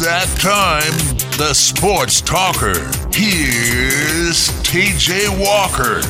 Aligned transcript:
that 0.00 0.26
time. 0.38 0.96
The 1.36 1.52
Sports 1.52 2.22
Talker. 2.22 2.78
Here's 3.12 4.48
TJ 4.64 5.28
Walker. 5.38 6.00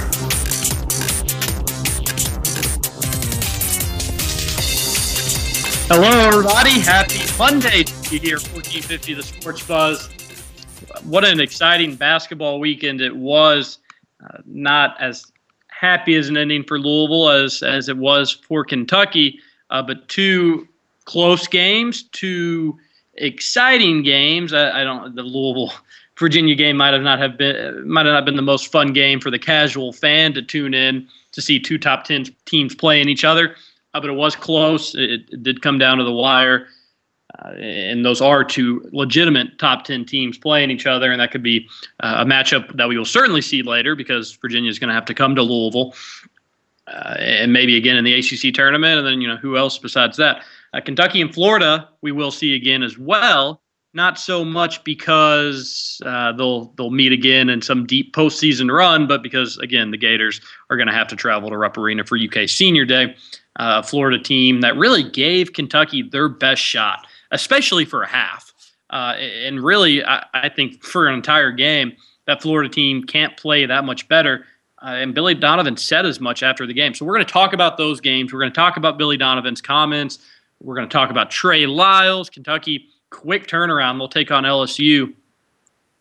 Hello, 5.88 6.08
everybody. 6.28 6.78
Happy 6.78 7.18
Monday 7.36 7.82
to 7.82 8.14
you 8.14 8.20
here, 8.20 8.36
1450 8.36 9.14
The 9.14 9.22
Sports 9.24 9.66
Buzz. 9.66 10.08
What 11.02 11.24
an 11.24 11.40
exciting 11.40 11.96
basketball 11.96 12.60
weekend 12.60 13.00
it 13.00 13.16
was. 13.16 13.78
Uh, 14.22 14.38
not 14.46 15.00
as 15.00 15.32
happy 15.66 16.14
as 16.14 16.28
an 16.28 16.36
ending 16.36 16.62
for 16.62 16.78
Louisville 16.78 17.28
as, 17.28 17.64
as 17.64 17.88
it 17.88 17.96
was 17.96 18.30
for 18.30 18.64
Kentucky, 18.64 19.40
uh, 19.70 19.82
but 19.82 20.06
two 20.06 20.68
close 21.06 21.48
games, 21.48 22.04
two 22.04 22.78
exciting 23.20 24.02
games. 24.02 24.52
I, 24.52 24.80
I, 24.80 24.84
don't. 24.84 25.14
The 25.14 25.22
Louisville 25.22 25.72
Virginia 26.18 26.54
game 26.54 26.76
might 26.76 26.92
have 26.92 27.02
not 27.02 27.18
have 27.18 27.38
been 27.38 27.88
might 27.88 28.06
have 28.06 28.14
not 28.14 28.24
been 28.24 28.36
the 28.36 28.42
most 28.42 28.70
fun 28.72 28.92
game 28.92 29.20
for 29.20 29.30
the 29.30 29.38
casual 29.38 29.92
fan 29.92 30.34
to 30.34 30.42
tune 30.42 30.74
in 30.74 31.08
to 31.32 31.40
see 31.40 31.60
two 31.60 31.78
top 31.78 32.04
ten 32.04 32.24
teams 32.44 32.74
playing 32.74 33.08
each 33.08 33.24
other 33.24 33.54
uh, 33.94 34.00
but 34.00 34.10
it 34.10 34.14
was 34.14 34.36
close. 34.36 34.94
It, 34.94 35.24
it, 35.30 35.42
did 35.42 35.62
come 35.62 35.78
down 35.78 35.98
to 35.98 36.04
the 36.04 36.12
wire. 36.12 36.68
Uh, 37.38 37.52
and 37.52 38.04
those 38.04 38.20
are 38.20 38.42
two 38.42 38.88
legitimate 38.92 39.58
top 39.58 39.84
10 39.84 40.04
teams 40.04 40.36
playing 40.36 40.70
each 40.70 40.86
other. 40.86 41.12
And 41.12 41.20
that 41.20 41.30
could 41.30 41.42
be 41.42 41.68
uh, 42.00 42.16
a 42.18 42.24
matchup 42.24 42.76
that 42.76 42.88
we 42.88 42.98
will 42.98 43.04
certainly 43.04 43.40
see 43.40 43.62
later 43.62 43.94
because 43.94 44.32
Virginia 44.36 44.70
is 44.70 44.78
going 44.78 44.88
to 44.88 44.94
have 44.94 45.04
to 45.06 45.14
come 45.14 45.34
to 45.36 45.42
Louisville 45.42 45.94
uh, 46.88 47.14
and 47.18 47.52
maybe 47.52 47.76
again 47.76 47.96
in 47.96 48.04
the 48.04 48.14
ACC 48.14 48.52
tournament. 48.54 48.98
And 48.98 49.06
then, 49.06 49.20
you 49.20 49.28
know, 49.28 49.36
who 49.36 49.56
else 49.56 49.78
besides 49.78 50.16
that? 50.16 50.42
Uh, 50.72 50.80
Kentucky 50.80 51.20
and 51.20 51.32
Florida, 51.34 51.88
we 52.00 52.12
will 52.12 52.30
see 52.30 52.54
again 52.54 52.82
as 52.82 52.98
well. 52.98 53.60
Not 53.92 54.20
so 54.20 54.44
much 54.44 54.84
because 54.84 56.00
uh, 56.06 56.32
they'll 56.32 56.66
they'll 56.76 56.90
meet 56.90 57.10
again 57.10 57.48
in 57.48 57.60
some 57.60 57.86
deep 57.86 58.14
postseason 58.14 58.72
run, 58.72 59.08
but 59.08 59.20
because 59.20 59.58
again 59.58 59.90
the 59.90 59.96
Gators 59.96 60.40
are 60.70 60.76
going 60.76 60.86
to 60.86 60.94
have 60.94 61.08
to 61.08 61.16
travel 61.16 61.50
to 61.50 61.56
Rupp 61.56 61.76
Arena 61.76 62.04
for 62.04 62.16
UK 62.16 62.48
Senior 62.48 62.84
Day 62.84 63.16
uh, 63.56 63.82
Florida 63.82 64.22
team 64.22 64.60
that 64.60 64.76
really 64.76 65.02
gave 65.02 65.52
Kentucky 65.54 66.02
their 66.02 66.28
best 66.28 66.62
shot, 66.62 67.06
especially 67.32 67.84
for 67.84 68.02
a 68.02 68.08
half. 68.08 68.52
Uh, 68.90 69.14
and 69.18 69.62
really, 69.62 70.04
I, 70.04 70.24
I, 70.34 70.48
think 70.48 70.82
for 70.82 71.06
an 71.06 71.14
entire 71.14 71.52
game, 71.52 71.92
that 72.26 72.42
Florida 72.42 72.68
team 72.68 73.04
can't 73.04 73.36
play 73.36 73.66
that 73.66 73.84
much 73.84 74.08
better. 74.08 74.46
Uh, 74.82 74.90
and 74.90 75.14
Billy 75.14 75.34
Donovan 75.34 75.76
said 75.76 76.06
as 76.06 76.20
much 76.20 76.42
after 76.42 76.66
the 76.66 76.72
game. 76.72 76.94
So 76.94 77.04
we're 77.04 77.14
going 77.14 77.26
to 77.26 77.32
talk 77.32 77.52
about 77.52 77.76
those 77.76 78.00
games. 78.00 78.32
We're 78.32 78.40
going 78.40 78.50
to 78.50 78.56
talk 78.56 78.76
about 78.76 78.98
Billy 78.98 79.16
Donovan's 79.16 79.60
comments. 79.60 80.18
We're 80.62 80.74
going 80.74 80.88
to 80.88 80.92
talk 80.92 81.10
about 81.10 81.30
Trey 81.30 81.66
Lyles, 81.66 82.30
Kentucky, 82.30 82.88
quick 83.10 83.46
turnaround. 83.46 83.98
They'll 83.98 84.08
take 84.08 84.30
on 84.30 84.44
LSU 84.44 85.14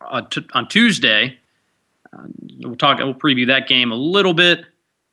uh, 0.02 0.22
t- 0.22 0.48
on 0.54 0.68
Tuesday. 0.68 1.38
Uh, 2.12 2.24
we'll 2.60 2.76
talk. 2.76 2.98
We'll 3.00 3.14
preview 3.14 3.48
that 3.48 3.68
game 3.68 3.92
a 3.92 3.96
little 3.96 4.34
bit 4.34 4.66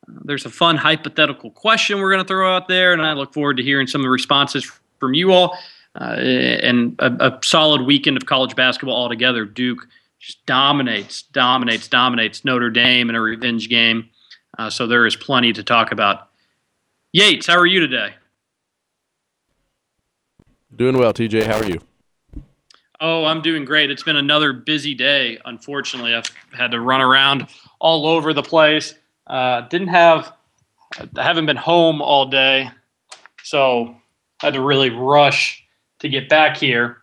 there's 0.09 0.47
a 0.47 0.51
fun 0.51 0.77
hypothetical 0.77 1.51
question 1.51 1.99
we're 1.99 2.13
going 2.13 2.23
to 2.23 2.29
throw 2.29 2.55
out 2.55 2.69
there, 2.69 2.93
and 2.93 3.03
I 3.03 3.13
look 3.13 3.33
forward 3.33 3.57
to 3.57 3.63
hearing 3.63 3.87
some 3.87 4.01
of 4.01 4.05
the 4.05 4.11
responses 4.11 4.71
from 4.99 5.15
you 5.15 5.33
all. 5.33 5.59
Uh, 5.99 6.15
and 6.15 6.95
a, 6.99 7.11
a, 7.21 7.39
solid 7.43 7.81
weekend 7.81 8.19
of 8.19 8.27
college 8.27 8.55
basketball 8.55 8.95
altogether. 8.95 9.47
Duke 9.47 9.89
just 10.19 10.45
dominates, 10.45 11.23
dominates, 11.23 11.89
dominates 11.89 12.45
Notre 12.45 12.69
Dame 12.69 13.09
in 13.09 13.17
a 13.17 13.21
revenge 13.21 13.71
game. 13.71 14.11
Uh, 14.59 14.69
so 14.69 14.87
there 14.87 15.07
is 15.07 15.17
plenty 15.17 15.55
to 15.55 15.63
talk 15.63 15.93
about. 15.93 16.29
Yates, 17.13 17.47
how 17.47 17.57
are 17.57 17.67
you 17.67 17.81
today? 17.81 18.15
Doing 20.77 20.99
well, 20.99 21.15
TJ. 21.15 21.47
How 21.47 21.57
are 21.57 21.67
you? 21.67 21.81
Oh, 23.01 23.25
I'm 23.25 23.41
doing 23.41 23.65
great. 23.65 23.91
It's 23.91 24.03
been 24.03 24.17
another 24.17 24.53
busy 24.53 24.95
day. 24.95 25.39
Unfortunately, 25.47 26.15
I've 26.15 26.31
had 26.53 26.71
to 26.73 26.81
run 26.81 27.01
around 27.01 27.47
all 27.79 28.07
over 28.07 28.35
the 28.35 28.43
place. 28.43 28.95
Uh, 29.27 29.63
didn't 29.63 29.89
have, 29.89 30.33
I 31.17 31.23
haven't 31.23 31.47
been 31.47 31.57
home 31.57 32.03
all 32.03 32.27
day, 32.27 32.71
so 33.43 33.97
I 34.43 34.47
had 34.47 34.55
to 34.55 34.61
really 34.61 34.91
rush 34.91 35.65
to 36.01 36.11
get 36.11 36.29
back 36.29 36.59
here. 36.59 36.99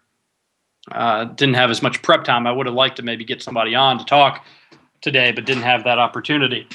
Uh, 0.92 1.26
didn't 1.26 1.56
have 1.56 1.72
as 1.72 1.82
much 1.82 2.02
prep 2.04 2.24
time. 2.24 2.46
I 2.46 2.52
would 2.52 2.68
have 2.68 2.76
liked 2.76 2.98
to 2.98 3.04
maybe 3.04 3.24
get 3.26 3.42
somebody 3.42 3.74
on 3.74 3.98
to 3.98 4.06
talk 4.06 4.46
today, 5.02 5.32
but 5.32 5.46
didn't 5.46 5.64
have 5.64 5.84
that 5.86 5.98
opportunity. 5.98 6.68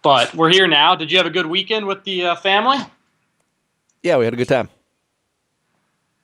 But 0.00 0.34
we're 0.34 0.50
here 0.50 0.66
now. 0.66 0.94
Did 0.94 1.12
you 1.12 1.18
have 1.18 1.26
a 1.26 1.30
good 1.30 1.46
weekend 1.46 1.86
with 1.86 2.04
the 2.04 2.26
uh, 2.26 2.36
family? 2.36 2.78
Yeah, 4.02 4.16
we 4.16 4.24
had 4.24 4.32
a 4.32 4.36
good 4.36 4.48
time. 4.48 4.70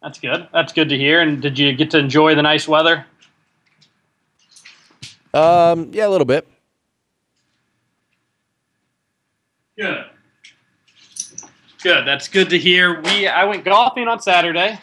That's 0.02 0.18
good. 0.20 0.48
That's 0.52 0.72
good 0.72 0.88
to 0.90 0.96
hear. 0.96 1.20
And 1.20 1.42
did 1.42 1.58
you 1.58 1.72
get 1.74 1.90
to 1.90 1.98
enjoy 1.98 2.34
the 2.34 2.42
nice 2.42 2.68
weather? 2.68 3.04
Um, 5.34 5.90
yeah, 5.92 6.06
a 6.06 6.10
little 6.10 6.24
bit. 6.24 6.46
Good. 9.76 10.04
Good. 11.82 12.06
That's 12.06 12.28
good 12.28 12.50
to 12.50 12.58
hear. 12.58 13.00
We 13.00 13.28
I 13.28 13.44
went 13.44 13.64
golfing 13.64 14.08
on 14.08 14.20
Saturday. 14.20 14.80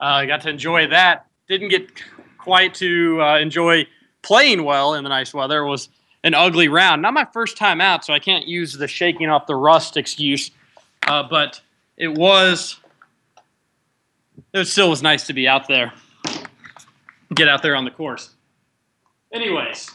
I 0.00 0.22
uh, 0.22 0.26
got 0.26 0.40
to 0.42 0.50
enjoy 0.50 0.86
that. 0.88 1.26
Didn't 1.48 1.68
get 1.68 1.90
quite 2.38 2.74
to 2.76 3.20
uh, 3.20 3.38
enjoy 3.38 3.86
playing 4.22 4.64
well 4.64 4.94
in 4.94 5.04
the 5.04 5.10
nice 5.10 5.34
weather. 5.34 5.60
It 5.60 5.68
was 5.68 5.88
an 6.24 6.34
ugly 6.34 6.68
round. 6.68 7.02
Not 7.02 7.14
my 7.14 7.26
first 7.32 7.56
time 7.56 7.80
out, 7.80 8.04
so 8.04 8.12
I 8.14 8.18
can't 8.18 8.46
use 8.46 8.72
the 8.72 8.88
shaking 8.88 9.28
off 9.28 9.46
the 9.46 9.54
rust 9.54 9.96
excuse. 9.96 10.50
Uh, 11.06 11.22
but 11.22 11.60
it 11.96 12.16
was. 12.16 12.78
It 14.52 14.66
still 14.66 14.90
was 14.90 15.02
nice 15.02 15.26
to 15.26 15.32
be 15.32 15.48
out 15.48 15.68
there. 15.68 15.92
Get 17.34 17.48
out 17.48 17.62
there 17.62 17.74
on 17.74 17.84
the 17.84 17.90
course. 17.90 18.30
Anyways, 19.32 19.90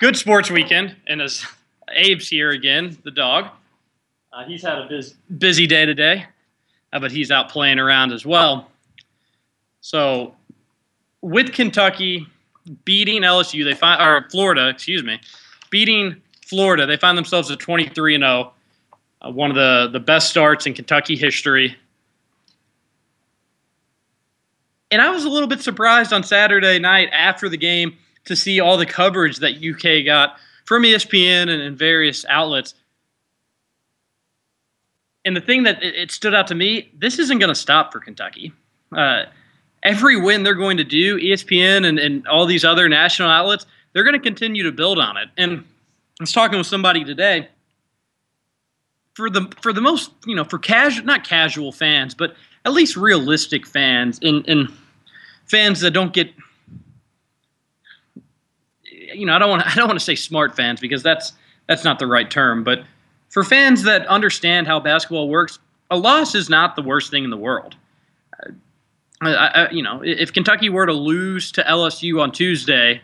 good 0.00 0.16
sports 0.16 0.50
weekend, 0.50 0.96
and 1.06 1.22
as 1.22 1.46
Abe's 1.88 2.28
here 2.28 2.50
again, 2.50 2.98
the 3.04 3.10
dog. 3.10 3.48
Uh, 4.32 4.44
he's 4.44 4.62
had 4.62 4.78
a 4.78 4.86
biz- 4.86 5.14
busy 5.38 5.66
day 5.66 5.86
today, 5.86 6.26
uh, 6.92 7.00
but 7.00 7.10
he's 7.10 7.30
out 7.30 7.48
playing 7.48 7.78
around 7.78 8.12
as 8.12 8.26
well. 8.26 8.70
So, 9.80 10.34
with 11.22 11.52
Kentucky 11.52 12.26
beating 12.84 13.22
LSU, 13.22 13.64
they 13.64 13.74
find 13.74 14.00
or 14.00 14.28
Florida, 14.30 14.68
excuse 14.68 15.02
me, 15.02 15.18
beating 15.70 16.20
Florida, 16.46 16.84
they 16.84 16.96
find 16.96 17.16
themselves 17.16 17.50
at 17.50 17.58
23 17.58 18.16
and 18.16 18.22
0, 18.22 18.52
uh, 19.22 19.30
one 19.30 19.50
of 19.50 19.56
the 19.56 19.88
the 19.92 20.00
best 20.00 20.28
starts 20.28 20.66
in 20.66 20.74
Kentucky 20.74 21.16
history. 21.16 21.76
And 24.90 25.00
I 25.00 25.10
was 25.10 25.24
a 25.24 25.28
little 25.28 25.48
bit 25.48 25.60
surprised 25.60 26.12
on 26.12 26.22
Saturday 26.22 26.78
night 26.78 27.08
after 27.12 27.48
the 27.48 27.56
game 27.56 27.96
to 28.24 28.34
see 28.34 28.60
all 28.60 28.76
the 28.76 28.86
coverage 28.86 29.38
that 29.38 29.62
UK 29.64 30.04
got 30.04 30.36
from 30.64 30.82
ESPN 30.82 31.42
and, 31.42 31.62
and 31.62 31.76
various 31.76 32.24
outlets. 32.28 32.74
And 35.24 35.36
the 35.36 35.40
thing 35.40 35.64
that 35.64 35.82
it, 35.82 35.94
it 35.94 36.10
stood 36.10 36.34
out 36.34 36.46
to 36.48 36.54
me, 36.54 36.90
this 36.98 37.18
isn't 37.18 37.38
going 37.38 37.48
to 37.48 37.54
stop 37.54 37.92
for 37.92 38.00
Kentucky. 38.00 38.52
Uh, 38.96 39.24
every 39.82 40.20
win 40.20 40.42
they're 40.42 40.54
going 40.54 40.76
to 40.78 40.84
do, 40.84 41.18
ESPN 41.18 41.86
and, 41.86 41.98
and 41.98 42.26
all 42.26 42.46
these 42.46 42.64
other 42.64 42.88
national 42.88 43.28
outlets, 43.28 43.66
they're 43.92 44.04
going 44.04 44.14
to 44.14 44.22
continue 44.22 44.62
to 44.62 44.72
build 44.72 44.98
on 44.98 45.16
it. 45.16 45.28
And 45.36 45.64
I 46.20 46.22
was 46.22 46.32
talking 46.32 46.58
with 46.58 46.66
somebody 46.66 47.04
today. 47.04 47.48
For 49.14 49.28
the 49.28 49.52
for 49.60 49.72
the 49.72 49.80
most 49.80 50.12
you 50.24 50.36
know 50.36 50.44
for 50.44 50.58
casual 50.58 51.04
not 51.04 51.24
casual 51.24 51.72
fans 51.72 52.14
but 52.14 52.36
at 52.64 52.72
least 52.72 52.96
realistic 52.96 53.66
fans 53.66 54.18
and, 54.22 54.48
and 54.48 54.72
fans 55.50 55.80
that 55.80 55.90
don't 55.90 56.12
get 56.12 56.32
you 59.12 59.26
know, 59.26 59.34
I 59.34 59.38
don't 59.38 59.50
want 59.50 59.66
I 59.66 59.74
don't 59.74 59.88
want 59.88 59.98
to 59.98 60.04
say 60.04 60.14
smart 60.14 60.56
fans 60.56 60.80
because 60.80 61.02
that's 61.02 61.32
that's 61.66 61.84
not 61.84 61.98
the 61.98 62.06
right 62.06 62.30
term, 62.30 62.64
but 62.64 62.84
for 63.28 63.44
fans 63.44 63.82
that 63.84 64.06
understand 64.06 64.66
how 64.66 64.80
basketball 64.80 65.28
works, 65.28 65.58
a 65.90 65.96
loss 65.96 66.34
is 66.34 66.48
not 66.48 66.74
the 66.74 66.82
worst 66.82 67.10
thing 67.10 67.24
in 67.24 67.30
the 67.30 67.36
world. 67.36 67.76
Uh, 68.42 68.52
I, 69.22 69.34
I, 69.34 69.70
you 69.70 69.82
know, 69.82 70.02
if 70.02 70.32
Kentucky 70.32 70.68
were 70.68 70.86
to 70.86 70.92
lose 70.92 71.52
to 71.52 71.62
LSU 71.62 72.20
on 72.20 72.32
Tuesday, 72.32 73.02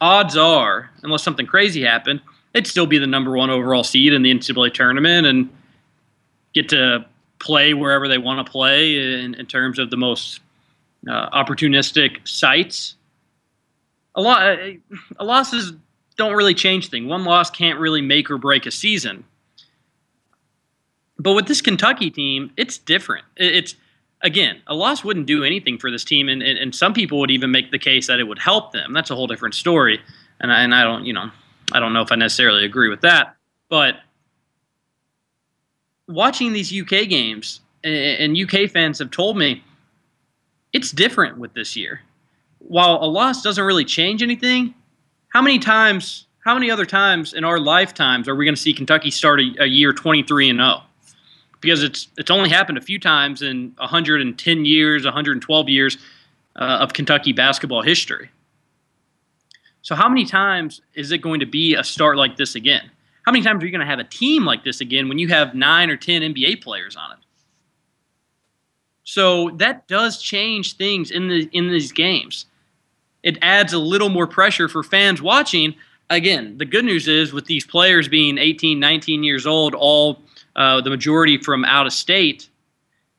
odds 0.00 0.36
are, 0.36 0.90
unless 1.02 1.22
something 1.22 1.46
crazy 1.46 1.82
happened, 1.82 2.22
they'd 2.52 2.66
still 2.66 2.86
be 2.86 2.96
the 2.96 3.06
number 3.06 3.36
one 3.36 3.50
overall 3.50 3.84
seed 3.84 4.12
in 4.12 4.22
the 4.22 4.32
NCAA 4.32 4.72
tournament 4.72 5.26
and 5.26 5.50
get 6.54 6.68
to 6.70 7.04
play 7.40 7.74
wherever 7.74 8.08
they 8.08 8.18
want 8.18 8.44
to 8.44 8.50
play 8.50 9.22
in, 9.22 9.34
in 9.34 9.46
terms 9.46 9.78
of 9.78 9.90
the 9.90 9.96
most 9.96 10.40
uh, 11.06 11.30
opportunistic 11.30 12.26
sites 12.26 12.96
a 14.18 14.20
lot 14.20 14.58
a 15.18 15.24
losses 15.24 15.72
don't 16.16 16.34
really 16.34 16.54
change 16.54 16.90
things. 16.90 17.08
One 17.08 17.24
loss 17.24 17.48
can't 17.50 17.78
really 17.78 18.02
make 18.02 18.30
or 18.30 18.36
break 18.36 18.66
a 18.66 18.70
season. 18.70 19.24
But 21.18 21.34
with 21.34 21.46
this 21.46 21.60
Kentucky 21.60 22.10
team, 22.10 22.52
it's 22.56 22.76
different. 22.78 23.24
It's 23.36 23.76
again, 24.22 24.60
a 24.66 24.74
loss 24.74 25.04
wouldn't 25.04 25.26
do 25.26 25.44
anything 25.44 25.78
for 25.78 25.90
this 25.90 26.04
team, 26.04 26.28
and, 26.28 26.42
and, 26.42 26.58
and 26.58 26.74
some 26.74 26.92
people 26.92 27.20
would 27.20 27.30
even 27.30 27.52
make 27.52 27.70
the 27.70 27.78
case 27.78 28.08
that 28.08 28.18
it 28.18 28.24
would 28.24 28.40
help 28.40 28.72
them. 28.72 28.92
That's 28.92 29.10
a 29.10 29.14
whole 29.14 29.28
different 29.28 29.54
story, 29.54 30.00
and 30.40 30.52
I, 30.52 30.62
and 30.62 30.74
I 30.74 30.82
don't, 30.82 31.04
you 31.04 31.12
know, 31.12 31.30
I 31.72 31.78
don't 31.78 31.92
know 31.92 32.02
if 32.02 32.10
I 32.10 32.16
necessarily 32.16 32.64
agree 32.64 32.88
with 32.88 33.02
that. 33.02 33.36
But 33.68 33.96
watching 36.08 36.52
these 36.52 36.72
UK 36.72 37.08
games, 37.08 37.60
and 37.84 38.36
UK 38.36 38.68
fans 38.68 38.98
have 38.98 39.12
told 39.12 39.36
me 39.36 39.62
it's 40.72 40.90
different 40.90 41.38
with 41.38 41.54
this 41.54 41.76
year. 41.76 42.00
While 42.58 42.98
a 43.02 43.06
loss 43.06 43.42
doesn't 43.42 43.64
really 43.64 43.84
change 43.84 44.22
anything, 44.22 44.74
how 45.28 45.42
many 45.42 45.58
times, 45.58 46.26
how 46.44 46.54
many 46.54 46.70
other 46.70 46.86
times 46.86 47.34
in 47.34 47.44
our 47.44 47.58
lifetimes 47.58 48.28
are 48.28 48.34
we 48.34 48.44
going 48.44 48.54
to 48.54 48.60
see 48.60 48.72
Kentucky 48.72 49.10
start 49.10 49.40
a, 49.40 49.54
a 49.60 49.66
year 49.66 49.92
23 49.92 50.50
and 50.50 50.58
0? 50.58 50.82
Because 51.60 51.82
it's 51.82 52.08
it's 52.16 52.30
only 52.30 52.48
happened 52.48 52.78
a 52.78 52.82
few 52.82 52.98
times 52.98 53.42
in 53.42 53.72
110 53.78 54.64
years, 54.64 55.04
112 55.04 55.68
years 55.68 55.98
uh, 56.56 56.78
of 56.80 56.92
Kentucky 56.92 57.32
basketball 57.32 57.82
history. 57.82 58.30
So 59.82 59.94
how 59.94 60.08
many 60.08 60.24
times 60.24 60.80
is 60.94 61.12
it 61.12 61.18
going 61.18 61.40
to 61.40 61.46
be 61.46 61.74
a 61.74 61.82
start 61.82 62.16
like 62.16 62.36
this 62.36 62.54
again? 62.54 62.90
How 63.24 63.32
many 63.32 63.44
times 63.44 63.62
are 63.62 63.66
you 63.66 63.72
going 63.72 63.80
to 63.80 63.86
have 63.86 63.98
a 63.98 64.04
team 64.04 64.44
like 64.44 64.64
this 64.64 64.80
again 64.80 65.08
when 65.08 65.18
you 65.18 65.28
have 65.28 65.54
nine 65.54 65.90
or 65.90 65.96
10 65.96 66.22
NBA 66.22 66.62
players 66.62 66.96
on 66.96 67.12
it? 67.12 67.18
So 69.08 69.48
that 69.56 69.88
does 69.88 70.20
change 70.20 70.76
things 70.76 71.10
in 71.10 71.28
the 71.28 71.48
in 71.52 71.70
these 71.70 71.92
games. 71.92 72.44
It 73.22 73.38
adds 73.40 73.72
a 73.72 73.78
little 73.78 74.10
more 74.10 74.26
pressure 74.26 74.68
for 74.68 74.82
fans 74.82 75.22
watching. 75.22 75.74
Again, 76.10 76.58
the 76.58 76.66
good 76.66 76.84
news 76.84 77.08
is 77.08 77.32
with 77.32 77.46
these 77.46 77.64
players 77.64 78.06
being 78.06 78.36
18, 78.36 78.78
19 78.78 79.24
years 79.24 79.46
old, 79.46 79.74
all 79.74 80.20
uh, 80.56 80.82
the 80.82 80.90
majority 80.90 81.38
from 81.38 81.64
out 81.64 81.86
of 81.86 81.94
state, 81.94 82.50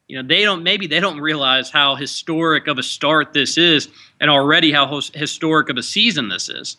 you 0.08 0.16
know, 0.16 0.28
they 0.28 0.44
don't 0.44 0.62
maybe 0.62 0.86
they 0.86 1.00
don't 1.00 1.20
realize 1.20 1.72
how 1.72 1.96
historic 1.96 2.68
of 2.68 2.78
a 2.78 2.84
start 2.84 3.34
this 3.34 3.58
is, 3.58 3.88
and 4.20 4.30
already 4.30 4.72
how 4.72 5.02
historic 5.16 5.70
of 5.70 5.78
a 5.78 5.84
season 5.84 6.30
this 6.30 6.50
is. 6.50 6.78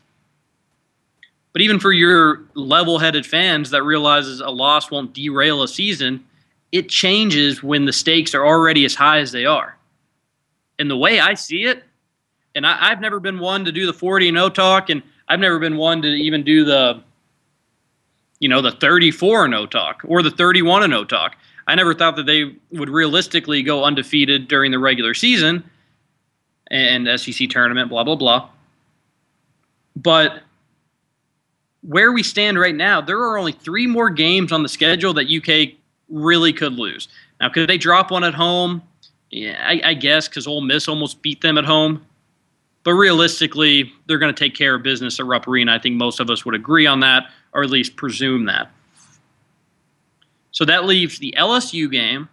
But 1.52 1.62
even 1.62 1.80
for 1.80 1.90
your 1.90 2.42
level-headed 2.54 3.26
fans 3.26 3.70
that 3.70 3.82
realizes 3.82 4.40
a 4.40 4.50
loss 4.50 4.88
won't 4.88 5.14
derail 5.14 5.64
a 5.64 5.68
season, 5.68 6.24
it 6.72 6.88
changes 6.88 7.62
when 7.62 7.84
the 7.84 7.92
stakes 7.92 8.34
are 8.34 8.46
already 8.46 8.84
as 8.84 8.94
high 8.94 9.18
as 9.18 9.32
they 9.32 9.44
are. 9.44 9.76
And 10.78 10.90
the 10.90 10.96
way 10.96 11.20
I 11.20 11.34
see 11.34 11.64
it, 11.64 11.82
and 12.54 12.66
I, 12.66 12.88
have 12.88 13.00
never 13.00 13.20
been 13.20 13.38
one 13.38 13.64
to 13.64 13.72
do 13.72 13.86
the 13.86 13.92
40 13.92 14.28
and 14.28 14.36
0 14.36 14.50
talk, 14.50 14.90
and 14.90 15.02
I've 15.28 15.40
never 15.40 15.58
been 15.58 15.76
one 15.76 16.02
to 16.02 16.08
even 16.08 16.42
do 16.42 16.64
the, 16.64 17.02
you 18.38 18.48
know, 18.48 18.62
the 18.62 18.72
34 18.72 19.44
and 19.44 19.54
0 19.54 19.66
talk 19.66 20.02
or 20.06 20.22
the 20.22 20.30
31 20.30 20.84
and 20.84 20.92
0 20.92 21.04
talk. 21.04 21.36
I 21.66 21.74
never 21.74 21.94
thought 21.94 22.16
that 22.16 22.26
they 22.26 22.56
would 22.72 22.88
realistically 22.88 23.62
go 23.62 23.84
undefeated 23.84 24.48
during 24.48 24.72
the 24.72 24.78
regular 24.78 25.14
season 25.14 25.62
and 26.70 27.20
SEC 27.20 27.48
tournament, 27.48 27.90
blah, 27.90 28.04
blah, 28.04 28.16
blah. 28.16 28.48
But 29.94 30.42
where 31.82 32.12
we 32.12 32.22
stand 32.22 32.58
right 32.58 32.74
now, 32.74 33.00
there 33.00 33.18
are 33.18 33.38
only 33.38 33.52
three 33.52 33.86
more 33.86 34.10
games 34.10 34.52
on 34.52 34.62
the 34.62 34.68
schedule 34.68 35.14
that 35.14 35.30
UK 35.30 35.79
really 36.10 36.52
could 36.52 36.74
lose. 36.74 37.08
Now, 37.40 37.48
could 37.48 37.68
they 37.68 37.78
drop 37.78 38.10
one 38.10 38.24
at 38.24 38.34
home? 38.34 38.82
Yeah, 39.30 39.62
I, 39.64 39.80
I 39.84 39.94
guess 39.94 40.28
because 40.28 40.46
Ole 40.46 40.60
Miss 40.60 40.88
almost 40.88 41.22
beat 41.22 41.40
them 41.40 41.56
at 41.56 41.64
home. 41.64 42.04
But 42.82 42.94
realistically, 42.94 43.92
they're 44.06 44.18
going 44.18 44.34
to 44.34 44.38
take 44.38 44.54
care 44.54 44.74
of 44.74 44.82
business 44.82 45.20
at 45.20 45.26
Rupp 45.26 45.46
Arena. 45.46 45.74
I 45.74 45.78
think 45.78 45.96
most 45.96 46.18
of 46.18 46.30
us 46.30 46.44
would 46.44 46.54
agree 46.54 46.86
on 46.86 47.00
that, 47.00 47.24
or 47.52 47.62
at 47.62 47.70
least 47.70 47.96
presume 47.96 48.46
that. 48.46 48.70
So 50.50 50.64
that 50.64 50.84
leaves 50.86 51.18
the 51.18 51.34
LSU 51.38 51.90
game, 51.90 52.28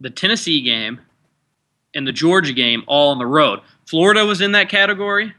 the 0.00 0.10
Tennessee 0.10 0.62
game, 0.62 1.00
and 1.94 2.06
the 2.06 2.12
Georgia 2.12 2.52
game 2.52 2.84
all 2.86 3.10
on 3.10 3.18
the 3.18 3.26
road. 3.26 3.60
Florida 3.86 4.24
was 4.24 4.40
in 4.40 4.52
that 4.52 4.68
category, 4.68 5.32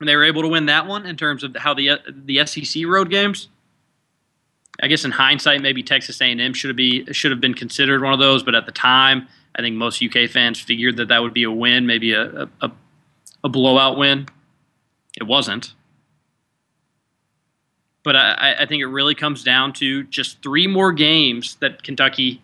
and 0.00 0.08
they 0.08 0.16
were 0.16 0.24
able 0.24 0.42
to 0.42 0.48
win 0.48 0.66
that 0.66 0.86
one 0.86 1.06
in 1.06 1.16
terms 1.16 1.44
of 1.44 1.54
how 1.56 1.74
the 1.74 1.98
the 2.08 2.44
SEC 2.46 2.84
road 2.86 3.10
games. 3.10 3.48
I 4.82 4.88
guess 4.88 5.04
in 5.04 5.12
hindsight, 5.12 5.62
maybe 5.62 5.82
Texas 5.82 6.20
A&M 6.20 6.52
should 6.52 6.74
be 6.76 7.04
should 7.12 7.30
have 7.30 7.40
been 7.40 7.54
considered 7.54 8.02
one 8.02 8.12
of 8.12 8.18
those, 8.18 8.42
but 8.42 8.54
at 8.54 8.66
the 8.66 8.72
time, 8.72 9.28
I 9.54 9.62
think 9.62 9.76
most 9.76 10.02
UK 10.02 10.28
fans 10.28 10.60
figured 10.60 10.96
that 10.96 11.08
that 11.08 11.22
would 11.22 11.34
be 11.34 11.44
a 11.44 11.50
win, 11.50 11.86
maybe 11.86 12.12
a 12.12 12.48
a, 12.60 12.70
a 13.44 13.48
blowout 13.48 13.96
win. 13.96 14.26
It 15.16 15.24
wasn't, 15.24 15.74
but 18.02 18.16
I, 18.16 18.56
I 18.60 18.66
think 18.66 18.80
it 18.80 18.86
really 18.86 19.14
comes 19.14 19.44
down 19.44 19.72
to 19.74 20.02
just 20.04 20.42
three 20.42 20.66
more 20.66 20.92
games 20.92 21.56
that 21.60 21.84
Kentucky, 21.84 22.42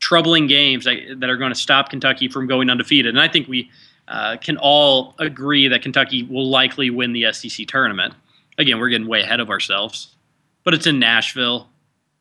troubling 0.00 0.48
games 0.48 0.84
that, 0.84 1.20
that 1.20 1.30
are 1.30 1.36
going 1.36 1.52
to 1.52 1.58
stop 1.58 1.90
Kentucky 1.90 2.28
from 2.28 2.48
going 2.48 2.70
undefeated, 2.70 3.14
and 3.14 3.20
I 3.20 3.28
think 3.28 3.46
we 3.46 3.70
uh, 4.08 4.36
can 4.38 4.56
all 4.56 5.14
agree 5.20 5.68
that 5.68 5.82
Kentucky 5.82 6.24
will 6.24 6.50
likely 6.50 6.90
win 6.90 7.12
the 7.12 7.32
SEC 7.32 7.68
tournament. 7.68 8.14
Again, 8.58 8.80
we're 8.80 8.88
getting 8.88 9.06
way 9.06 9.20
ahead 9.20 9.38
of 9.38 9.48
ourselves 9.48 10.16
but 10.64 10.74
it's 10.74 10.86
in 10.86 10.98
Nashville. 10.98 11.68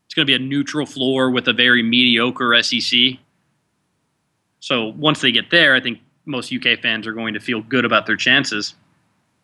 It's 0.06 0.16
going 0.16 0.26
to 0.26 0.30
be 0.30 0.36
a 0.36 0.40
neutral 0.40 0.86
floor 0.86 1.30
with 1.30 1.48
a 1.48 1.54
very 1.54 1.84
mediocre 1.84 2.62
SEC. 2.62 3.00
So 4.60 4.88
once 4.88 5.22
they 5.22 5.32
get 5.32 5.52
there, 5.52 5.76
I 5.76 5.80
think 5.80 6.00
most 6.26 6.54
UK 6.54 6.80
fans 6.80 7.08
are 7.08 7.14
going 7.14 7.34
to 7.34 7.40
feel 7.40 7.62
good 7.62 7.86
about 7.86 8.06
their 8.06 8.16
chances. 8.16 8.76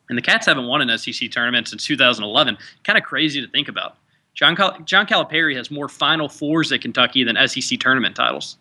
And 0.10 0.18
the 0.18 0.22
Cats 0.22 0.46
haven't 0.46 0.68
won 0.68 0.88
an 0.88 0.98
SEC 0.98 1.32
tournament 1.32 1.68
since 1.68 1.86
2011. 1.86 2.58
Kind 2.84 2.98
of 2.98 3.04
crazy 3.04 3.42
to 3.42 3.48
think 3.48 3.68
about. 3.68 3.98
John, 4.34 4.56
Cal- 4.56 4.80
John 4.82 5.08
Calipari 5.08 5.56
has 5.56 5.72
more 5.72 5.88
Final 5.88 6.28
Fours 6.28 6.72
at 6.72 6.82
Kentucky 6.82 7.24
than 7.24 7.38
SEC 7.48 7.80
tournament 7.80 8.16
titles. 8.16 8.58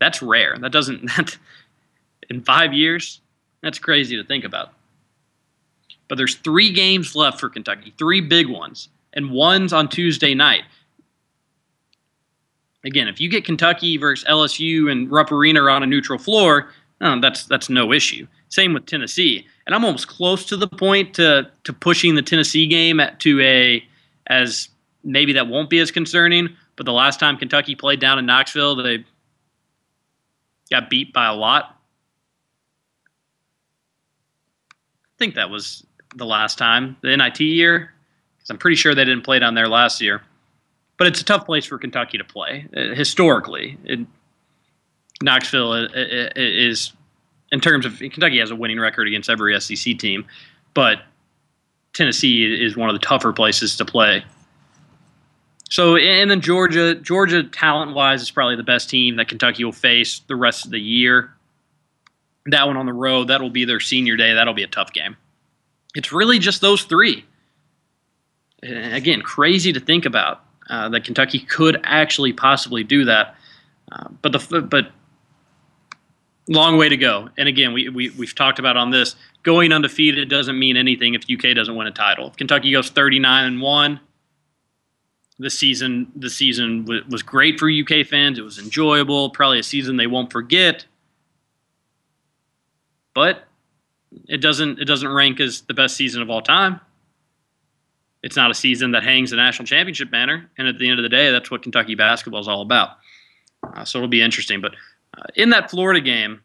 That's 0.00 0.20
rare. 0.20 0.56
That 0.58 0.72
doesn't. 0.72 1.10
That, 1.16 1.38
in 2.30 2.40
five 2.40 2.72
years, 2.72 3.20
that's 3.62 3.78
crazy 3.78 4.16
to 4.16 4.24
think 4.24 4.44
about. 4.44 4.72
But 6.12 6.18
there's 6.18 6.34
three 6.34 6.70
games 6.70 7.16
left 7.16 7.40
for 7.40 7.48
Kentucky, 7.48 7.94
three 7.96 8.20
big 8.20 8.46
ones, 8.46 8.90
and 9.14 9.30
one's 9.30 9.72
on 9.72 9.88
Tuesday 9.88 10.34
night. 10.34 10.64
Again, 12.84 13.08
if 13.08 13.18
you 13.18 13.30
get 13.30 13.46
Kentucky 13.46 13.96
versus 13.96 14.28
LSU 14.28 14.92
and 14.92 15.10
Rupp 15.10 15.32
Arena 15.32 15.62
on 15.62 15.82
a 15.82 15.86
neutral 15.86 16.18
floor, 16.18 16.68
oh, 17.00 17.18
that's 17.18 17.46
that's 17.46 17.70
no 17.70 17.94
issue. 17.94 18.26
Same 18.50 18.74
with 18.74 18.84
Tennessee, 18.84 19.46
and 19.64 19.74
I'm 19.74 19.86
almost 19.86 20.06
close 20.06 20.44
to 20.44 20.56
the 20.58 20.68
point 20.68 21.14
to 21.14 21.50
to 21.64 21.72
pushing 21.72 22.14
the 22.14 22.20
Tennessee 22.20 22.66
game 22.66 23.00
at, 23.00 23.18
to 23.20 23.40
a 23.40 23.82
as 24.26 24.68
maybe 25.02 25.32
that 25.32 25.46
won't 25.46 25.70
be 25.70 25.78
as 25.78 25.90
concerning. 25.90 26.54
But 26.76 26.84
the 26.84 26.92
last 26.92 27.20
time 27.20 27.38
Kentucky 27.38 27.74
played 27.74 28.00
down 28.00 28.18
in 28.18 28.26
Knoxville, 28.26 28.76
they 28.76 29.06
got 30.70 30.90
beat 30.90 31.14
by 31.14 31.28
a 31.28 31.34
lot. 31.34 31.78
I 34.70 35.16
think 35.18 35.36
that 35.36 35.48
was 35.48 35.86
the 36.14 36.26
last 36.26 36.58
time, 36.58 36.96
the 37.02 37.16
NIT 37.16 37.40
year, 37.40 37.92
because 38.36 38.50
I'm 38.50 38.58
pretty 38.58 38.76
sure 38.76 38.94
they 38.94 39.04
didn't 39.04 39.24
play 39.24 39.38
down 39.38 39.54
there 39.54 39.68
last 39.68 40.00
year. 40.00 40.22
But 40.98 41.06
it's 41.06 41.20
a 41.20 41.24
tough 41.24 41.46
place 41.46 41.64
for 41.64 41.78
Kentucky 41.78 42.18
to 42.18 42.24
play 42.24 42.66
uh, 42.76 42.94
historically. 42.94 43.78
It, 43.84 44.00
Knoxville 45.22 45.72
uh, 45.72 45.84
uh, 45.84 46.30
is, 46.36 46.92
in 47.50 47.60
terms 47.60 47.86
of 47.86 47.98
Kentucky 47.98 48.38
has 48.38 48.50
a 48.50 48.56
winning 48.56 48.78
record 48.78 49.08
against 49.08 49.30
every 49.30 49.58
SEC 49.60 49.98
team, 49.98 50.24
but 50.74 51.02
Tennessee 51.92 52.44
is 52.44 52.76
one 52.76 52.88
of 52.88 52.94
the 52.94 53.04
tougher 53.04 53.32
places 53.32 53.76
to 53.76 53.84
play. 53.84 54.24
So, 55.70 55.96
and 55.96 56.30
then 56.30 56.40
Georgia, 56.40 56.94
Georgia 56.94 57.44
talent 57.44 57.94
wise 57.94 58.20
is 58.20 58.30
probably 58.30 58.56
the 58.56 58.62
best 58.62 58.90
team 58.90 59.16
that 59.16 59.28
Kentucky 59.28 59.64
will 59.64 59.72
face 59.72 60.20
the 60.26 60.36
rest 60.36 60.66
of 60.66 60.70
the 60.70 60.80
year. 60.80 61.32
That 62.46 62.66
one 62.66 62.76
on 62.76 62.86
the 62.86 62.92
road, 62.92 63.28
that'll 63.28 63.50
be 63.50 63.64
their 63.64 63.80
senior 63.80 64.16
day. 64.16 64.34
That'll 64.34 64.52
be 64.52 64.64
a 64.64 64.68
tough 64.68 64.92
game 64.92 65.16
it's 65.94 66.12
really 66.12 66.38
just 66.38 66.60
those 66.60 66.84
three. 66.84 67.24
Again, 68.62 69.22
crazy 69.22 69.72
to 69.72 69.80
think 69.80 70.06
about 70.06 70.44
uh, 70.70 70.88
that 70.90 71.04
Kentucky 71.04 71.40
could 71.40 71.80
actually 71.82 72.32
possibly 72.32 72.84
do 72.84 73.04
that, 73.04 73.34
uh, 73.90 74.08
but 74.22 74.32
the 74.32 74.62
but 74.62 74.92
long 76.48 76.76
way 76.76 76.88
to 76.88 76.96
go. 76.96 77.28
And 77.36 77.48
again, 77.48 77.72
we, 77.72 77.88
we 77.88 78.10
we've 78.10 78.34
talked 78.34 78.58
about 78.58 78.76
on 78.76 78.90
this 78.90 79.16
going 79.42 79.72
undefeated 79.72 80.28
doesn't 80.28 80.58
mean 80.58 80.76
anything 80.76 81.14
if 81.14 81.24
UK 81.28 81.54
doesn't 81.54 81.74
win 81.74 81.86
a 81.86 81.92
title. 81.92 82.28
If 82.28 82.36
Kentucky 82.36 82.72
goes 82.72 82.90
39 82.90 83.44
and 83.44 83.60
one, 83.60 84.00
the 85.38 85.50
season 85.50 86.12
the 86.14 86.30
season 86.30 86.82
w- 86.84 87.04
was 87.08 87.22
great 87.22 87.58
for 87.58 87.68
UK 87.68 88.06
fans. 88.06 88.38
It 88.38 88.42
was 88.42 88.58
enjoyable, 88.58 89.30
probably 89.30 89.58
a 89.58 89.64
season 89.64 89.96
they 89.96 90.06
won't 90.06 90.30
forget. 90.30 90.86
But 93.14 93.44
it 94.28 94.38
doesn't 94.40 94.78
it 94.78 94.84
doesn't 94.84 95.08
rank 95.08 95.40
as 95.40 95.62
the 95.62 95.74
best 95.74 95.96
season 95.96 96.22
of 96.22 96.30
all 96.30 96.42
time. 96.42 96.80
It's 98.22 98.36
not 98.36 98.50
a 98.50 98.54
season 98.54 98.92
that 98.92 99.02
hangs 99.02 99.32
a 99.32 99.36
national 99.36 99.66
championship 99.66 100.10
banner, 100.10 100.50
and 100.56 100.68
at 100.68 100.78
the 100.78 100.88
end 100.88 100.98
of 100.98 101.02
the 101.02 101.08
day, 101.08 101.30
that's 101.32 101.50
what 101.50 101.62
Kentucky 101.62 101.96
basketball 101.96 102.40
is 102.40 102.48
all 102.48 102.62
about. 102.62 102.90
Uh, 103.74 103.84
so 103.84 103.98
it'll 103.98 104.08
be 104.08 104.22
interesting. 104.22 104.60
But 104.60 104.74
uh, 105.16 105.24
in 105.34 105.50
that 105.50 105.70
Florida 105.70 106.00
game, 106.00 106.40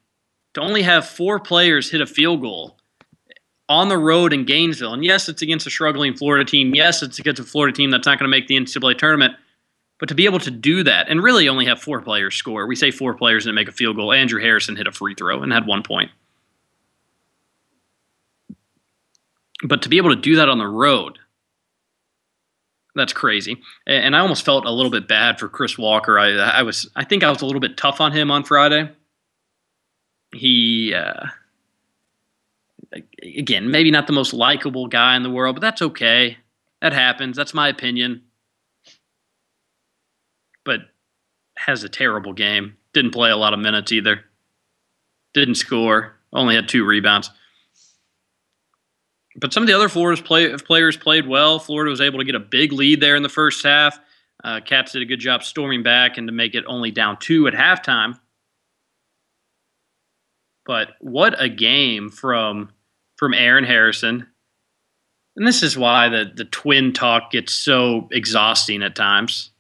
to 0.56 0.62
only 0.62 0.82
have 0.82 1.08
four 1.08 1.40
players 1.40 1.92
hit 1.92 2.02
a 2.02 2.08
field 2.08 2.42
goal 2.42 2.78
on 3.70 3.90
the 3.90 3.98
road 3.98 4.34
in 4.34 4.46
Gainesville, 4.46 4.94
and 4.94 5.04
yes, 5.04 5.30
it's 5.30 5.42
against 5.42 5.68
a 5.68 5.70
struggling 5.70 6.16
Florida 6.16 6.50
team. 6.50 6.74
Yes, 6.74 7.04
it's 7.04 7.20
against 7.20 7.42
a 7.42 7.44
Florida 7.44 7.76
team 7.76 7.92
that's 7.92 8.08
not 8.08 8.18
going 8.18 8.30
to 8.30 8.36
make 8.36 8.48
the 8.48 8.56
NCAA 8.56 8.98
tournament. 8.98 9.36
But 10.00 10.10
to 10.10 10.16
be 10.16 10.26
able 10.26 10.40
to 10.40 10.52
do 10.52 10.84
that 10.84 11.10
and 11.10 11.24
really 11.24 11.50
only 11.50 11.66
have 11.66 11.82
four 11.82 12.02
players 12.02 12.36
score, 12.36 12.68
we 12.68 12.76
say 12.76 12.92
four 12.92 13.16
players 13.16 13.46
didn't 13.46 13.56
make 13.56 13.68
a 13.68 13.72
field 13.72 13.96
goal. 13.96 14.14
Andrew 14.14 14.40
Harrison 14.40 14.76
hit 14.76 14.88
a 14.88 14.92
free 14.92 15.16
throw 15.16 15.42
and 15.42 15.52
had 15.52 15.66
one 15.66 15.82
point. 15.82 16.12
But 19.64 19.82
to 19.84 19.90
be 19.90 19.98
able 19.98 20.10
to 20.16 20.22
do 20.22 20.36
that 20.36 20.50
on 20.50 20.60
the 20.60 20.68
road, 20.68 21.20
That's 22.98 23.14
crazy. 23.14 23.62
And 23.86 24.16
I 24.16 24.20
almost 24.20 24.44
felt 24.44 24.66
a 24.66 24.72
little 24.72 24.92
bit 24.92 25.08
bad 25.08 25.40
for 25.40 25.48
Chris 25.48 25.78
Walker. 25.78 26.18
I, 26.18 26.32
I 26.32 26.64
was, 26.64 26.90
I 26.96 27.04
think 27.04 27.24
I 27.24 27.30
was 27.30 27.44
a 27.44 27.46
little 27.46 27.62
bit 27.62 27.78
tough 27.78 28.02
on 28.02 28.12
him 28.12 28.32
on 28.32 28.44
Friday. 28.44 28.90
He, 30.34 30.96
uh, 30.96 31.28
again, 33.22 33.70
maybe 33.70 33.92
not 33.92 34.08
the 34.08 34.14
most 34.14 34.34
likable 34.34 34.88
guy 34.88 35.16
in 35.16 35.22
the 35.22 35.30
world, 35.30 35.56
but 35.56 35.62
that's 35.62 35.82
okay. 35.84 36.38
That 36.82 36.94
happens. 36.94 37.38
That's 37.38 37.54
my 37.54 37.70
opinion. 37.70 38.24
But 40.66 40.82
has 41.56 41.84
a 41.84 41.90
terrible 41.90 42.34
game. 42.34 42.78
Didn't 42.94 43.12
play 43.12 43.30
a 43.30 43.38
lot 43.38 43.54
of 43.54 43.60
minutes 43.60 43.92
either. 43.92 44.26
Didn't 45.36 45.56
score. 45.56 46.16
Only 46.34 46.56
had 46.56 46.68
two 46.68 46.84
rebounds. 46.84 47.30
But 49.40 49.54
some 49.54 49.64
of 49.64 49.68
the 49.68 49.74
other 49.74 49.90
Florida's 49.90 50.22
play, 50.22 50.56
players 50.58 50.98
played 50.98 51.28
well. 51.28 51.60
Florida 51.60 51.92
was 51.92 52.02
able 52.02 52.20
to 52.20 52.26
get 52.26 52.36
a 52.36 52.40
big 52.40 52.74
lead 52.74 53.02
there 53.02 53.16
in 53.16 53.24
the 53.24 53.30
first 53.30 53.64
half. 53.64 54.00
Uh, 54.44 54.60
Cats 54.62 54.94
did 54.94 55.02
a 55.02 55.06
good 55.06 55.20
job 55.20 55.44
storming 55.44 55.84
back 55.84 56.18
and 56.18 56.28
to 56.28 56.32
make 56.32 56.56
it 56.56 56.64
only 56.68 56.92
down 56.92 57.18
two 57.20 57.48
at 57.48 57.54
halftime. 57.54 58.20
But 60.66 60.90
what 61.00 61.42
a 61.42 61.50
game 61.50 62.10
from 62.10 62.72
from 63.18 63.34
Aaron 63.34 63.64
Harrison. 63.64 64.28
And 65.36 65.48
this 65.48 65.64
is 65.64 65.78
why 65.78 66.10
the, 66.10 66.32
the 66.36 66.46
twin 66.46 66.94
talk 66.94 67.32
gets 67.32 67.54
so 67.54 68.08
exhausting 68.12 68.84
at 68.84 68.96
times. 68.96 69.52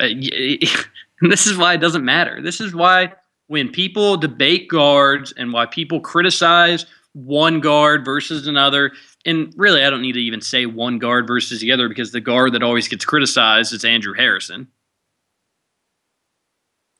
Uh, 0.00 0.08
this 1.20 1.46
is 1.46 1.56
why 1.56 1.74
it 1.74 1.80
doesn't 1.80 2.04
matter. 2.04 2.40
This 2.40 2.60
is 2.60 2.74
why 2.74 3.14
when 3.48 3.70
people 3.70 4.16
debate 4.16 4.68
guards 4.68 5.32
and 5.36 5.52
why 5.52 5.66
people 5.66 6.00
criticize 6.00 6.86
one 7.12 7.60
guard 7.60 8.04
versus 8.04 8.46
another, 8.46 8.92
and 9.24 9.52
really 9.56 9.84
I 9.84 9.90
don't 9.90 10.02
need 10.02 10.12
to 10.12 10.20
even 10.20 10.40
say 10.40 10.66
one 10.66 10.98
guard 10.98 11.26
versus 11.26 11.60
the 11.60 11.72
other 11.72 11.88
because 11.88 12.12
the 12.12 12.20
guard 12.20 12.52
that 12.54 12.62
always 12.62 12.88
gets 12.88 13.04
criticized 13.04 13.72
is 13.72 13.84
Andrew 13.84 14.14
Harrison. 14.14 14.68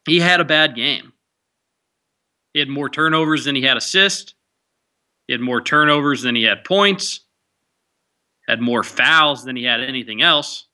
He 0.06 0.20
had 0.20 0.40
a 0.40 0.44
bad 0.44 0.74
game. 0.74 1.12
He 2.54 2.60
had 2.60 2.68
more 2.68 2.88
turnovers 2.88 3.44
than 3.44 3.54
he 3.54 3.62
had 3.62 3.76
assists. 3.76 4.34
He 5.26 5.32
had 5.34 5.40
more 5.40 5.60
turnovers 5.60 6.22
than 6.22 6.34
he 6.34 6.44
had 6.44 6.64
points, 6.64 7.20
had 8.48 8.60
more 8.60 8.82
fouls 8.82 9.44
than 9.44 9.56
he 9.56 9.64
had 9.64 9.80
anything 9.80 10.22
else. 10.22 10.66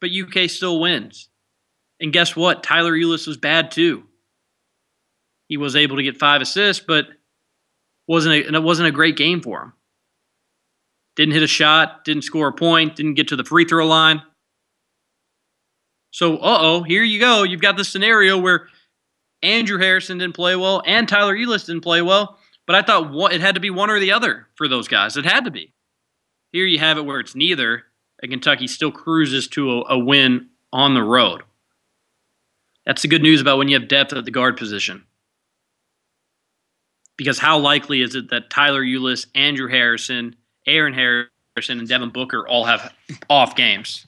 But 0.00 0.10
UK 0.10 0.50
still 0.50 0.80
wins. 0.80 1.28
And 2.00 2.12
guess 2.12 2.36
what? 2.36 2.62
Tyler 2.62 2.92
Ulis 2.92 3.26
was 3.26 3.36
bad 3.36 3.70
too. 3.70 4.04
He 5.48 5.56
was 5.56 5.76
able 5.76 5.96
to 5.96 6.02
get 6.02 6.18
five 6.18 6.40
assists, 6.40 6.84
but 6.86 7.06
wasn't 8.08 8.34
a, 8.34 8.54
it 8.54 8.62
wasn't 8.62 8.88
a 8.88 8.92
great 8.92 9.16
game 9.16 9.40
for 9.40 9.62
him. 9.62 9.72
Didn't 11.16 11.34
hit 11.34 11.42
a 11.42 11.48
shot, 11.48 12.04
didn't 12.04 12.24
score 12.24 12.48
a 12.48 12.52
point, 12.52 12.96
didn't 12.96 13.14
get 13.14 13.28
to 13.28 13.36
the 13.36 13.44
free 13.44 13.64
throw 13.64 13.86
line. 13.86 14.22
So, 16.10 16.36
uh 16.36 16.58
oh, 16.60 16.82
here 16.82 17.02
you 17.02 17.20
go. 17.20 17.42
You've 17.42 17.60
got 17.60 17.76
the 17.76 17.84
scenario 17.84 18.38
where 18.38 18.68
Andrew 19.42 19.78
Harrison 19.78 20.18
didn't 20.18 20.34
play 20.34 20.56
well, 20.56 20.82
and 20.86 21.08
Tyler 21.08 21.36
Ulis 21.36 21.66
didn't 21.66 21.82
play 21.82 22.02
well. 22.02 22.38
But 22.66 22.76
I 22.76 22.82
thought 22.82 23.32
it 23.32 23.40
had 23.40 23.54
to 23.54 23.60
be 23.60 23.70
one 23.70 23.90
or 23.90 24.00
the 24.00 24.12
other 24.12 24.48
for 24.56 24.66
those 24.66 24.88
guys. 24.88 25.16
It 25.16 25.24
had 25.24 25.44
to 25.44 25.50
be. 25.50 25.72
Here 26.52 26.66
you 26.66 26.78
have 26.78 26.98
it 26.98 27.04
where 27.04 27.20
it's 27.20 27.36
neither, 27.36 27.84
and 28.20 28.32
Kentucky 28.32 28.66
still 28.66 28.90
cruises 28.90 29.46
to 29.48 29.70
a, 29.70 29.94
a 29.94 29.98
win 29.98 30.48
on 30.72 30.94
the 30.94 31.02
road. 31.02 31.42
That's 32.84 33.02
the 33.02 33.08
good 33.08 33.22
news 33.22 33.40
about 33.40 33.58
when 33.58 33.68
you 33.68 33.78
have 33.78 33.88
depth 33.88 34.12
at 34.12 34.24
the 34.24 34.30
guard 34.30 34.56
position. 34.56 35.04
Because 37.16 37.38
how 37.38 37.58
likely 37.58 38.02
is 38.02 38.14
it 38.14 38.30
that 38.30 38.50
Tyler 38.50 38.82
Ulis, 38.82 39.26
Andrew 39.34 39.68
Harrison, 39.68 40.36
Aaron 40.66 40.92
Harrison, 40.92 41.78
and 41.78 41.88
Devin 41.88 42.10
Booker 42.10 42.46
all 42.46 42.64
have 42.64 42.92
off 43.30 43.56
games? 43.56 44.06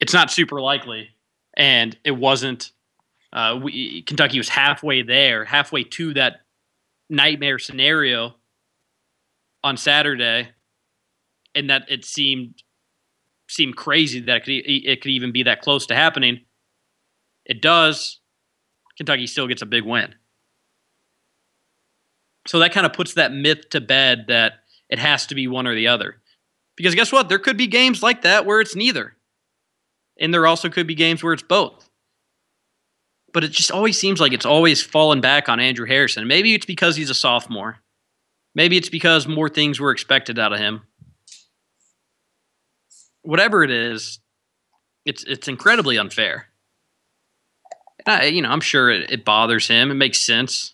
It's 0.00 0.12
not 0.12 0.30
super 0.30 0.60
likely, 0.60 1.10
and 1.56 1.96
it 2.04 2.12
wasn't 2.12 2.72
uh, 3.34 3.58
we, 3.60 4.02
Kentucky 4.02 4.38
was 4.38 4.48
halfway 4.48 5.02
there, 5.02 5.44
halfway 5.44 5.82
to 5.82 6.14
that 6.14 6.42
nightmare 7.10 7.58
scenario 7.58 8.36
on 9.64 9.76
Saturday, 9.76 10.48
and 11.54 11.68
that 11.68 11.82
it 11.88 12.04
seemed 12.04 12.62
seemed 13.48 13.76
crazy 13.76 14.20
that 14.20 14.36
it 14.36 14.44
could, 14.44 14.52
it 14.52 15.02
could 15.02 15.10
even 15.10 15.32
be 15.32 15.42
that 15.42 15.60
close 15.60 15.86
to 15.86 15.94
happening. 15.94 16.40
It 17.44 17.60
does. 17.60 18.20
Kentucky 18.96 19.26
still 19.26 19.48
gets 19.48 19.62
a 19.62 19.66
big 19.66 19.84
win. 19.84 20.14
So 22.46 22.58
that 22.58 22.72
kind 22.72 22.86
of 22.86 22.92
puts 22.92 23.14
that 23.14 23.32
myth 23.32 23.70
to 23.70 23.80
bed 23.80 24.26
that 24.28 24.54
it 24.88 24.98
has 24.98 25.26
to 25.26 25.34
be 25.34 25.48
one 25.48 25.66
or 25.66 25.74
the 25.74 25.88
other. 25.88 26.16
Because 26.76 26.94
guess 26.94 27.12
what? 27.12 27.28
There 27.28 27.38
could 27.38 27.56
be 27.56 27.66
games 27.66 28.02
like 28.02 28.22
that 28.22 28.44
where 28.46 28.60
it's 28.60 28.76
neither. 28.76 29.16
And 30.20 30.32
there 30.32 30.46
also 30.46 30.68
could 30.68 30.86
be 30.86 30.94
games 30.94 31.22
where 31.22 31.32
it's 31.32 31.42
both 31.42 31.88
but 33.34 33.42
it 33.44 33.50
just 33.50 33.72
always 33.72 33.98
seems 33.98 34.20
like 34.20 34.32
it's 34.32 34.46
always 34.46 34.80
fallen 34.80 35.20
back 35.20 35.48
on 35.48 35.58
Andrew 35.58 35.86
Harrison. 35.86 36.26
Maybe 36.28 36.54
it's 36.54 36.64
because 36.64 36.96
he's 36.96 37.10
a 37.10 37.14
sophomore. 37.14 37.80
Maybe 38.54 38.76
it's 38.76 38.88
because 38.88 39.26
more 39.26 39.48
things 39.48 39.80
were 39.80 39.90
expected 39.90 40.38
out 40.38 40.52
of 40.52 40.60
him. 40.60 40.82
Whatever 43.22 43.64
it 43.64 43.72
is, 43.72 44.20
it's 45.04 45.24
it's 45.24 45.48
incredibly 45.48 45.98
unfair. 45.98 46.46
I, 48.06 48.26
you 48.26 48.42
know, 48.42 48.50
I'm 48.50 48.60
sure 48.60 48.90
it, 48.90 49.10
it 49.10 49.24
bothers 49.24 49.66
him. 49.66 49.90
It 49.90 49.94
makes 49.94 50.20
sense. 50.20 50.73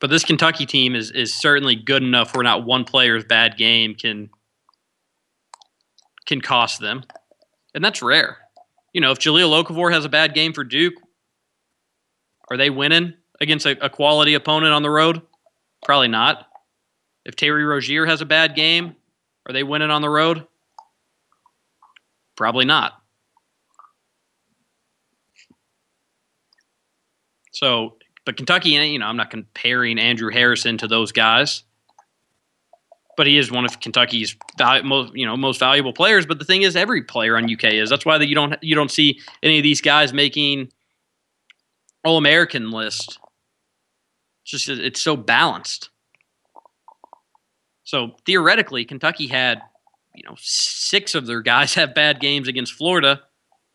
But 0.00 0.10
this 0.10 0.24
Kentucky 0.24 0.66
team 0.66 0.94
is 0.94 1.10
is 1.10 1.34
certainly 1.34 1.76
good 1.76 2.02
enough 2.02 2.34
where 2.34 2.42
not 2.42 2.64
one 2.64 2.84
player's 2.84 3.24
bad 3.24 3.56
game 3.56 3.94
can 3.94 4.30
can 6.26 6.40
cost 6.40 6.80
them 6.80 7.04
and 7.74 7.84
that's 7.84 8.02
rare. 8.02 8.38
You 8.92 9.00
know, 9.00 9.12
if 9.12 9.18
Jahlil 9.18 9.62
Okafor 9.62 9.92
has 9.92 10.04
a 10.04 10.08
bad 10.08 10.34
game 10.34 10.52
for 10.52 10.64
Duke, 10.64 10.94
are 12.50 12.56
they 12.56 12.70
winning 12.70 13.14
against 13.40 13.66
a, 13.66 13.84
a 13.84 13.88
quality 13.88 14.34
opponent 14.34 14.72
on 14.72 14.82
the 14.82 14.90
road? 14.90 15.22
Probably 15.84 16.08
not. 16.08 16.46
If 17.24 17.36
Terry 17.36 17.64
Rozier 17.64 18.06
has 18.06 18.20
a 18.20 18.26
bad 18.26 18.54
game, 18.56 18.96
are 19.46 19.52
they 19.52 19.62
winning 19.62 19.90
on 19.90 20.02
the 20.02 20.08
road? 20.08 20.46
Probably 22.36 22.64
not. 22.64 22.94
So, 27.52 27.96
but 28.30 28.36
Kentucky, 28.36 28.70
you 28.70 29.00
know, 29.00 29.06
I'm 29.06 29.16
not 29.16 29.30
comparing 29.30 29.98
Andrew 29.98 30.30
Harrison 30.30 30.78
to 30.78 30.86
those 30.86 31.10
guys 31.10 31.64
but 33.20 33.26
he 33.26 33.36
is 33.36 33.50
one 33.50 33.66
of 33.66 33.80
Kentucky's 33.80 34.34
most 34.82 35.14
you 35.14 35.26
know 35.26 35.36
most 35.36 35.60
valuable 35.60 35.92
players. 35.92 36.24
But 36.24 36.38
the 36.38 36.44
thing 36.46 36.62
is, 36.62 36.74
every 36.74 37.02
player 37.02 37.36
on 37.36 37.52
UK 37.52 37.64
is. 37.64 37.90
That's 37.90 38.06
why 38.06 38.16
that 38.16 38.28
you 38.28 38.34
don't 38.34 38.54
you 38.62 38.74
don't 38.74 38.90
see 38.90 39.20
any 39.42 39.58
of 39.58 39.62
these 39.62 39.82
guys 39.82 40.14
making 40.14 40.72
All 42.02 42.16
American 42.16 42.70
list. 42.70 43.18
Just 44.46 44.70
it's 44.70 45.02
so 45.02 45.16
balanced. 45.18 45.90
So 47.84 48.16
theoretically, 48.24 48.86
Kentucky 48.86 49.26
had 49.26 49.60
you 50.14 50.22
know 50.26 50.36
six 50.38 51.14
of 51.14 51.26
their 51.26 51.42
guys 51.42 51.74
have 51.80 51.94
bad 51.94 52.20
games 52.20 52.48
against 52.48 52.72
Florida, 52.72 53.20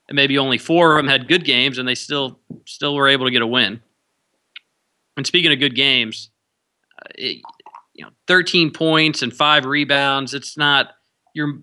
and 0.07 0.15
maybe 0.15 0.39
only 0.39 0.57
four 0.57 0.97
of 0.97 0.97
them 0.97 1.07
had 1.07 1.27
good 1.27 1.45
games, 1.45 1.77
and 1.77 1.87
they 1.87 1.93
still 1.93 2.39
still 2.65 2.95
were 2.95 3.07
able 3.07 3.25
to 3.25 3.31
get 3.31 3.43
a 3.43 3.47
win. 3.47 3.79
And 5.17 5.25
speaking 5.25 5.51
of 5.51 5.59
good 5.59 5.75
games, 5.75 6.29
uh, 7.01 7.09
it, 7.15 7.41
you 7.93 8.03
know 8.03 8.11
13 8.27 8.71
points 8.71 9.21
and 9.21 9.33
five 9.33 9.65
rebounds. 9.65 10.33
It's 10.33 10.57
not 10.57 10.91
your 11.33 11.59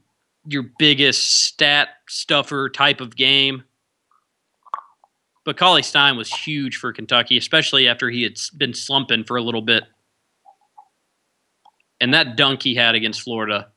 your 0.46 0.64
biggest 0.78 1.44
stat 1.44 1.88
stuffer 2.08 2.68
type 2.68 3.00
of 3.00 3.14
game. 3.14 3.64
But 5.44 5.56
Cauley 5.56 5.82
Stein 5.82 6.16
was 6.16 6.32
huge 6.32 6.76
for 6.76 6.92
Kentucky, 6.92 7.36
especially 7.36 7.88
after 7.88 8.08
he 8.08 8.22
had 8.22 8.38
been 8.56 8.74
slumping 8.74 9.24
for 9.24 9.36
a 9.36 9.42
little 9.42 9.62
bit. 9.62 9.84
And 12.00 12.14
that 12.14 12.36
dunk 12.36 12.62
he 12.62 12.74
had 12.76 12.94
against 12.94 13.22
Florida. 13.22 13.68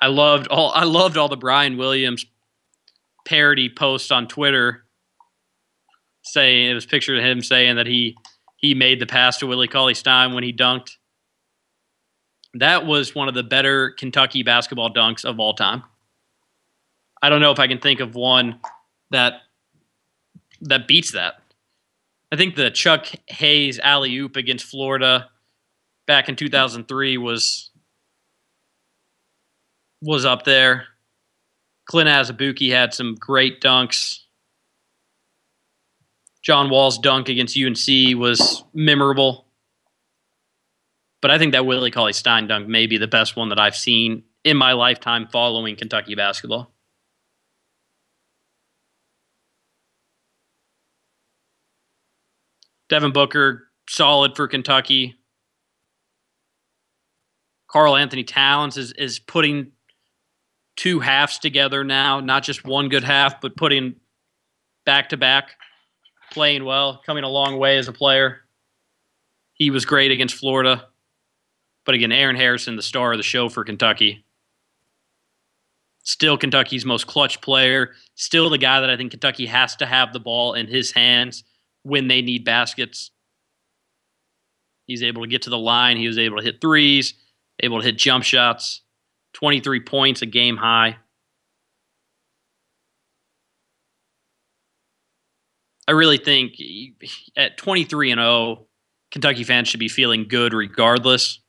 I 0.00 0.06
loved 0.08 0.48
all 0.48 0.72
I 0.72 0.84
loved 0.84 1.16
all 1.16 1.28
the 1.28 1.36
Brian 1.36 1.76
Williams 1.76 2.24
parody 3.24 3.68
posts 3.68 4.10
on 4.10 4.26
Twitter 4.26 4.84
saying 6.22 6.70
it 6.70 6.74
was 6.74 6.86
picture 6.86 7.16
of 7.16 7.22
him 7.22 7.40
saying 7.42 7.76
that 7.76 7.86
he 7.86 8.16
he 8.56 8.74
made 8.74 9.00
the 9.00 9.06
pass 9.06 9.38
to 9.38 9.46
Willie 9.46 9.68
Cauley 9.68 9.94
Stein 9.94 10.32
when 10.32 10.44
he 10.44 10.52
dunked. 10.52 10.96
That 12.54 12.86
was 12.86 13.14
one 13.14 13.28
of 13.28 13.34
the 13.34 13.42
better 13.42 13.90
Kentucky 13.90 14.42
basketball 14.42 14.92
dunks 14.92 15.24
of 15.24 15.40
all 15.40 15.54
time. 15.54 15.82
I 17.20 17.28
don't 17.28 17.40
know 17.40 17.50
if 17.50 17.58
I 17.58 17.66
can 17.66 17.78
think 17.78 18.00
of 18.00 18.14
one 18.14 18.60
that 19.10 19.34
that 20.62 20.86
beats 20.86 21.12
that. 21.12 21.34
I 22.30 22.36
think 22.36 22.56
the 22.56 22.70
Chuck 22.70 23.06
Hayes 23.28 23.78
alley 23.80 24.16
oop 24.16 24.36
against 24.36 24.64
Florida 24.64 25.28
back 26.06 26.28
in 26.28 26.36
2003 26.36 27.18
was 27.18 27.70
was 30.00 30.24
up 30.24 30.44
there. 30.44 30.86
Kelenna 31.90 32.20
Azubuike 32.20 32.70
had 32.70 32.94
some 32.94 33.14
great 33.14 33.60
dunks. 33.60 34.20
John 36.42 36.70
Wall's 36.70 36.98
dunk 36.98 37.28
against 37.28 37.56
UNC 37.56 38.18
was 38.18 38.64
memorable. 38.74 39.46
But 41.20 41.30
I 41.30 41.38
think 41.38 41.52
that 41.52 41.66
Willie 41.66 41.92
Cauley 41.92 42.12
Stein 42.12 42.48
dunk 42.48 42.66
may 42.68 42.86
be 42.86 42.98
the 42.98 43.06
best 43.06 43.36
one 43.36 43.48
that 43.50 43.60
I've 43.60 43.76
seen 43.76 44.24
in 44.44 44.56
my 44.56 44.72
lifetime 44.72 45.28
following 45.30 45.76
Kentucky 45.76 46.16
basketball. 46.16 46.72
Devin 52.88 53.12
Booker, 53.12 53.68
solid 53.88 54.36
for 54.36 54.48
Kentucky. 54.48 55.14
Karl-Anthony 57.68 58.24
Towns 58.24 58.76
is 58.76 58.92
is 58.92 59.18
putting 59.18 59.72
two 60.76 61.00
halves 61.00 61.38
together 61.38 61.84
now, 61.84 62.20
not 62.20 62.42
just 62.42 62.64
one 62.64 62.88
good 62.88 63.04
half, 63.04 63.40
but 63.40 63.56
putting 63.56 63.94
back 64.84 65.08
to 65.10 65.16
back, 65.16 65.52
playing 66.32 66.64
well, 66.64 67.00
coming 67.04 67.24
a 67.24 67.28
long 67.28 67.58
way 67.58 67.78
as 67.78 67.88
a 67.88 67.92
player. 67.92 68.40
He 69.54 69.70
was 69.70 69.84
great 69.84 70.10
against 70.10 70.34
Florida. 70.34 70.88
But 71.84 71.94
again, 71.94 72.12
Aaron 72.12 72.36
Harrison, 72.36 72.76
the 72.76 72.82
star 72.82 73.12
of 73.12 73.18
the 73.18 73.24
show 73.24 73.48
for 73.48 73.64
Kentucky. 73.64 74.24
Still 76.04 76.36
Kentucky's 76.36 76.84
most 76.84 77.06
clutch 77.06 77.40
player. 77.40 77.92
Still 78.14 78.50
the 78.50 78.58
guy 78.58 78.80
that 78.80 78.90
I 78.90 78.96
think 78.96 79.12
Kentucky 79.12 79.46
has 79.46 79.76
to 79.76 79.86
have 79.86 80.12
the 80.12 80.20
ball 80.20 80.54
in 80.54 80.66
his 80.66 80.92
hands 80.92 81.44
when 81.82 82.08
they 82.08 82.22
need 82.22 82.44
baskets. 82.44 83.10
He's 84.86 85.02
able 85.02 85.22
to 85.22 85.28
get 85.28 85.42
to 85.42 85.50
the 85.50 85.58
line. 85.58 85.96
He 85.96 86.08
was 86.08 86.18
able 86.18 86.38
to 86.38 86.44
hit 86.44 86.60
threes, 86.60 87.14
able 87.60 87.78
to 87.80 87.84
hit 87.84 87.98
jump 87.98 88.24
shots. 88.24 88.82
23 89.34 89.80
points, 89.80 90.22
a 90.22 90.26
game 90.26 90.56
high. 90.56 90.96
I 95.88 95.92
really 95.92 96.18
think 96.18 96.54
at 97.36 97.56
23 97.56 98.12
and 98.12 98.20
0, 98.20 98.66
Kentucky 99.10 99.44
fans 99.44 99.68
should 99.68 99.80
be 99.80 99.88
feeling 99.88 100.26
good 100.28 100.54
regardless. 100.54 101.40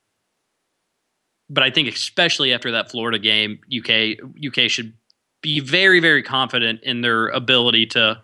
But 1.50 1.64
I 1.64 1.70
think 1.70 1.88
especially 1.88 2.54
after 2.54 2.72
that 2.72 2.90
Florida 2.90 3.20
game, 3.20 3.60
UK 3.68 4.18
UK 4.46 4.70
should 4.70 4.94
be 5.42 5.60
very 5.60 6.00
very 6.00 6.24
confident 6.24 6.82
in 6.84 7.02
their 7.02 7.28
ability 7.28 7.86
to 7.88 8.22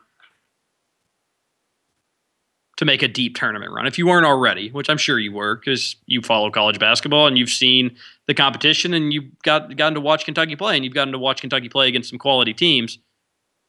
to 2.78 2.86
make 2.86 3.04
a 3.04 3.10
deep 3.10 3.36
tournament 3.36 3.74
run. 3.74 3.86
If 3.86 3.98
you 3.98 4.08
weren't 4.08 4.26
already, 4.26 4.70
which 4.72 4.90
I'm 4.90 4.98
sure 4.98 5.20
you 5.20 5.34
were 5.34 5.58
because 5.58 5.98
you 6.06 6.22
follow 6.22 6.50
college 6.50 6.80
basketball 6.80 7.28
and 7.28 7.38
you've 7.38 7.50
seen 7.50 7.98
the 8.26 8.34
competition 8.34 8.94
and 8.94 9.12
you've 9.12 9.38
got 9.44 9.76
gotten 9.76 9.96
to 9.96 10.02
watch 10.02 10.24
Kentucky 10.24 10.56
play 10.56 10.78
and 10.78 10.86
you've 10.86 10.94
gotten 10.94 11.12
to 11.12 11.20
watch 11.20 11.42
Kentucky 11.42 11.68
play 11.68 11.90
against 11.90 12.10
some 12.10 12.18
quality 12.18 12.54
teams. 12.54 12.98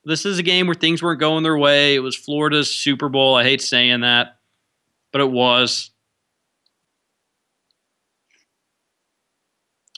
This 0.04 0.25
is 0.25 0.38
a 0.38 0.42
game 0.42 0.66
where 0.66 0.75
things 0.75 1.02
weren't 1.02 1.21
going 1.21 1.42
their 1.42 1.59
way. 1.59 1.95
It 1.95 2.00
was 2.00 2.16
Florida's 2.16 2.75
Super 2.75 3.09
Bowl. 3.09 3.35
I 3.35 3.45
hate 3.45 3.61
saying 3.61 4.00
that, 4.00 4.38
but 5.12 5.21
it 5.21 5.30
was. 5.30 5.90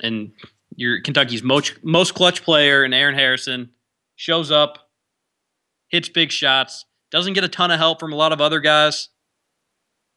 And 0.02 0.32
your 0.74 1.00
Kentucky's 1.00 1.42
most 1.42 1.74
most 1.84 2.14
clutch 2.14 2.42
player 2.42 2.82
and 2.82 2.92
Aaron 2.92 3.14
Harrison 3.14 3.70
shows 4.16 4.50
up, 4.50 4.90
hits 5.88 6.08
big 6.08 6.32
shots, 6.32 6.84
doesn't 7.12 7.34
get 7.34 7.44
a 7.44 7.48
ton 7.48 7.70
of 7.70 7.78
help 7.78 8.00
from 8.00 8.12
a 8.12 8.16
lot 8.16 8.32
of 8.32 8.40
other 8.40 8.58
guys, 8.58 9.08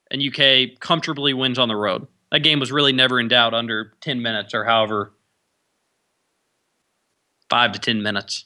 and 0.10 0.24
UK 0.24 0.80
comfortably 0.80 1.34
wins 1.34 1.60
on 1.60 1.68
the 1.68 1.76
road. 1.76 2.08
That 2.32 2.40
game 2.40 2.60
was 2.60 2.72
really 2.72 2.94
never 2.94 3.20
in 3.20 3.28
doubt 3.28 3.54
under 3.54 3.94
10 4.02 4.22
minutes 4.22 4.54
or 4.54 4.64
however, 4.64 5.14
five 7.50 7.72
to 7.74 7.80
10 7.80 8.02
minutes. 8.02 8.46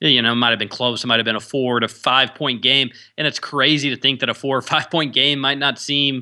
You 0.00 0.20
know, 0.20 0.32
it 0.32 0.36
might 0.36 0.50
have 0.50 0.58
been 0.58 0.68
close. 0.68 1.04
It 1.04 1.06
might 1.06 1.18
have 1.18 1.24
been 1.24 1.36
a 1.36 1.40
four 1.40 1.80
to 1.80 1.88
five 1.88 2.34
point 2.34 2.62
game. 2.62 2.90
And 3.16 3.26
it's 3.26 3.38
crazy 3.38 3.90
to 3.90 3.96
think 3.96 4.20
that 4.20 4.28
a 4.28 4.34
four 4.34 4.56
or 4.56 4.62
five 4.74 4.90
point 4.90 5.12
game 5.12 5.38
might 5.38 5.58
not 5.58 5.78
seem 5.78 6.20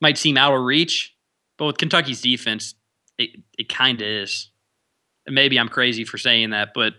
might 0.00 0.18
seem 0.18 0.36
out 0.36 0.54
of 0.54 0.62
reach. 0.62 1.14
But 1.56 1.66
with 1.66 1.78
Kentucky's 1.78 2.20
defense, 2.20 2.74
it, 3.18 3.30
it 3.58 3.68
kind 3.68 4.00
of 4.00 4.06
is. 4.06 4.50
And 5.26 5.34
maybe 5.34 5.58
I'm 5.58 5.68
crazy 5.68 6.04
for 6.04 6.18
saying 6.18 6.50
that, 6.50 6.70
but 6.72 6.94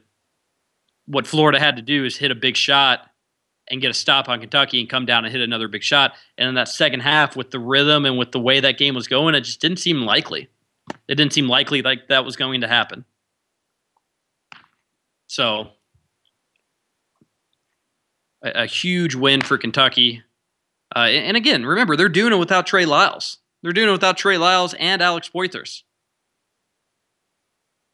what 1.05 1.25
Florida 1.25 1.59
had 1.59 1.77
to 1.77 1.81
do 1.81 2.05
is 2.05 2.17
hit 2.17 2.29
a 2.29 2.35
big 2.35 2.55
shot 2.55 3.09
and 3.69 3.81
get 3.81 3.89
a 3.89 3.93
stop 3.93 4.29
on 4.29 4.39
Kentucky 4.39 4.79
and 4.79 4.89
come 4.89 5.05
down 5.05 5.25
and 5.25 5.31
hit 5.31 5.41
another 5.41 5.67
big 5.67 5.81
shot. 5.81 6.13
And 6.37 6.49
in 6.49 6.55
that 6.55 6.67
second 6.67 6.99
half, 6.99 7.35
with 7.35 7.51
the 7.51 7.59
rhythm 7.59 8.05
and 8.05 8.17
with 8.17 8.31
the 8.31 8.39
way 8.39 8.59
that 8.59 8.77
game 8.77 8.93
was 8.95 9.07
going, 9.07 9.33
it 9.33 9.41
just 9.41 9.61
didn't 9.61 9.79
seem 9.79 10.01
likely. 10.01 10.49
It 11.07 11.15
didn't 11.15 11.33
seem 11.33 11.47
likely 11.47 11.81
like 11.81 12.07
that 12.09 12.25
was 12.25 12.35
going 12.35 12.61
to 12.61 12.67
happen. 12.67 13.05
So, 15.29 15.69
a, 18.43 18.63
a 18.63 18.65
huge 18.65 19.15
win 19.15 19.39
for 19.41 19.57
Kentucky. 19.57 20.23
Uh, 20.93 20.99
and, 20.99 21.37
again, 21.37 21.65
remember, 21.65 21.95
they're 21.95 22.09
doing 22.09 22.33
it 22.33 22.37
without 22.37 22.67
Trey 22.67 22.85
Lyles. 22.85 23.37
They're 23.61 23.71
doing 23.71 23.87
it 23.87 23.93
without 23.93 24.17
Trey 24.17 24.37
Lyles 24.37 24.73
and 24.73 25.01
Alex 25.01 25.29
Poythress 25.33 25.83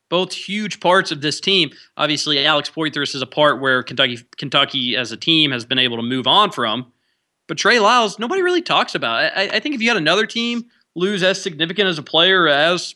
both 0.09 0.33
huge 0.33 0.79
parts 0.79 1.11
of 1.11 1.21
this 1.21 1.39
team. 1.39 1.71
Obviously, 1.97 2.45
Alex 2.45 2.69
Poythress 2.69 3.15
is 3.15 3.21
a 3.21 3.27
part 3.27 3.59
where 3.59 3.83
Kentucky 3.83 4.19
Kentucky 4.37 4.95
as 4.95 5.11
a 5.11 5.17
team 5.17 5.51
has 5.51 5.65
been 5.65 5.79
able 5.79 5.97
to 5.97 6.03
move 6.03 6.27
on 6.27 6.51
from. 6.51 6.91
But 7.47 7.57
Trey 7.57 7.79
Lyles, 7.79 8.17
nobody 8.17 8.41
really 8.41 8.61
talks 8.61 8.95
about. 8.95 9.31
I, 9.35 9.49
I 9.53 9.59
think 9.59 9.75
if 9.75 9.81
you 9.81 9.89
had 9.89 9.97
another 9.97 10.25
team 10.25 10.65
lose 10.95 11.21
as 11.21 11.41
significant 11.41 11.89
as 11.89 11.97
a 11.97 12.03
player 12.03 12.47
as 12.47 12.95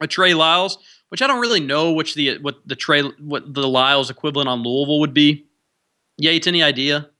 a 0.00 0.06
Trey 0.06 0.34
Lyles, 0.34 0.78
which 1.12 1.20
I 1.20 1.26
don't 1.26 1.42
really 1.42 1.60
know 1.60 1.92
which 1.92 2.14
the 2.14 2.38
what 2.38 2.66
the 2.66 2.74
Trey 2.74 3.02
what 3.02 3.52
the 3.52 3.68
Lyles 3.68 4.08
equivalent 4.08 4.48
on 4.48 4.62
Louisville 4.62 4.98
would 5.00 5.12
be. 5.12 5.44
Yates, 6.16 6.46
any 6.46 6.62
idea? 6.62 7.10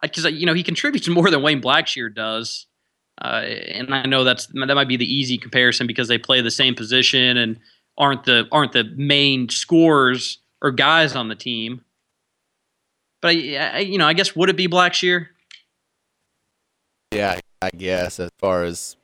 Because 0.00 0.24
you 0.26 0.46
know 0.46 0.54
he 0.54 0.62
contributes 0.62 1.08
more 1.08 1.28
than 1.32 1.42
Wayne 1.42 1.60
Blackshear 1.60 2.14
does. 2.14 2.66
Uh, 3.20 3.42
and 3.74 3.92
I 3.92 4.06
know 4.06 4.22
that's 4.22 4.46
that 4.46 4.72
might 4.72 4.86
be 4.86 4.96
the 4.96 5.12
easy 5.12 5.36
comparison 5.36 5.88
because 5.88 6.06
they 6.06 6.16
play 6.16 6.42
the 6.42 6.50
same 6.52 6.76
position 6.76 7.36
and 7.36 7.58
aren't 7.98 8.22
the 8.22 8.46
aren't 8.52 8.70
the 8.70 8.84
main 8.96 9.48
scorers 9.48 10.38
or 10.62 10.70
guys 10.70 11.16
on 11.16 11.26
the 11.26 11.34
team. 11.34 11.84
But 13.20 13.34
I, 13.34 13.56
I 13.56 13.78
you 13.78 13.98
know, 13.98 14.06
I 14.06 14.12
guess 14.12 14.36
would 14.36 14.48
it 14.48 14.56
be 14.56 14.68
Blackshear? 14.68 15.26
Yeah, 17.10 17.40
I 17.60 17.70
guess 17.70 18.20
as 18.20 18.30
far 18.38 18.62
as 18.62 18.94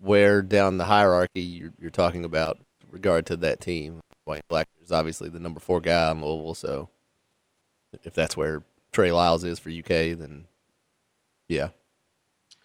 where 0.00 0.42
down 0.42 0.78
the 0.78 0.84
hierarchy 0.84 1.40
you're, 1.40 1.72
you're 1.78 1.90
talking 1.90 2.24
about 2.24 2.58
regard 2.90 3.26
to 3.26 3.36
that 3.36 3.60
team. 3.60 4.00
Wayne 4.26 4.42
Black 4.48 4.68
is 4.82 4.92
obviously 4.92 5.28
the 5.28 5.40
number 5.40 5.60
four 5.60 5.80
guy 5.80 6.10
in 6.10 6.22
Louisville, 6.22 6.54
so 6.54 6.88
if 8.02 8.14
that's 8.14 8.36
where 8.36 8.62
Trey 8.92 9.12
Lyles 9.12 9.44
is 9.44 9.58
for 9.58 9.70
UK, 9.70 10.16
then 10.18 10.46
yeah. 11.48 11.68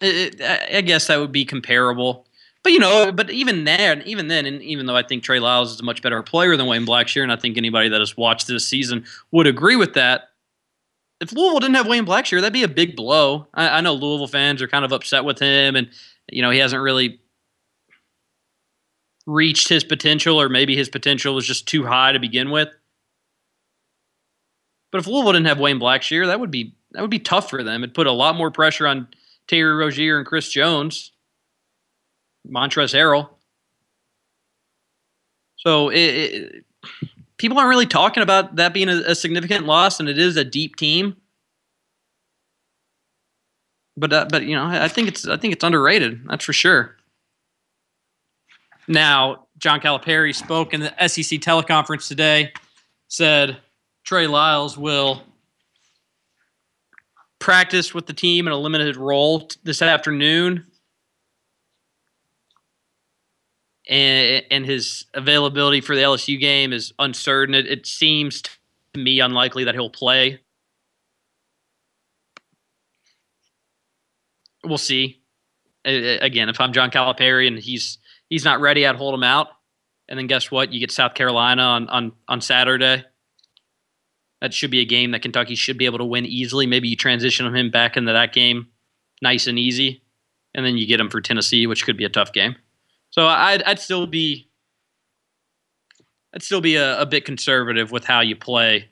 It, 0.00 0.40
I 0.40 0.80
guess 0.80 1.08
that 1.08 1.18
would 1.18 1.32
be 1.32 1.44
comparable. 1.44 2.26
But 2.62 2.72
you 2.72 2.78
know, 2.78 3.10
but 3.12 3.30
even 3.30 3.64
then, 3.64 4.02
even 4.04 4.28
then, 4.28 4.46
and 4.46 4.62
even 4.62 4.86
though 4.86 4.96
I 4.96 5.02
think 5.02 5.22
Trey 5.22 5.40
Lyles 5.40 5.72
is 5.72 5.80
a 5.80 5.84
much 5.84 6.02
better 6.02 6.22
player 6.22 6.56
than 6.56 6.66
Wayne 6.66 6.86
Blackshear, 6.86 7.22
and 7.22 7.32
I 7.32 7.36
think 7.36 7.56
anybody 7.56 7.88
that 7.88 8.00
has 8.00 8.16
watched 8.16 8.46
this 8.46 8.66
season 8.66 9.04
would 9.30 9.46
agree 9.46 9.76
with 9.76 9.94
that. 9.94 10.28
If 11.20 11.32
Louisville 11.32 11.60
didn't 11.60 11.76
have 11.76 11.86
Wayne 11.86 12.06
Blackshear, 12.06 12.40
that'd 12.40 12.52
be 12.52 12.62
a 12.62 12.68
big 12.68 12.96
blow. 12.96 13.46
I, 13.54 13.78
I 13.78 13.80
know 13.80 13.94
Louisville 13.94 14.26
fans 14.26 14.62
are 14.62 14.68
kind 14.68 14.84
of 14.84 14.92
upset 14.92 15.24
with 15.24 15.38
him, 15.38 15.74
and 15.76 15.88
you 16.32 16.42
know 16.42 16.50
he 16.50 16.58
hasn't 16.58 16.82
really 16.82 17.20
reached 19.26 19.68
his 19.68 19.84
potential, 19.84 20.40
or 20.40 20.48
maybe 20.48 20.76
his 20.76 20.88
potential 20.88 21.34
was 21.34 21.46
just 21.46 21.66
too 21.66 21.84
high 21.84 22.12
to 22.12 22.18
begin 22.18 22.50
with. 22.50 22.68
But 24.90 24.98
if 24.98 25.06
Louisville 25.06 25.32
didn't 25.32 25.46
have 25.46 25.60
Wayne 25.60 25.78
Blackshear, 25.78 26.26
that 26.26 26.40
would 26.40 26.50
be 26.50 26.74
that 26.92 27.00
would 27.00 27.10
be 27.10 27.20
tough 27.20 27.48
for 27.48 27.62
them. 27.62 27.82
It'd 27.82 27.94
put 27.94 28.06
a 28.06 28.12
lot 28.12 28.34
more 28.34 28.50
pressure 28.50 28.86
on 28.86 29.08
Terry 29.46 29.72
Rozier 29.72 30.18
and 30.18 30.26
Chris 30.26 30.50
Jones, 30.50 31.12
Montrezl 32.48 32.94
Harrell. 32.94 33.28
So 35.56 35.90
it, 35.90 35.98
it, 35.98 36.64
people 37.36 37.58
aren't 37.58 37.68
really 37.68 37.86
talking 37.86 38.22
about 38.22 38.56
that 38.56 38.72
being 38.72 38.88
a, 38.88 39.02
a, 39.08 39.14
significant 39.14 39.66
loss, 39.66 40.00
and 40.00 40.08
it 40.08 40.18
is 40.18 40.36
a 40.36 40.44
deep 40.44 40.76
team. 40.76 41.16
But 44.00 44.12
uh, 44.12 44.26
but 44.30 44.44
you 44.44 44.56
know 44.56 44.64
I 44.64 44.88
think 44.88 45.08
it's 45.08 45.28
I 45.28 45.36
think 45.36 45.52
it's 45.52 45.62
underrated. 45.62 46.22
That's 46.26 46.44
for 46.44 46.54
sure. 46.54 46.96
Now 48.88 49.46
John 49.58 49.80
Calipari 49.80 50.34
spoke 50.34 50.72
in 50.72 50.80
the 50.80 51.06
SEC 51.06 51.38
teleconference 51.40 52.08
today. 52.08 52.52
Said 53.08 53.58
Trey 54.04 54.26
Lyles 54.26 54.78
will 54.78 55.22
practice 57.38 57.92
with 57.92 58.06
the 58.06 58.12
team 58.14 58.46
in 58.46 58.52
a 58.52 58.56
limited 58.56 58.96
role 58.96 59.40
t- 59.40 59.58
this 59.64 59.82
afternoon. 59.82 60.66
And, 63.88 64.44
and 64.50 64.64
his 64.64 65.06
availability 65.14 65.80
for 65.80 65.96
the 65.96 66.02
LSU 66.02 66.38
game 66.38 66.72
is 66.72 66.92
uncertain. 67.00 67.54
It, 67.54 67.66
it 67.66 67.86
seems 67.86 68.42
to 68.42 68.50
me 68.94 69.18
unlikely 69.18 69.64
that 69.64 69.74
he'll 69.74 69.90
play. 69.90 70.40
We'll 74.64 74.78
see. 74.78 75.22
Again, 75.84 76.48
if 76.48 76.60
I'm 76.60 76.72
John 76.72 76.90
Calipari 76.90 77.46
and 77.46 77.58
he's 77.58 77.98
he's 78.28 78.44
not 78.44 78.60
ready, 78.60 78.86
I'd 78.86 78.96
hold 78.96 79.14
him 79.14 79.22
out. 79.22 79.48
And 80.08 80.18
then 80.18 80.26
guess 80.26 80.50
what? 80.50 80.72
You 80.72 80.80
get 80.80 80.90
South 80.90 81.14
Carolina 81.14 81.62
on 81.62 81.88
on 81.88 82.12
on 82.28 82.40
Saturday. 82.40 83.04
that 84.40 84.52
should 84.54 84.70
be 84.70 84.80
a 84.80 84.84
game 84.84 85.12
that 85.12 85.22
Kentucky 85.22 85.54
should 85.54 85.78
be 85.78 85.86
able 85.86 85.98
to 85.98 86.04
win 86.04 86.26
easily. 86.26 86.66
Maybe 86.66 86.88
you 86.88 86.96
transition 86.96 87.54
him 87.54 87.70
back 87.70 87.96
into 87.96 88.12
that 88.12 88.32
game 88.32 88.68
nice 89.22 89.46
and 89.46 89.58
easy, 89.58 90.02
and 90.54 90.64
then 90.64 90.76
you 90.76 90.86
get 90.86 91.00
him 91.00 91.10
for 91.10 91.20
Tennessee, 91.20 91.66
which 91.66 91.84
could 91.84 91.96
be 91.96 92.04
a 92.04 92.08
tough 92.08 92.32
game. 92.32 92.56
So 93.10 93.26
I'd, 93.26 93.62
I'd 93.64 93.78
still 93.78 94.06
be 94.06 94.48
I'd 96.34 96.42
still 96.42 96.60
be 96.60 96.76
a, 96.76 97.00
a 97.00 97.06
bit 97.06 97.24
conservative 97.24 97.90
with 97.90 98.04
how 98.04 98.20
you 98.20 98.36
play 98.36 98.88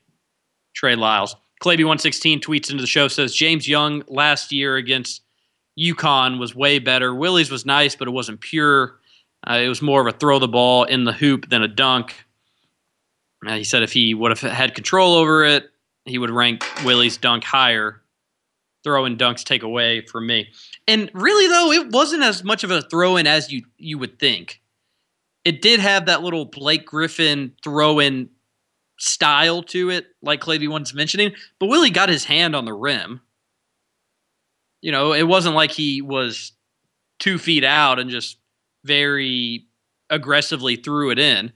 Trey 0.75 0.97
Lyles. 0.97 1.37
Claby116 1.63 2.41
tweets 2.41 2.71
into 2.71 2.81
the 2.81 2.87
show 2.87 3.09
says 3.09 3.35
James 3.35 3.69
Young 3.69 4.03
last 4.07 4.53
year 4.53 4.77
against 4.77 5.23
UConn 5.79 6.39
was 6.39 6.55
way 6.55 6.79
better. 6.79 7.15
Willie's 7.15 7.51
was 7.51 7.65
nice, 7.65 7.95
but 7.95 8.09
it 8.09 8.13
wasn't 8.13 8.41
pure. 8.41 8.99
Uh, 9.49 9.55
it 9.55 9.69
was 9.69 9.81
more 9.81 10.01
of 10.01 10.13
a 10.13 10.17
throw 10.17 10.39
the 10.39 10.49
ball 10.49 10.85
in 10.85 11.05
the 11.05 11.13
hoop 11.13 11.49
than 11.49 11.63
a 11.63 11.69
dunk. 11.69 12.27
Uh, 13.47 13.55
he 13.55 13.65
said 13.65 13.83
if 13.83 13.93
he 13.93 14.15
would 14.15 14.37
have 14.37 14.41
had 14.41 14.75
control 14.75 15.15
over 15.15 15.45
it, 15.45 15.71
he 16.05 16.19
would 16.19 16.31
rank 16.31 16.65
Willie's 16.85 17.17
dunk 17.17 17.45
higher. 17.45 18.03
Throw 18.83 19.05
in 19.05 19.17
dunks 19.17 19.45
take 19.45 19.63
away 19.63 20.01
from 20.03 20.27
me. 20.27 20.49
And 20.87 21.11
really 21.13 21.47
though, 21.47 21.73
it 21.73 21.93
wasn't 21.93 22.23
as 22.23 22.43
much 22.43 22.65
of 22.65 22.71
a 22.71 22.83
throw 22.83 23.17
in 23.17 23.27
as 23.27 23.53
you 23.53 23.63
you 23.77 23.99
would 23.99 24.19
think. 24.19 24.61
It 25.45 25.63
did 25.63 25.81
have 25.81 26.07
that 26.07 26.23
little 26.23 26.45
Blake 26.45 26.87
Griffin 26.87 27.53
throw 27.63 28.01
in 28.01 28.31
style 28.99 29.63
to 29.63 29.91
it, 29.91 30.07
like 30.23 30.41
Claby 30.41 30.69
was 30.69 30.95
mentioning, 30.95 31.33
but 31.59 31.67
Willie 31.67 31.91
got 31.91 32.09
his 32.09 32.25
hand 32.25 32.57
on 32.57 32.65
the 32.65 32.73
rim. 32.73 33.21
You 34.81 34.93
know, 34.93 35.13
it 35.13 35.25
wasn't 35.25 35.55
like 35.55 35.73
he 35.73 36.03
was 36.03 36.53
two 37.19 37.39
feet 37.39 37.65
out 37.65 37.99
and 37.99 38.11
just 38.11 38.39
very 38.85 39.67
aggressively 40.11 40.77
threw 40.77 41.11
it 41.11 41.19
in. 41.19 41.53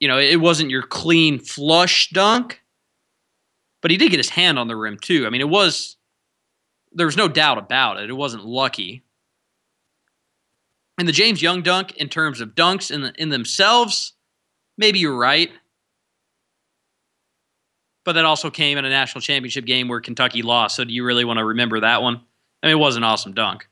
You 0.00 0.08
know, 0.08 0.18
it 0.18 0.40
wasn't 0.40 0.70
your 0.70 0.82
clean 0.82 1.38
flush 1.38 2.10
dunk, 2.10 2.60
but 3.80 3.90
he 3.90 3.96
did 3.96 4.10
get 4.10 4.18
his 4.18 4.28
hand 4.28 4.58
on 4.58 4.68
the 4.68 4.76
rim 4.76 4.98
too. 4.98 5.26
I 5.26 5.30
mean, 5.30 5.40
it 5.40 5.48
was 5.48 5.96
there 6.92 7.06
was 7.06 7.16
no 7.16 7.28
doubt 7.28 7.58
about 7.58 7.98
it. 7.98 8.08
It 8.08 8.14
wasn't 8.14 8.44
lucky. 8.44 9.04
And 10.96 11.08
the 11.08 11.12
James 11.12 11.42
Young 11.42 11.62
dunk, 11.62 11.96
in 11.96 12.08
terms 12.08 12.40
of 12.40 12.50
dunks 12.50 12.90
in 12.90 13.02
the, 13.02 13.12
in 13.18 13.30
themselves, 13.30 14.12
maybe 14.78 15.00
you're 15.00 15.16
right. 15.16 15.50
But 18.04 18.12
that 18.12 18.24
also 18.24 18.50
came 18.50 18.76
in 18.76 18.84
a 18.84 18.90
national 18.90 19.22
championship 19.22 19.64
game 19.64 19.88
where 19.88 20.00
Kentucky 20.00 20.42
lost. 20.42 20.76
So 20.76 20.84
do 20.84 20.92
you 20.92 21.04
really 21.04 21.24
want 21.24 21.38
to 21.38 21.44
remember 21.44 21.80
that 21.80 22.02
one? 22.02 22.20
I 22.62 22.66
mean, 22.66 22.76
it 22.76 22.80
was 22.80 22.96
an 22.96 23.04
awesome 23.04 23.32
dunk. 23.32 23.66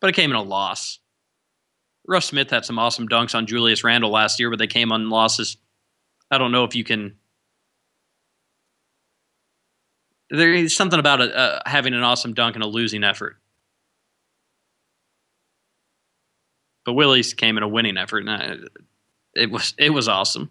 But 0.00 0.10
it 0.10 0.16
came 0.16 0.30
in 0.30 0.36
a 0.36 0.42
loss. 0.42 0.98
Russ 2.06 2.26
Smith 2.26 2.50
had 2.50 2.64
some 2.64 2.78
awesome 2.78 3.08
dunks 3.08 3.34
on 3.34 3.46
Julius 3.46 3.84
Randle 3.84 4.10
last 4.10 4.40
year, 4.40 4.50
but 4.50 4.58
they 4.58 4.66
came 4.66 4.92
on 4.92 5.10
losses. 5.10 5.58
I 6.30 6.38
don't 6.38 6.52
know 6.52 6.64
if 6.64 6.74
you 6.74 6.84
can. 6.84 7.16
There 10.30 10.52
is 10.52 10.74
something 10.74 10.98
about 10.98 11.20
a, 11.20 11.36
uh, 11.36 11.60
having 11.66 11.94
an 11.94 12.02
awesome 12.02 12.34
dunk 12.34 12.54
and 12.54 12.64
a 12.64 12.66
losing 12.66 13.04
effort. 13.04 13.36
But 16.84 16.94
Willie's 16.94 17.34
came 17.34 17.58
in 17.58 17.62
a 17.62 17.68
winning 17.68 17.98
effort, 17.98 18.26
and 18.26 18.70
it 19.34 19.50
was 19.50 19.74
it 19.78 19.90
was 19.90 20.08
awesome. 20.08 20.50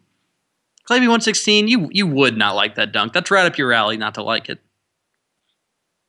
Claby 0.88 1.08
116, 1.08 1.68
you 1.68 1.90
you 1.92 2.08
would 2.08 2.38
not 2.38 2.56
like 2.56 2.76
that 2.76 2.94
dunk. 2.94 3.12
That's 3.12 3.30
right 3.30 3.46
up 3.46 3.58
your 3.58 3.74
alley 3.74 3.98
not 3.98 4.16
to 4.16 4.24
like 4.24 4.50
it. 4.50 4.60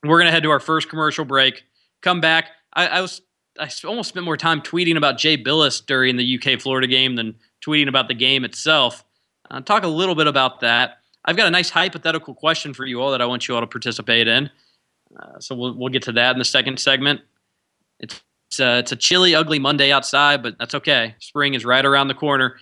We're 0.05 0.19
gonna 0.19 0.31
head 0.31 0.45
to 0.45 0.51
our 0.51 0.61
first 0.61 0.88
commercial 0.88 1.25
break. 1.25 1.64
Come 2.01 2.21
back. 2.21 2.51
I, 2.73 2.87
I 2.87 3.01
was 3.01 3.21
I 3.59 3.69
almost 3.85 4.11
spent 4.11 4.25
more 4.25 4.37
time 4.37 4.61
tweeting 4.61 4.97
about 4.97 5.19
Jay 5.19 5.37
Bilas 5.37 5.85
during 5.85 6.17
the 6.17 6.38
UK 6.38 6.61
Florida 6.61 6.87
game 6.87 7.17
than 7.17 7.35
tweeting 7.61 7.88
about 7.88 8.07
the 8.07 8.14
game 8.14 8.45
itself. 8.45 9.05
Uh, 9.51 9.61
talk 9.61 9.83
a 9.83 9.88
little 9.88 10.14
bit 10.14 10.29
about 10.29 10.61
that. 10.61 10.99
I've 11.25 11.37
got 11.37 11.49
a 11.49 11.51
nice 11.51 11.71
hypothetical 11.71 12.35
question 12.35 12.73
for 12.73 12.87
you 12.87 13.03
all 13.03 13.11
that 13.11 13.21
I 13.21 13.27
want 13.27 13.49
you 13.49 13.57
all 13.57 13.61
to 13.61 13.67
participate 13.67 14.29
in. 14.29 14.49
Uh, 15.19 15.41
so 15.41 15.57
we'll 15.57 15.75
we'll 15.75 15.88
get 15.88 16.03
to 16.05 16.12
that 16.12 16.33
in 16.33 16.38
the 16.38 16.45
second 16.45 16.79
segment. 16.79 17.21
It's 17.99 18.21
it's, 18.51 18.61
uh, 18.61 18.77
it's 18.79 18.93
a 18.93 18.97
chilly, 18.97 19.35
ugly 19.35 19.59
Monday 19.59 19.93
outside, 19.93 20.43
but 20.43 20.57
that's 20.59 20.75
okay. 20.75 21.17
Spring 21.19 21.55
is 21.55 21.64
right 21.64 21.85
around 21.85 22.09
the 22.09 22.14
corner. 22.14 22.57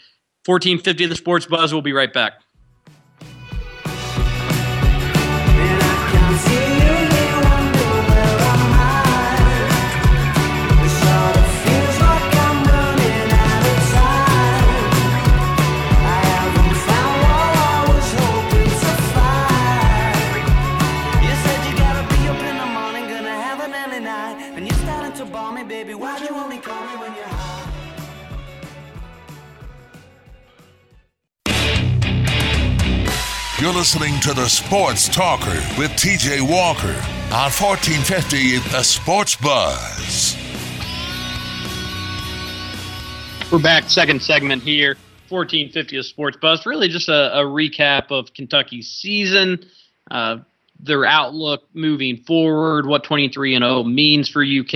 1450 0.47 1.07
the 1.07 1.17
Sports 1.17 1.47
Buzz. 1.47 1.73
We'll 1.73 1.83
be 1.83 1.93
right 1.93 2.13
back. 2.13 2.46
You're 33.67 33.75
listening 33.75 34.21
to 34.21 34.33
the 34.33 34.47
Sports 34.47 35.09
Talker 35.09 35.61
with 35.77 35.91
TJ 35.97 36.41
Walker 36.41 36.95
on 37.35 37.51
1450 37.51 38.59
The 38.71 38.85
Sports 38.85 39.35
Buzz. 39.35 40.37
We're 43.51 43.59
back, 43.59 43.91
second 43.91 44.23
segment 44.23 44.63
here, 44.63 44.97
1450 45.31 45.97
The 45.97 46.05
Sports 46.05 46.37
Buzz. 46.37 46.65
Really 46.65 46.87
just 46.87 47.09
a, 47.09 47.41
a 47.41 47.43
recap 47.43 48.13
of 48.13 48.33
Kentucky's 48.35 48.89
season, 48.89 49.69
uh, 50.13 50.37
their 50.79 51.05
outlook 51.05 51.65
moving 51.75 52.19
forward, 52.19 52.87
what 52.87 53.03
23 53.03 53.57
and 53.57 53.65
0 53.65 53.83
means 53.83 54.29
for 54.29 54.45
UK, 54.45 54.75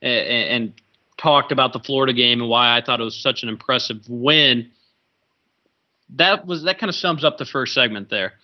and, 0.00 0.28
and 0.48 0.72
talked 1.16 1.50
about 1.50 1.72
the 1.72 1.80
Florida 1.80 2.12
game 2.12 2.40
and 2.40 2.48
why 2.48 2.76
I 2.76 2.82
thought 2.82 3.00
it 3.00 3.04
was 3.04 3.16
such 3.16 3.42
an 3.42 3.48
impressive 3.48 4.08
win 4.08 4.70
that 6.16 6.46
was 6.46 6.64
that 6.64 6.78
kind 6.78 6.88
of 6.88 6.94
sums 6.94 7.24
up 7.24 7.38
the 7.38 7.44
first 7.44 7.74
segment 7.74 8.10
there. 8.10 8.34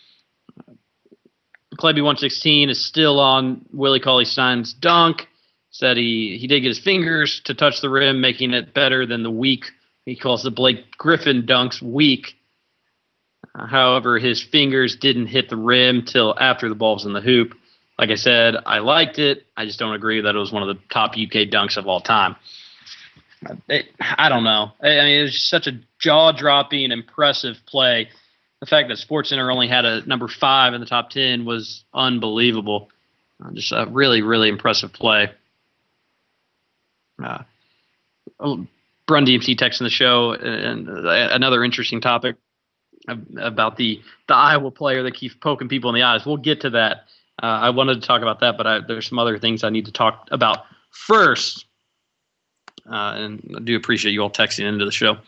Claby 1.76 2.00
116 2.00 2.70
is 2.70 2.84
still 2.84 3.20
on 3.20 3.64
Willie 3.72 4.00
Cauley 4.00 4.24
Stein's 4.24 4.72
dunk. 4.72 5.28
Said 5.70 5.96
he 5.96 6.38
he 6.40 6.46
did 6.46 6.60
get 6.60 6.68
his 6.68 6.78
fingers 6.78 7.40
to 7.44 7.54
touch 7.54 7.80
the 7.80 7.90
rim, 7.90 8.20
making 8.20 8.54
it 8.54 8.74
better 8.74 9.06
than 9.06 9.22
the 9.22 9.30
weak. 9.30 9.66
He 10.04 10.16
calls 10.16 10.42
the 10.42 10.50
Blake 10.50 10.96
Griffin 10.96 11.42
dunks 11.42 11.82
weak. 11.82 12.34
Uh, 13.54 13.66
however, 13.66 14.18
his 14.18 14.42
fingers 14.42 14.96
didn't 14.96 15.26
hit 15.26 15.50
the 15.50 15.56
rim 15.56 16.04
till 16.04 16.34
after 16.38 16.68
the 16.68 16.74
ball 16.74 16.94
was 16.94 17.04
in 17.04 17.12
the 17.12 17.20
hoop. 17.20 17.54
Like 17.98 18.10
I 18.10 18.14
said, 18.14 18.54
I 18.64 18.78
liked 18.78 19.18
it. 19.18 19.46
I 19.56 19.66
just 19.66 19.78
don't 19.78 19.94
agree 19.94 20.22
that 20.22 20.34
it 20.34 20.38
was 20.38 20.52
one 20.52 20.62
of 20.62 20.68
the 20.68 20.82
top 20.90 21.12
UK 21.12 21.48
dunks 21.50 21.76
of 21.76 21.86
all 21.86 22.00
time. 22.00 22.36
It, 23.68 23.86
I 24.00 24.28
don't 24.28 24.44
know. 24.44 24.72
I 24.82 24.86
mean, 24.86 25.20
it 25.20 25.22
was 25.22 25.42
such 25.42 25.66
a 25.66 25.78
jaw-dropping, 25.98 26.90
impressive 26.90 27.56
play. 27.66 28.08
The 28.60 28.66
fact 28.66 28.88
that 28.88 28.98
SportsCenter 28.98 29.52
only 29.52 29.68
had 29.68 29.84
a 29.84 30.06
number 30.06 30.26
five 30.26 30.74
in 30.74 30.80
the 30.80 30.86
top 30.86 31.10
ten 31.10 31.44
was 31.44 31.84
unbelievable. 31.94 32.90
Uh, 33.42 33.52
just 33.52 33.72
a 33.72 33.86
really, 33.88 34.22
really 34.22 34.48
impressive 34.48 34.92
play. 34.92 35.30
Uh, 37.22 37.42
oh, 38.40 38.66
Brun 39.06 39.24
DMC 39.24 39.56
text 39.56 39.80
in 39.80 39.84
the 39.84 39.90
show, 39.90 40.32
and 40.32 40.88
uh, 40.88 41.28
another 41.32 41.64
interesting 41.64 42.00
topic 42.00 42.36
about 43.38 43.76
the 43.76 44.02
the 44.26 44.34
Iowa 44.34 44.70
player 44.70 45.02
that 45.04 45.14
keeps 45.14 45.34
poking 45.34 45.68
people 45.68 45.90
in 45.90 45.94
the 45.94 46.02
eyes. 46.02 46.26
We'll 46.26 46.36
get 46.36 46.60
to 46.62 46.70
that. 46.70 47.04
Uh, 47.42 47.46
I 47.46 47.70
wanted 47.70 48.00
to 48.00 48.06
talk 48.06 48.22
about 48.22 48.40
that, 48.40 48.56
but 48.56 48.66
I, 48.66 48.80
there's 48.86 49.08
some 49.08 49.18
other 49.18 49.38
things 49.38 49.62
I 49.62 49.70
need 49.70 49.86
to 49.86 49.92
talk 49.92 50.26
about 50.30 50.64
first. 50.90 51.64
Uh, 52.90 53.14
and 53.16 53.54
I 53.56 53.60
do 53.60 53.76
appreciate 53.76 54.12
you 54.12 54.22
all 54.22 54.30
texting 54.30 54.66
into 54.66 54.84
the 54.84 54.90
show. 54.90 55.18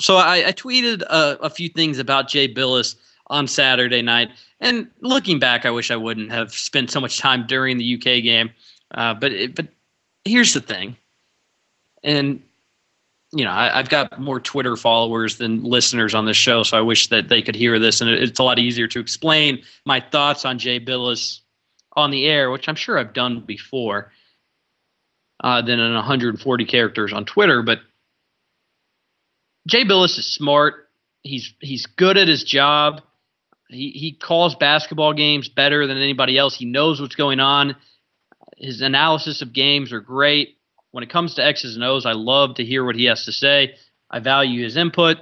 So 0.00 0.16
I, 0.16 0.48
I 0.48 0.52
tweeted 0.52 1.02
a, 1.02 1.38
a, 1.42 1.50
few 1.50 1.68
things 1.68 1.98
about 1.98 2.28
Jay 2.28 2.52
Bilas 2.52 2.96
on 3.28 3.46
Saturday 3.46 4.02
night, 4.02 4.30
and 4.60 4.90
looking 5.00 5.38
back, 5.38 5.64
I 5.64 5.70
wish 5.70 5.90
I 5.90 5.96
wouldn't 5.96 6.32
have 6.32 6.52
spent 6.52 6.90
so 6.90 7.00
much 7.00 7.18
time 7.18 7.46
during 7.46 7.78
the 7.78 7.94
UK 7.94 8.22
game. 8.22 8.50
Uh, 8.92 9.14
but 9.14 9.32
it, 9.32 9.54
but 9.54 9.68
here's 10.24 10.54
the 10.54 10.60
thing, 10.60 10.96
and 12.02 12.42
you 13.30 13.44
know 13.44 13.52
I, 13.52 13.76
have 13.76 13.90
got 13.90 14.20
more 14.20 14.40
Twitter 14.40 14.76
followers 14.76 15.38
than 15.38 15.62
listeners 15.62 16.14
on 16.14 16.26
this 16.26 16.36
show, 16.36 16.64
so 16.64 16.76
I 16.76 16.82
wish 16.82 17.06
that 17.08 17.28
they 17.28 17.40
could 17.40 17.54
hear 17.54 17.78
this, 17.78 18.00
and 18.00 18.10
it, 18.10 18.22
it's 18.22 18.40
a 18.40 18.42
lot 18.42 18.58
easier 18.58 18.88
to 18.88 18.98
explain 18.98 19.62
my 19.84 20.00
thoughts 20.00 20.44
on 20.44 20.58
Jay 20.58 20.80
Bilas 20.80 21.40
on 21.94 22.10
the 22.10 22.26
air, 22.26 22.50
which 22.50 22.68
I'm 22.68 22.74
sure 22.74 22.98
I've 22.98 23.12
done 23.12 23.40
before 23.40 24.10
uh, 25.42 25.62
than 25.62 25.80
in 25.80 25.94
140 25.94 26.64
characters 26.64 27.12
on 27.12 27.24
Twitter. 27.24 27.62
But 27.62 27.80
Jay 29.66 29.84
Bilas 29.84 30.18
is 30.18 30.26
smart. 30.26 30.88
He's 31.22 31.54
he's 31.60 31.86
good 31.86 32.16
at 32.16 32.28
his 32.28 32.44
job. 32.44 33.02
He 33.68 33.90
he 33.90 34.12
calls 34.12 34.54
basketball 34.56 35.12
games 35.12 35.48
better 35.48 35.86
than 35.86 35.98
anybody 35.98 36.38
else. 36.38 36.56
He 36.56 36.64
knows 36.64 37.00
what's 37.00 37.14
going 37.14 37.40
on. 37.40 37.76
His 38.56 38.80
analysis 38.80 39.42
of 39.42 39.52
games 39.52 39.92
are 39.92 40.00
great. 40.00 40.58
When 40.90 41.02
it 41.02 41.10
comes 41.10 41.34
to 41.34 41.44
X's 41.44 41.74
and 41.74 41.84
O's, 41.84 42.04
I 42.04 42.12
love 42.12 42.56
to 42.56 42.64
hear 42.64 42.84
what 42.84 42.96
he 42.96 43.06
has 43.06 43.24
to 43.24 43.32
say. 43.32 43.76
I 44.10 44.18
value 44.18 44.62
his 44.62 44.76
input. 44.76 45.18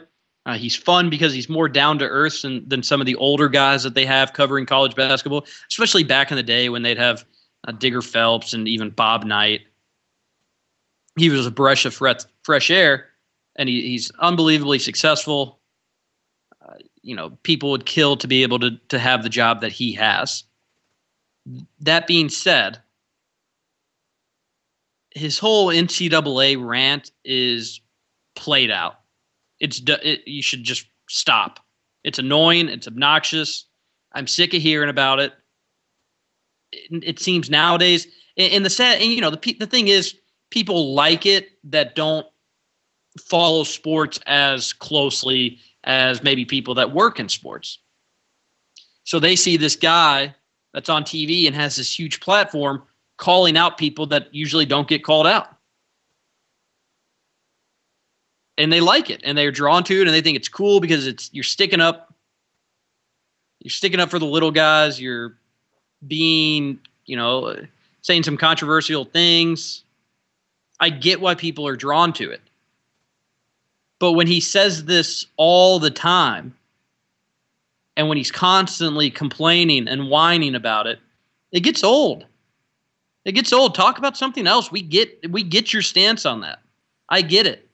Uh, 0.47 0.55
he's 0.55 0.75
fun 0.75 1.11
because 1.11 1.33
he's 1.33 1.49
more 1.49 1.69
down 1.69 1.99
to 1.99 2.05
earth 2.05 2.43
than, 2.43 2.69
than 2.69 2.83
some 2.83 3.01
of 3.01 3.07
the 3.07 3.15
older 3.17 3.49
guys 3.49 3.83
that 3.85 3.95
they 3.95 4.07
have 4.07 4.33
covering 4.33 4.67
college 4.67 4.97
basketball, 4.97 5.47
especially 5.71 6.03
back 6.03 6.31
in 6.33 6.37
the 6.37 6.43
day 6.43 6.69
when 6.69 6.83
they'd 6.83 6.99
have 6.99 7.25
uh, 7.69 7.73
Digger 7.73 8.03
Phelps 8.03 8.53
and 8.53 8.67
even 8.67 8.91
Bob 8.91 9.25
Knight. 9.25 9.61
He 11.17 11.31
was 11.31 11.47
a 11.47 11.51
breath 11.51 11.85
of 11.85 11.95
fresh 12.43 12.71
air, 12.71 13.07
and 13.57 13.69
he, 13.69 13.83
he's 13.83 14.11
unbelievably 14.21 14.79
successful. 14.79 15.59
Uh, 16.67 16.75
you 17.03 17.17
know, 17.17 17.31
people 17.43 17.71
would 17.71 17.87
kill 17.87 18.17
to 18.17 18.29
be 18.29 18.43
able 18.43 18.59
to 18.61 18.79
to 18.89 18.99
have 18.99 19.23
the 19.23 19.29
job 19.29 19.61
that 19.61 19.73
he 19.73 19.93
has. 19.93 20.45
That 21.81 22.07
being 22.07 22.29
said, 22.29 22.79
his 25.11 25.39
whole 25.39 25.69
NCAA 25.69 26.65
rant 26.65 27.11
is 27.25 27.81
played 28.37 28.71
out. 28.71 29.01
It's 29.59 29.83
it, 29.87 30.27
you 30.27 30.43
should 30.43 30.65
just 30.65 30.87
stop. 31.09 31.61
It's 32.05 32.19
annoying. 32.19 32.69
It's 32.69 32.87
obnoxious. 32.87 33.67
I'm 34.13 34.27
sick 34.27 34.55
of 34.55 34.63
hearing 34.63 34.89
about 34.89 35.21
it. 35.21 35.33
It, 36.73 37.05
it 37.05 37.19
seems 37.19 37.51
nowadays, 37.51 38.07
and 38.37 38.65
the 38.65 38.71
sad, 38.71 39.01
and 39.01 39.13
you 39.13 39.21
know, 39.21 39.31
the 39.31 39.53
the 39.59 39.67
thing 39.67 39.89
is, 39.89 40.15
people 40.51 40.95
like 40.95 41.27
it 41.27 41.51
that 41.65 41.95
don't 41.95 42.27
follow 43.19 43.65
sports 43.65 44.21
as 44.27 44.73
closely 44.73 45.59
as 45.85 46.23
maybe 46.23 46.45
people 46.45 46.75
that 46.75 46.93
work 46.93 47.19
in 47.19 47.29
sports. 47.29 47.79
So 49.05 49.19
they 49.19 49.37
see 49.37 49.57
this 49.57 49.77
guy 49.77 50.35
that's 50.73 50.89
on 50.89 51.05
TV 51.05 51.47
and 51.47 51.57
has 51.57 51.77
this 51.77 51.99
huge 51.99 52.21
platform 52.21 52.83
calling 53.17 53.57
out 53.57 53.79
people 53.79 54.07
that 54.07 54.33
usually 54.35 54.67
don't 54.67 54.89
get 54.89 55.03
called 55.03 55.27
out. 55.27 55.57
And 58.59 58.73
they 58.73 58.81
like 58.81 59.09
it 59.11 59.23
and 59.25 59.37
they're 59.37 59.51
drawn 59.51 59.83
to 59.85 60.01
it 60.01 60.07
and 60.07 60.15
they 60.15 60.21
think 60.21 60.37
it's 60.37 60.49
cool 60.49 60.81
because 60.81 61.07
it's 61.07 61.31
you're 61.33 61.43
sticking 61.45 61.81
up 61.81 62.15
you're 63.61 63.71
sticking 63.71 64.01
up 64.01 64.11
for 64.11 64.19
the 64.19 64.27
little 64.27 64.51
guys, 64.51 65.01
you're 65.01 65.37
being, 66.07 66.81
you 67.05 67.17
know, 67.17 67.57
saying 68.01 68.23
some 68.23 68.37
controversial 68.37 69.05
things. 69.05 69.85
I 70.81 70.91
get 70.91 71.21
why 71.21 71.35
people 71.35 71.69
are 71.69 71.77
drawn 71.77 72.13
to 72.15 72.31
it. 72.31 72.41
But 73.99 74.13
when 74.13 74.27
he 74.27 74.41
says 74.41 74.87
this 74.87 75.27
all 75.37 75.79
the 75.79 75.91
time, 75.91 76.57
and 77.97 78.09
when 78.09 78.17
he's 78.17 78.31
constantly 78.33 79.11
complaining 79.11 79.87
and 79.87 80.09
whining 80.09 80.55
about 80.55 80.87
it, 80.87 80.99
it 81.53 81.61
gets 81.61 81.85
old. 81.85 82.25
It 83.27 83.33
gets 83.33 83.53
old. 83.53 83.75
Talk 83.75 83.99
about 83.99 84.17
something 84.17 84.47
else. 84.47 84.73
We 84.73 84.81
get 84.81 85.31
we 85.31 85.43
get 85.43 85.73
your 85.73 85.83
stance 85.83 86.25
on 86.25 86.41
that. 86.41 86.61
I 87.11 87.21
get 87.21 87.47
it. 87.47 87.69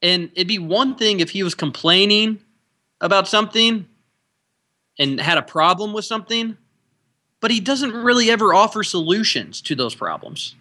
And 0.00 0.30
it'd 0.34 0.48
be 0.48 0.58
one 0.58 0.94
thing 0.94 1.20
if 1.20 1.30
he 1.30 1.42
was 1.42 1.54
complaining 1.54 2.40
about 3.00 3.28
something 3.28 3.86
and 4.98 5.20
had 5.20 5.36
a 5.36 5.42
problem 5.42 5.92
with 5.92 6.04
something, 6.04 6.56
but 7.40 7.50
he 7.50 7.60
doesn't 7.60 7.92
really 7.92 8.30
ever 8.30 8.52
offer 8.52 8.82
solutions 8.82 9.60
to 9.62 9.74
those 9.74 9.94
problems. 9.94 10.54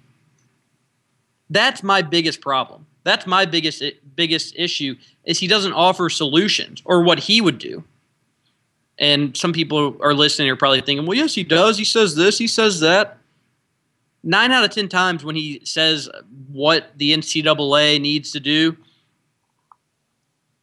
That's 1.49 1.81
my 1.83 2.01
biggest 2.01 2.41
problem. 2.41 2.85
That's 3.03 3.25
my 3.25 3.45
biggest 3.45 3.81
biggest 4.15 4.53
issue 4.57 4.95
is 5.23 5.39
he 5.39 5.47
doesn't 5.47 5.73
offer 5.73 6.09
solutions 6.09 6.81
or 6.83 7.03
what 7.03 7.19
he 7.19 7.39
would 7.39 7.57
do. 7.57 7.83
And 8.99 9.37
some 9.37 9.53
people 9.53 9.95
are 10.01 10.13
listening 10.13 10.49
are 10.49 10.55
probably 10.55 10.81
thinking, 10.81 11.05
well, 11.05 11.17
yes, 11.17 11.35
he 11.35 11.43
does. 11.43 11.77
He 11.77 11.85
says 11.85 12.15
this, 12.15 12.37
he 12.37 12.47
says 12.47 12.79
that. 12.81 13.17
Nine 14.23 14.51
out 14.51 14.65
of 14.65 14.71
10 14.71 14.89
times 14.89 15.23
when 15.23 15.35
he 15.35 15.61
says 15.63 16.09
what 16.51 16.91
the 16.97 17.13
NCAA 17.13 18.01
needs 18.01 18.31
to 18.31 18.39
do, 18.39 18.75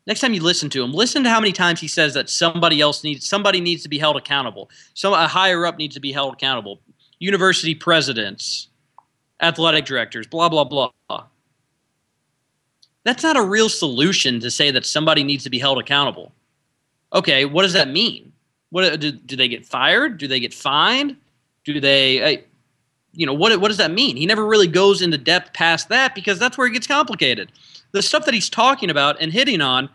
next 0.07 0.21
time 0.21 0.35
you 0.35 0.43
listen 0.43 0.71
to 0.71 0.83
him, 0.83 0.93
listen 0.93 1.23
to 1.25 1.31
how 1.31 1.41
many 1.41 1.53
times 1.53 1.81
he 1.81 1.89
says 1.89 2.15
that 2.15 2.29
somebody 2.31 2.81
else 2.81 3.05
needs, 3.05 3.27
somebody 3.27 3.61
needs 3.61 3.83
to 3.83 3.89
be 3.89 3.99
held 3.99 4.17
accountable. 4.17 4.71
So 4.95 5.15
a 5.15 5.27
higher 5.27 5.67
up 5.67 5.79
needs 5.79 5.95
to 5.95 6.01
be 6.01 6.13
held 6.13 6.35
accountable. 6.35 6.81
University 7.19 7.75
presidents, 7.75 8.69
athletic 9.41 9.85
directors, 9.85 10.27
blah, 10.27 10.49
blah, 10.49 10.65
blah. 10.65 10.91
That's 13.05 13.23
not 13.23 13.37
a 13.37 13.43
real 13.43 13.69
solution 13.69 14.41
to 14.41 14.51
say 14.51 14.71
that 14.71 14.87
somebody 14.87 15.25
needs 15.25 15.45
to 15.45 15.51
be 15.51 15.59
held 15.59 15.79
accountable 15.79 16.33
okay, 17.15 17.45
what 17.45 17.63
does 17.63 17.73
that 17.73 17.89
mean? 17.89 18.33
What 18.71 19.01
do, 19.01 19.13
do 19.13 19.37
they 19.37 19.49
get 19.49 19.65
fired? 19.65 20.19
Do 20.19 20.27
they 20.27 20.41
get 20.41 20.53
fined? 20.53 21.17
Do 21.65 21.81
they, 21.81 22.37
uh, 22.37 22.41
you 23.13 23.25
know, 23.25 23.33
what 23.33 23.59
what 23.61 23.69
does 23.69 23.77
that 23.77 23.93
mean? 23.93 24.17
He 24.17 24.27
never 24.27 24.45
really 24.45 24.67
goes 24.67 25.01
into 25.01 25.17
depth 25.17 25.55
past 25.55 25.89
that 25.89 26.15
because 26.15 26.39
that's 26.39 26.59
where 26.59 26.67
it 26.67 26.73
gets 26.73 26.87
complicated. 26.87 27.53
The 27.95 28.03
stuff 28.03 28.27
that 28.27 28.35
he's 28.35 28.51
talking 28.51 28.91
about 28.91 29.23
and 29.23 29.33
hitting 29.33 29.63
on, 29.63 29.89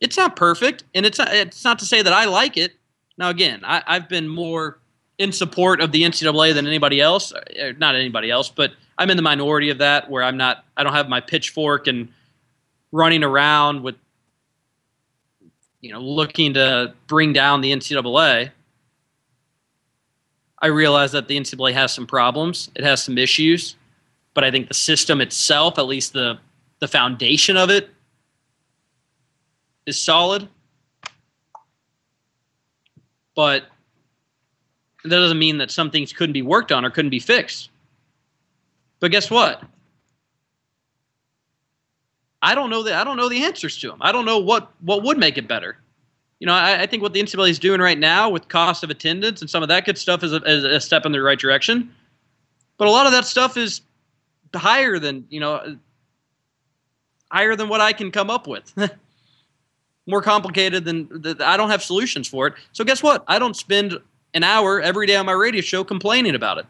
it's 0.00 0.16
not 0.16 0.36
perfect, 0.36 0.84
and 0.94 1.04
it's 1.04 1.18
not, 1.18 1.34
it's 1.34 1.64
not 1.64 1.78
to 1.80 1.84
say 1.84 2.00
that 2.00 2.12
I 2.12 2.24
like 2.24 2.56
it. 2.56 2.72
Now, 3.18 3.28
again, 3.28 3.60
I, 3.64 3.82
I've 3.86 4.08
been 4.08 4.28
more 4.28 4.78
in 5.18 5.32
support 5.32 5.80
of 5.80 5.92
the 5.92 6.02
NCAA 6.02 6.54
than 6.54 6.66
anybody 6.66 7.00
else. 7.00 7.32
Uh, 7.32 7.72
not 7.78 7.94
anybody 7.94 8.30
else, 8.30 8.48
but 8.48 8.72
I'm 8.96 9.10
in 9.10 9.16
the 9.16 9.22
minority 9.22 9.70
of 9.70 9.78
that 9.78 10.08
where 10.08 10.22
I'm 10.22 10.36
not. 10.36 10.64
I 10.76 10.84
don't 10.84 10.94
have 10.94 11.08
my 11.08 11.20
pitchfork 11.20 11.86
and 11.86 12.08
running 12.92 13.22
around 13.22 13.82
with 13.82 13.96
you 15.86 15.92
know, 15.92 16.00
looking 16.00 16.54
to 16.54 16.94
bring 17.06 17.32
down 17.32 17.60
the 17.60 17.70
NCAA, 17.70 18.50
I 20.60 20.66
realize 20.66 21.12
that 21.12 21.28
the 21.28 21.38
NCAA 21.38 21.74
has 21.74 21.92
some 21.92 22.08
problems. 22.08 22.70
It 22.74 22.82
has 22.82 23.02
some 23.02 23.18
issues, 23.18 23.76
but 24.34 24.42
I 24.42 24.50
think 24.50 24.66
the 24.66 24.74
system 24.74 25.20
itself, 25.20 25.78
at 25.78 25.86
least 25.86 26.12
the 26.12 26.38
the 26.80 26.88
foundation 26.88 27.56
of 27.56 27.70
it, 27.70 27.90
is 29.86 30.00
solid. 30.00 30.48
But 33.34 33.64
that 35.04 35.10
doesn't 35.10 35.38
mean 35.38 35.58
that 35.58 35.70
some 35.70 35.90
things 35.90 36.12
couldn't 36.12 36.32
be 36.32 36.42
worked 36.42 36.72
on 36.72 36.84
or 36.84 36.90
couldn't 36.90 37.10
be 37.10 37.20
fixed. 37.20 37.70
But 38.98 39.10
guess 39.10 39.30
what? 39.30 39.62
I 42.42 42.54
don't 42.54 42.70
know 42.70 42.82
the 42.82 42.94
I 42.94 43.04
don't 43.04 43.16
know 43.16 43.28
the 43.28 43.44
answers 43.44 43.78
to 43.78 43.88
them. 43.88 43.98
I 44.00 44.12
don't 44.12 44.24
know 44.24 44.38
what 44.38 44.70
what 44.80 45.02
would 45.02 45.18
make 45.18 45.38
it 45.38 45.48
better. 45.48 45.78
You 46.38 46.46
know, 46.46 46.52
I, 46.52 46.82
I 46.82 46.86
think 46.86 47.02
what 47.02 47.12
the 47.12 47.22
NCAA 47.22 47.50
is 47.50 47.58
doing 47.58 47.80
right 47.80 47.98
now 47.98 48.28
with 48.28 48.48
cost 48.48 48.84
of 48.84 48.90
attendance 48.90 49.40
and 49.40 49.48
some 49.48 49.62
of 49.62 49.68
that 49.70 49.86
good 49.86 49.96
stuff 49.96 50.22
is 50.22 50.32
a, 50.34 50.36
is 50.42 50.64
a 50.64 50.80
step 50.80 51.06
in 51.06 51.12
the 51.12 51.22
right 51.22 51.38
direction. 51.38 51.92
But 52.76 52.88
a 52.88 52.90
lot 52.90 53.06
of 53.06 53.12
that 53.12 53.24
stuff 53.24 53.56
is 53.56 53.80
higher 54.54 54.98
than 54.98 55.26
you 55.28 55.40
know 55.40 55.76
higher 57.30 57.56
than 57.56 57.68
what 57.68 57.80
I 57.80 57.92
can 57.92 58.10
come 58.10 58.30
up 58.30 58.46
with. 58.46 58.72
More 60.06 60.22
complicated 60.22 60.84
than 60.84 61.08
the, 61.08 61.36
I 61.44 61.56
don't 61.56 61.70
have 61.70 61.82
solutions 61.82 62.28
for 62.28 62.46
it. 62.46 62.54
So 62.72 62.84
guess 62.84 63.02
what? 63.02 63.24
I 63.26 63.38
don't 63.38 63.56
spend 63.56 63.98
an 64.34 64.44
hour 64.44 64.80
every 64.80 65.06
day 65.06 65.16
on 65.16 65.26
my 65.26 65.32
radio 65.32 65.60
show 65.60 65.82
complaining 65.82 66.34
about 66.34 66.58
it. 66.58 66.66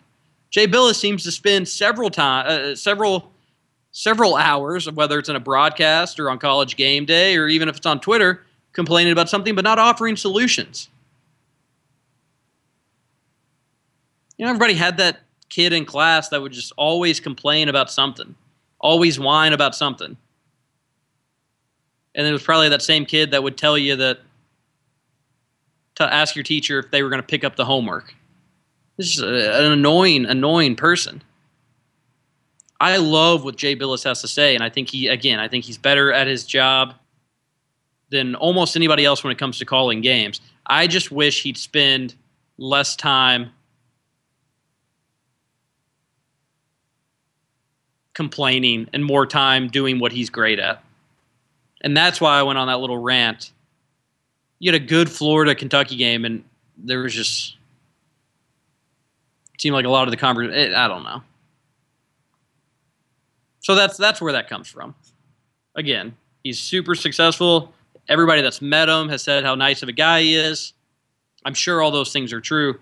Jay 0.51 0.67
Bilas 0.67 0.95
seems 0.95 1.25
to 1.25 1.31
spend 1.31 1.69
several 1.69 2.09
time, 2.09 2.47
uh, 2.49 2.75
several 2.75 3.31
several 3.91 4.37
hours, 4.37 4.91
whether 4.93 5.19
it's 5.19 5.31
in 5.31 5.37
a 5.37 5.41
broadcast 5.41 6.21
or 6.21 6.29
on 6.29 6.39
college 6.39 6.77
game 6.77 7.07
day 7.07 7.35
or 7.37 7.49
even 7.49 7.67
if 7.67 7.79
it's 7.79 7.87
on 7.87 7.99
Twitter, 7.99 8.43
complaining 8.75 9.11
about 9.11 9.29
something 9.29 9.55
but 9.55 9.65
not 9.65 9.79
offering 9.79 10.17
solutions. 10.17 10.91
You 14.37 14.45
know, 14.45 14.51
everybody 14.51 14.75
had 14.75 14.99
that 14.99 15.21
kid 15.49 15.73
in 15.73 15.87
class 15.87 16.29
that 16.29 16.43
would 16.43 16.53
just 16.53 16.73
always 16.77 17.21
complain 17.21 17.71
about 17.71 17.91
something, 17.91 18.35
always 18.79 19.19
whine 19.19 19.55
about 19.55 19.75
something. 19.75 20.19
And 22.17 22.27
it 22.27 22.33
was 22.33 22.43
probably 22.43 22.71
that 22.71 22.83
same 22.83 23.05
kid 23.05 23.31
that 23.31 23.43
would 23.43 23.57
tell 23.57 23.79
you 23.79 23.95
that 23.97 24.21
to 25.97 26.13
ask 26.13 26.35
your 26.35 26.43
teacher 26.43 26.79
if 26.79 26.91
they 26.91 27.03
were 27.03 27.11
going 27.11 27.23
to 27.23 27.27
pick 27.27 27.45
up 27.45 27.57
the 27.57 27.65
homework. 27.65 28.15
This 28.97 29.19
is 29.19 29.21
an 29.21 29.73
annoying, 29.73 30.25
annoying 30.25 30.75
person. 30.77 31.23
I 32.81 32.97
love 32.97 33.45
what 33.45 33.57
Jay 33.57 33.77
Bilas 33.77 34.05
has 34.05 34.23
to 34.23 34.29
say, 34.29 34.55
and 34.55 34.65
I 34.65 34.71
think 34.71 34.91
he 34.91 35.09
again, 35.09 35.39
I 35.39 35.49
think 35.49 35.65
he's 35.65 35.79
better 35.79 36.13
at 36.13 36.27
his 36.27 36.45
job 36.45 36.95
than 38.11 38.35
almost 38.35 38.77
anybody 38.77 39.05
else 39.05 39.23
when 39.23 39.33
it 39.33 39.39
comes 39.39 39.59
to 39.59 39.65
calling 39.65 40.01
games. 40.01 40.41
I 40.67 40.87
just 40.87 41.11
wish 41.11 41.43
he'd 41.43 41.57
spend 41.57 42.15
less 42.59 42.97
time 42.97 43.51
complaining 48.15 48.89
and 48.93 49.05
more 49.05 49.27
time 49.27 49.69
doing 49.69 49.99
what 49.99 50.13
he's 50.13 50.31
great 50.31 50.59
at. 50.59 50.83
And 51.83 51.97
that's 51.97 52.21
why 52.21 52.39
I 52.39 52.43
went 52.43 52.59
on 52.59 52.69
that 52.69 52.79
little 52.81 52.99
rant. 52.99 53.53
You 54.59 54.73
had 54.73 54.81
a 54.81 54.85
good 54.85 55.11
Florida 55.11 55.55
Kentucky 55.55 55.97
game, 55.97 56.25
and 56.25 56.43
there 56.79 57.01
was 57.01 57.15
just 57.15 57.57
seemed 59.59 59.75
like 59.75 59.85
a 59.85 59.91
lot 59.91 60.07
of 60.07 60.11
the 60.11 60.17
conversation. 60.17 60.73
Eh, 60.73 60.77
I 60.77 60.89
don't 60.89 61.05
know. 61.05 61.23
So 63.61 63.75
that's 63.75 63.97
that's 63.97 64.21
where 64.21 64.33
that 64.33 64.49
comes 64.49 64.69
from. 64.69 64.95
Again, 65.75 66.17
he's 66.45 66.61
super 66.61 66.95
successful. 66.95 67.73
Everybody 68.09 68.41
that's 68.41 68.63
met 68.63 68.89
him 68.89 69.09
has 69.09 69.23
said 69.23 69.45
how 69.45 69.55
nice 69.55 69.83
of 69.83 69.89
a 69.89 69.93
guy 69.93 70.23
he 70.23 70.37
is. 70.37 70.73
I'm 71.45 71.55
sure 71.55 71.83
all 71.83 71.91
those 71.91 72.13
things 72.13 72.33
are 72.33 72.41
true. 72.41 72.79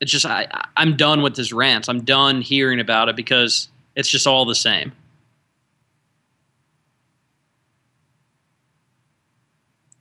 It's 0.00 0.10
just 0.10 0.26
I 0.26 0.48
I'm 0.76 0.96
done 0.96 1.22
with 1.22 1.36
his 1.36 1.52
rants. 1.52 1.88
I'm 1.88 2.02
done 2.02 2.42
hearing 2.42 2.80
about 2.80 3.08
it 3.08 3.16
because 3.16 3.68
It's 3.96 4.08
just 4.08 4.26
all 4.26 4.44
the 4.44 4.54
same. 4.54 4.92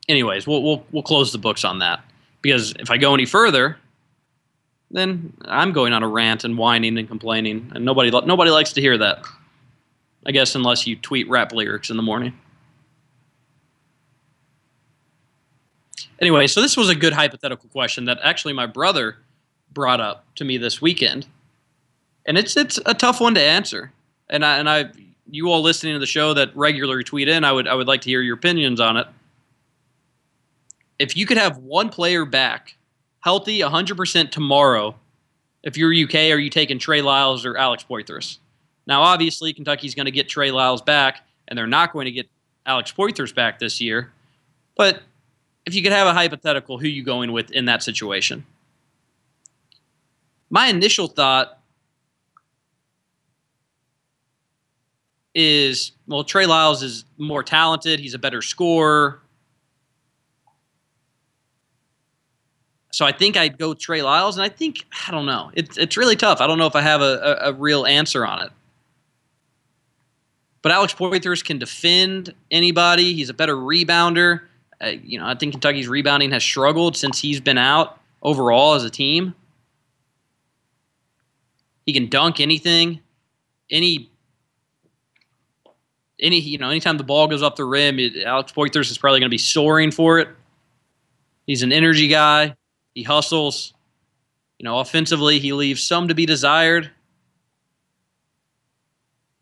Anyways, 0.10 0.48
we'll 0.48 0.64
we'll 0.64 0.86
we'll 0.92 1.04
close 1.04 1.32
the 1.32 1.38
books 1.38 1.64
on 1.64 1.80
that 1.80 2.04
because 2.42 2.74
if 2.80 2.90
I 2.90 2.98
go 2.98 3.14
any 3.14 3.28
further, 3.28 3.78
then 4.90 5.32
I'm 5.46 5.72
going 5.72 5.94
on 5.94 6.02
a 6.02 6.08
rant 6.08 6.44
and 6.44 6.58
whining 6.58 6.98
and 6.98 7.08
complaining, 7.08 7.72
and 7.76 7.86
nobody 7.86 8.10
nobody 8.10 8.50
likes 8.50 8.74
to 8.74 8.82
hear 8.82 8.98
that. 8.98 9.24
I 10.26 10.32
guess 10.32 10.56
unless 10.56 10.86
you 10.86 10.96
tweet 10.96 11.30
rap 11.30 11.54
lyrics 11.54 11.90
in 11.90 11.96
the 11.96 12.04
morning. 12.04 12.38
Anyway, 16.20 16.48
so 16.48 16.62
this 16.62 16.76
was 16.76 16.90
a 16.90 16.96
good 16.96 17.14
hypothetical 17.14 17.70
question 17.70 18.06
that 18.06 18.20
actually 18.22 18.54
my 18.54 18.66
brother 18.66 19.18
brought 19.72 20.02
up 20.02 20.26
to 20.36 20.44
me 20.44 20.58
this 20.58 20.82
weekend, 20.82 21.28
and 22.26 22.36
it's 22.36 22.58
it's 22.58 22.80
a 22.88 22.96
tough 22.96 23.22
one 23.22 23.36
to 23.36 23.42
answer. 23.42 23.92
And 24.28 24.44
I 24.44 24.58
and 24.58 24.68
I, 24.68 24.90
you 25.30 25.50
all 25.52 25.62
listening 25.62 25.94
to 25.94 26.00
the 26.00 26.08
show 26.08 26.34
that 26.34 26.56
regularly 26.56 27.04
tweet 27.04 27.30
in, 27.30 27.44
I 27.44 27.52
would 27.52 27.68
I 27.68 27.76
would 27.76 27.88
like 27.88 28.02
to 28.02 28.10
hear 28.10 28.22
your 28.22 28.36
opinions 28.36 28.80
on 28.80 28.98
it. 28.98 29.08
If 31.00 31.16
you 31.16 31.26
could 31.26 31.38
have 31.38 31.58
one 31.58 31.90
player 31.90 32.26
back, 32.26 32.76
healthy, 33.22 33.60
100% 33.60 34.32
tomorrow, 34.32 34.96
if 35.64 35.78
you're 35.78 35.94
UK, 35.94 36.32
are 36.32 36.40
you 36.40 36.50
taking 36.50 36.78
Trey 36.78 37.02
Lyles 37.02 37.46
or 37.46 37.58
Alex 37.58 37.86
Poythress? 37.90 38.38
Now, 38.86 39.02
obviously, 39.02 39.54
Kentucky's 39.54 39.96
going 39.96 40.06
to 40.06 40.12
get 40.12 40.28
Trey 40.28 40.52
Lyles 40.52 40.82
back, 40.82 41.26
and 41.48 41.58
they're 41.58 41.68
not 41.68 41.94
going 41.94 42.06
to 42.06 42.12
get 42.12 42.30
Alex 42.66 42.92
Poythress 42.92 43.34
back 43.34 43.60
this 43.60 43.80
year. 43.80 44.12
But 44.76 45.02
if 45.66 45.74
you 45.74 45.82
could 45.82 45.92
have 45.92 46.08
a 46.08 46.14
hypothetical, 46.14 46.78
who 46.78 46.88
you 46.88 47.04
going 47.04 47.32
with 47.32 47.52
in 47.52 47.66
that 47.66 47.84
situation? 47.84 48.46
My 50.50 50.68
initial 50.68 51.08
thought 51.08 51.60
is 55.36 55.92
well, 56.08 56.24
Trey 56.24 56.46
Lyles 56.46 56.82
is 56.82 57.06
more 57.18 57.44
talented. 57.44 58.00
He's 58.00 58.16
a 58.16 58.20
better 58.20 58.42
scorer. 58.42 59.22
So 62.92 63.06
I 63.06 63.12
think 63.12 63.38
I'd 63.38 63.58
go 63.58 63.74
Trey 63.74 64.02
Lyles, 64.02 64.38
and 64.38 64.44
I 64.44 64.50
think 64.50 64.86
I 65.08 65.12
don't 65.12 65.26
know. 65.26 65.52
It's 65.54 65.78
it's 65.78 65.96
really 65.96 66.16
tough. 66.16 66.42
I 66.42 66.48
don't 66.48 66.58
know 66.58 66.66
if 66.66 66.76
I 66.76 66.82
have 66.82 67.02
a, 67.02 67.40
a, 67.42 67.50
a 67.50 67.54
real 67.54 67.86
answer 67.86 68.26
on 68.26 68.42
it. 68.42 68.52
But 70.62 70.72
Alex 70.72 70.94
Poythress 70.94 71.44
can 71.44 71.58
defend 71.58 72.34
anybody. 72.52 73.14
He's 73.14 73.30
a 73.30 73.34
better 73.34 73.56
rebounder. 73.56 74.42
Uh, 74.82 74.88
you 75.04 75.20
know, 75.20 75.26
I 75.26 75.36
think 75.36 75.54
Kentucky's 75.54 75.88
rebounding 75.88 76.32
has 76.32 76.44
struggled 76.44 76.98
since 76.98 77.20
he's 77.20 77.40
been 77.40 77.58
out 77.58 78.00
overall 78.22 78.74
as 78.74 78.84
a 78.84 78.90
team. 78.90 79.34
He 81.86 81.94
can 81.94 82.08
dunk 82.08 82.40
anything, 82.40 83.02
any, 83.72 84.12
any 86.20 86.40
you 86.40 86.58
know, 86.58 86.70
anytime 86.70 86.98
the 86.98 87.04
ball 87.04 87.28
goes 87.28 87.42
up 87.42 87.56
the 87.56 87.66
rim, 87.66 87.98
it, 87.98 88.24
Alex 88.24 88.52
Poythress 88.52 88.92
is 88.92 88.98
probably 88.98 89.20
going 89.20 89.30
to 89.30 89.34
be 89.34 89.40
soaring 89.40 89.92
for 89.92 90.20
it. 90.20 90.28
He's 91.48 91.64
an 91.64 91.72
energy 91.72 92.08
guy. 92.08 92.56
He 93.00 93.04
hustles. 93.04 93.74
You 94.58 94.66
know, 94.66 94.80
offensively, 94.80 95.40
he 95.40 95.54
leaves 95.54 95.82
some 95.82 96.10
to 96.10 96.14
be 96.14 96.26
desired 96.26 96.92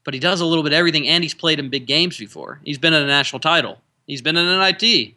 but 0.08 0.14
he 0.14 0.22
does 0.22 0.40
a 0.40 0.46
little 0.46 0.64
bit 0.64 0.72
of 0.72 0.78
everything, 0.78 1.06
and 1.06 1.22
he's 1.22 1.34
played 1.34 1.60
in 1.60 1.68
big 1.68 1.86
games 1.86 2.18
before. 2.18 2.62
He's 2.64 2.78
been 2.78 2.94
in 2.94 3.04
a 3.04 3.08
national 3.08 3.42
title. 3.42 3.82
He's 4.06 4.22
been 4.22 4.38
in 4.38 4.48
an 4.48 4.62
IT. 4.62 4.82
He, 4.82 5.14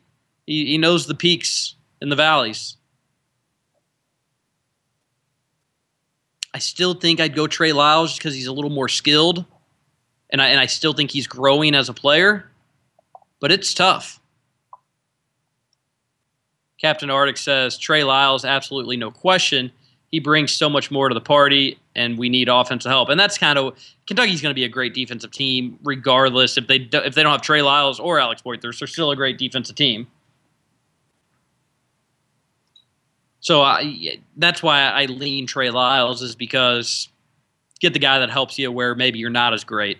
he 0.46 0.78
knows 0.78 1.06
the 1.06 1.14
peaks 1.14 1.76
and 2.00 2.10
the 2.10 2.16
valleys. 2.16 2.76
I 6.52 6.58
still 6.58 6.94
think 6.94 7.20
I'd 7.20 7.36
go 7.36 7.46
Trey 7.46 7.72
Lyles 7.72 8.18
because 8.18 8.34
he's 8.34 8.48
a 8.48 8.52
little 8.52 8.68
more 8.68 8.88
skilled, 8.88 9.44
and 10.28 10.42
I 10.42 10.48
and 10.48 10.58
I 10.58 10.66
still 10.66 10.92
think 10.92 11.12
he's 11.12 11.28
growing 11.28 11.76
as 11.76 11.88
a 11.88 11.94
player. 11.94 12.50
But 13.38 13.52
it's 13.52 13.72
tough. 13.72 14.19
Captain 16.80 17.10
Arctic 17.10 17.36
says 17.36 17.76
Trey 17.76 18.04
Lyles, 18.04 18.44
absolutely 18.44 18.96
no 18.96 19.10
question 19.10 19.70
he 20.10 20.18
brings 20.18 20.52
so 20.52 20.68
much 20.68 20.90
more 20.90 21.08
to 21.08 21.14
the 21.14 21.20
party, 21.20 21.78
and 21.94 22.18
we 22.18 22.28
need 22.28 22.48
offensive 22.48 22.90
help. 22.90 23.08
And 23.08 23.20
that's 23.20 23.38
kind 23.38 23.58
of 23.58 23.78
Kentucky's 24.06 24.42
going 24.42 24.50
to 24.50 24.58
be 24.58 24.64
a 24.64 24.68
great 24.68 24.92
defensive 24.92 25.30
team, 25.30 25.78
regardless 25.84 26.56
if 26.56 26.66
they 26.66 26.78
do, 26.78 26.98
if 26.98 27.14
they 27.14 27.22
don't 27.22 27.32
have 27.32 27.42
Trey 27.42 27.62
Lyles 27.62 28.00
or 28.00 28.18
Alex 28.18 28.42
Poythress. 28.42 28.80
They're 28.80 28.88
still 28.88 29.12
a 29.12 29.16
great 29.16 29.38
defensive 29.38 29.76
team. 29.76 30.08
So 33.38 33.62
I, 33.62 34.18
that's 34.36 34.62
why 34.62 34.82
I 34.82 35.06
lean 35.06 35.46
Trey 35.46 35.70
Lyles 35.70 36.22
is 36.22 36.34
because 36.34 37.08
get 37.78 37.92
the 37.92 37.98
guy 37.98 38.18
that 38.18 38.30
helps 38.30 38.58
you 38.58 38.70
where 38.70 38.94
maybe 38.94 39.18
you're 39.20 39.30
not 39.30 39.54
as 39.54 39.64
great. 39.64 39.98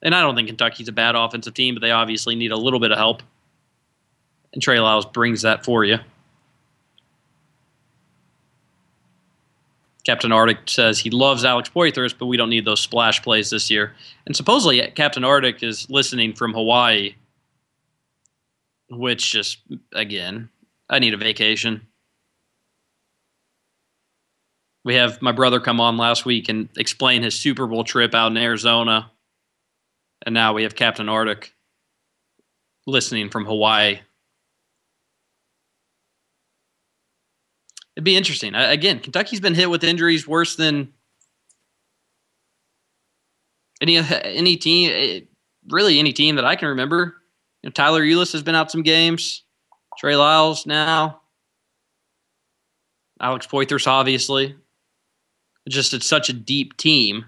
And 0.00 0.14
I 0.14 0.22
don't 0.22 0.34
think 0.34 0.48
Kentucky's 0.48 0.88
a 0.88 0.92
bad 0.92 1.14
offensive 1.14 1.54
team, 1.54 1.74
but 1.74 1.80
they 1.80 1.92
obviously 1.92 2.34
need 2.34 2.50
a 2.50 2.56
little 2.56 2.80
bit 2.80 2.90
of 2.90 2.98
help. 2.98 3.22
And 4.52 4.60
Trey 4.62 4.80
Lyles 4.80 5.06
brings 5.06 5.42
that 5.42 5.64
for 5.64 5.84
you. 5.84 5.98
Captain 10.04 10.32
Arctic 10.32 10.58
says 10.66 10.98
he 10.98 11.10
loves 11.10 11.44
Alex 11.44 11.68
Poythress, 11.68 12.14
but 12.18 12.26
we 12.26 12.36
don't 12.36 12.50
need 12.50 12.64
those 12.64 12.80
splash 12.80 13.22
plays 13.22 13.50
this 13.50 13.70
year. 13.70 13.94
And 14.26 14.34
supposedly 14.34 14.80
Captain 14.96 15.24
Arctic 15.24 15.62
is 15.62 15.88
listening 15.88 16.32
from 16.34 16.54
Hawaii, 16.54 17.14
which 18.90 19.30
just, 19.30 19.58
again, 19.92 20.48
I 20.90 20.98
need 20.98 21.14
a 21.14 21.18
vacation. 21.18 21.86
We 24.84 24.96
have 24.96 25.22
my 25.22 25.30
brother 25.30 25.60
come 25.60 25.80
on 25.80 25.96
last 25.96 26.24
week 26.24 26.48
and 26.48 26.68
explain 26.76 27.22
his 27.22 27.38
Super 27.38 27.68
Bowl 27.68 27.84
trip 27.84 28.14
out 28.14 28.32
in 28.32 28.36
Arizona. 28.36 29.12
And 30.26 30.34
now 30.34 30.52
we 30.52 30.64
have 30.64 30.74
Captain 30.74 31.08
Arctic 31.08 31.54
listening 32.86 33.30
from 33.30 33.44
Hawaii. 33.44 34.00
It'd 37.96 38.04
be 38.04 38.16
interesting. 38.16 38.54
Again, 38.54 39.00
Kentucky's 39.00 39.40
been 39.40 39.54
hit 39.54 39.68
with 39.68 39.84
injuries 39.84 40.26
worse 40.26 40.56
than 40.56 40.92
any 43.80 43.96
any 44.24 44.56
team, 44.56 44.90
eh, 44.94 45.20
really 45.68 45.98
any 45.98 46.12
team 46.12 46.36
that 46.36 46.44
I 46.44 46.56
can 46.56 46.68
remember. 46.68 47.16
You 47.62 47.68
know, 47.68 47.72
Tyler 47.72 48.02
Ulis 48.02 48.32
has 48.32 48.42
been 48.42 48.54
out 48.54 48.70
some 48.70 48.82
games. 48.82 49.44
Trey 49.98 50.16
Lyles 50.16 50.66
now. 50.66 51.20
Alex 53.20 53.46
Poythress, 53.46 53.86
obviously. 53.86 54.56
Just 55.68 55.94
it's 55.94 56.06
such 56.06 56.28
a 56.28 56.32
deep 56.32 56.76
team. 56.76 57.26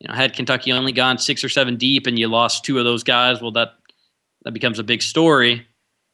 You 0.00 0.08
know, 0.08 0.14
had 0.14 0.34
Kentucky 0.34 0.70
only 0.70 0.92
gone 0.92 1.18
six 1.18 1.42
or 1.42 1.48
seven 1.48 1.76
deep 1.76 2.06
and 2.06 2.18
you 2.18 2.28
lost 2.28 2.64
two 2.64 2.78
of 2.78 2.84
those 2.84 3.02
guys, 3.02 3.40
well, 3.40 3.52
that 3.52 3.70
that 4.44 4.52
becomes 4.52 4.78
a 4.78 4.84
big 4.84 5.02
story. 5.02 5.66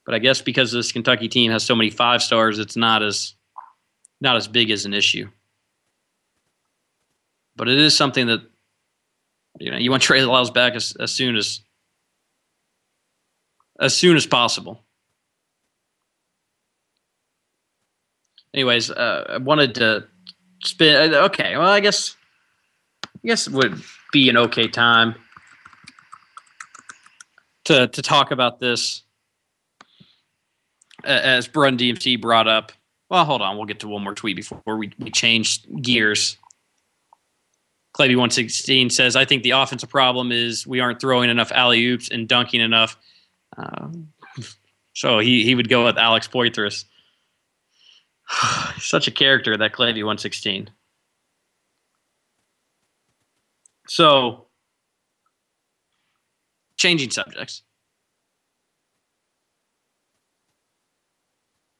But 0.06 0.14
I 0.14 0.20
guess 0.20 0.40
because 0.40 0.72
this 0.72 0.92
Kentucky 0.92 1.28
team 1.28 1.50
has 1.50 1.64
so 1.64 1.74
many 1.74 1.90
five 1.90 2.22
stars, 2.22 2.58
it's 2.58 2.76
not 2.76 3.02
as 3.02 3.34
not 4.20 4.36
as 4.36 4.48
big 4.48 4.70
as 4.70 4.84
an 4.84 4.94
issue. 4.94 5.28
But 7.56 7.68
it 7.68 7.78
is 7.78 7.96
something 7.96 8.26
that 8.26 8.40
you 9.58 9.70
know 9.70 9.76
you 9.76 9.90
want 9.90 10.02
Trey 10.02 10.24
Lyles 10.24 10.50
back 10.50 10.74
as, 10.74 10.94
as 10.98 11.10
soon 11.10 11.36
as 11.36 11.60
as 13.78 13.96
soon 13.96 14.16
as 14.16 14.26
possible. 14.26 14.82
Anyways, 18.52 18.90
uh, 18.90 19.24
I 19.28 19.36
wanted 19.38 19.74
to 19.76 20.06
spin. 20.62 21.14
Uh, 21.14 21.24
okay, 21.24 21.56
well, 21.56 21.68
I 21.68 21.80
guess 21.80 22.16
I 23.04 23.28
guess 23.28 23.46
it 23.46 23.52
would 23.52 23.82
be 24.12 24.28
an 24.28 24.36
okay 24.36 24.68
time 24.68 25.14
to 27.64 27.88
to 27.88 28.02
talk 28.02 28.30
about 28.30 28.60
this 28.60 29.02
as 31.04 31.48
Brun 31.48 31.78
DMC 31.78 32.20
brought 32.20 32.48
up. 32.48 32.72
Well, 33.10 33.24
hold 33.24 33.42
on. 33.42 33.56
We'll 33.56 33.66
get 33.66 33.80
to 33.80 33.88
one 33.88 34.02
more 34.02 34.14
tweet 34.14 34.36
before 34.36 34.76
we, 34.76 34.92
we 34.98 35.10
change 35.10 35.66
gears. 35.82 36.38
Clavy116 37.94 38.92
says, 38.92 39.16
I 39.16 39.24
think 39.24 39.42
the 39.42 39.50
offensive 39.50 39.88
problem 39.88 40.30
is 40.30 40.64
we 40.64 40.78
aren't 40.78 41.00
throwing 41.00 41.28
enough 41.28 41.50
alley 41.50 41.84
oops 41.86 42.08
and 42.08 42.28
dunking 42.28 42.60
enough. 42.60 42.96
Uh, 43.58 43.88
so 44.94 45.18
he, 45.18 45.42
he 45.44 45.56
would 45.56 45.68
go 45.68 45.84
with 45.84 45.98
Alex 45.98 46.28
Poythress. 46.28 46.84
Such 48.78 49.08
a 49.08 49.10
character, 49.10 49.56
that 49.56 49.72
Clavy116. 49.72 50.68
So, 53.88 54.46
changing 56.76 57.10
subjects. 57.10 57.62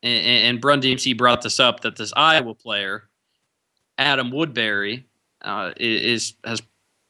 And, 0.03 0.27
and 0.27 0.61
Brun 0.61 0.81
DMC 0.81 1.17
brought 1.17 1.43
this 1.43 1.61
up 1.61 1.81
that 1.81 1.97
this 1.97 2.13
Iowa 2.17 2.55
player, 2.55 3.09
Adam 3.99 4.31
Woodbury, 4.31 5.07
uh, 5.43 5.73
is 5.77 6.35
has 6.45 6.63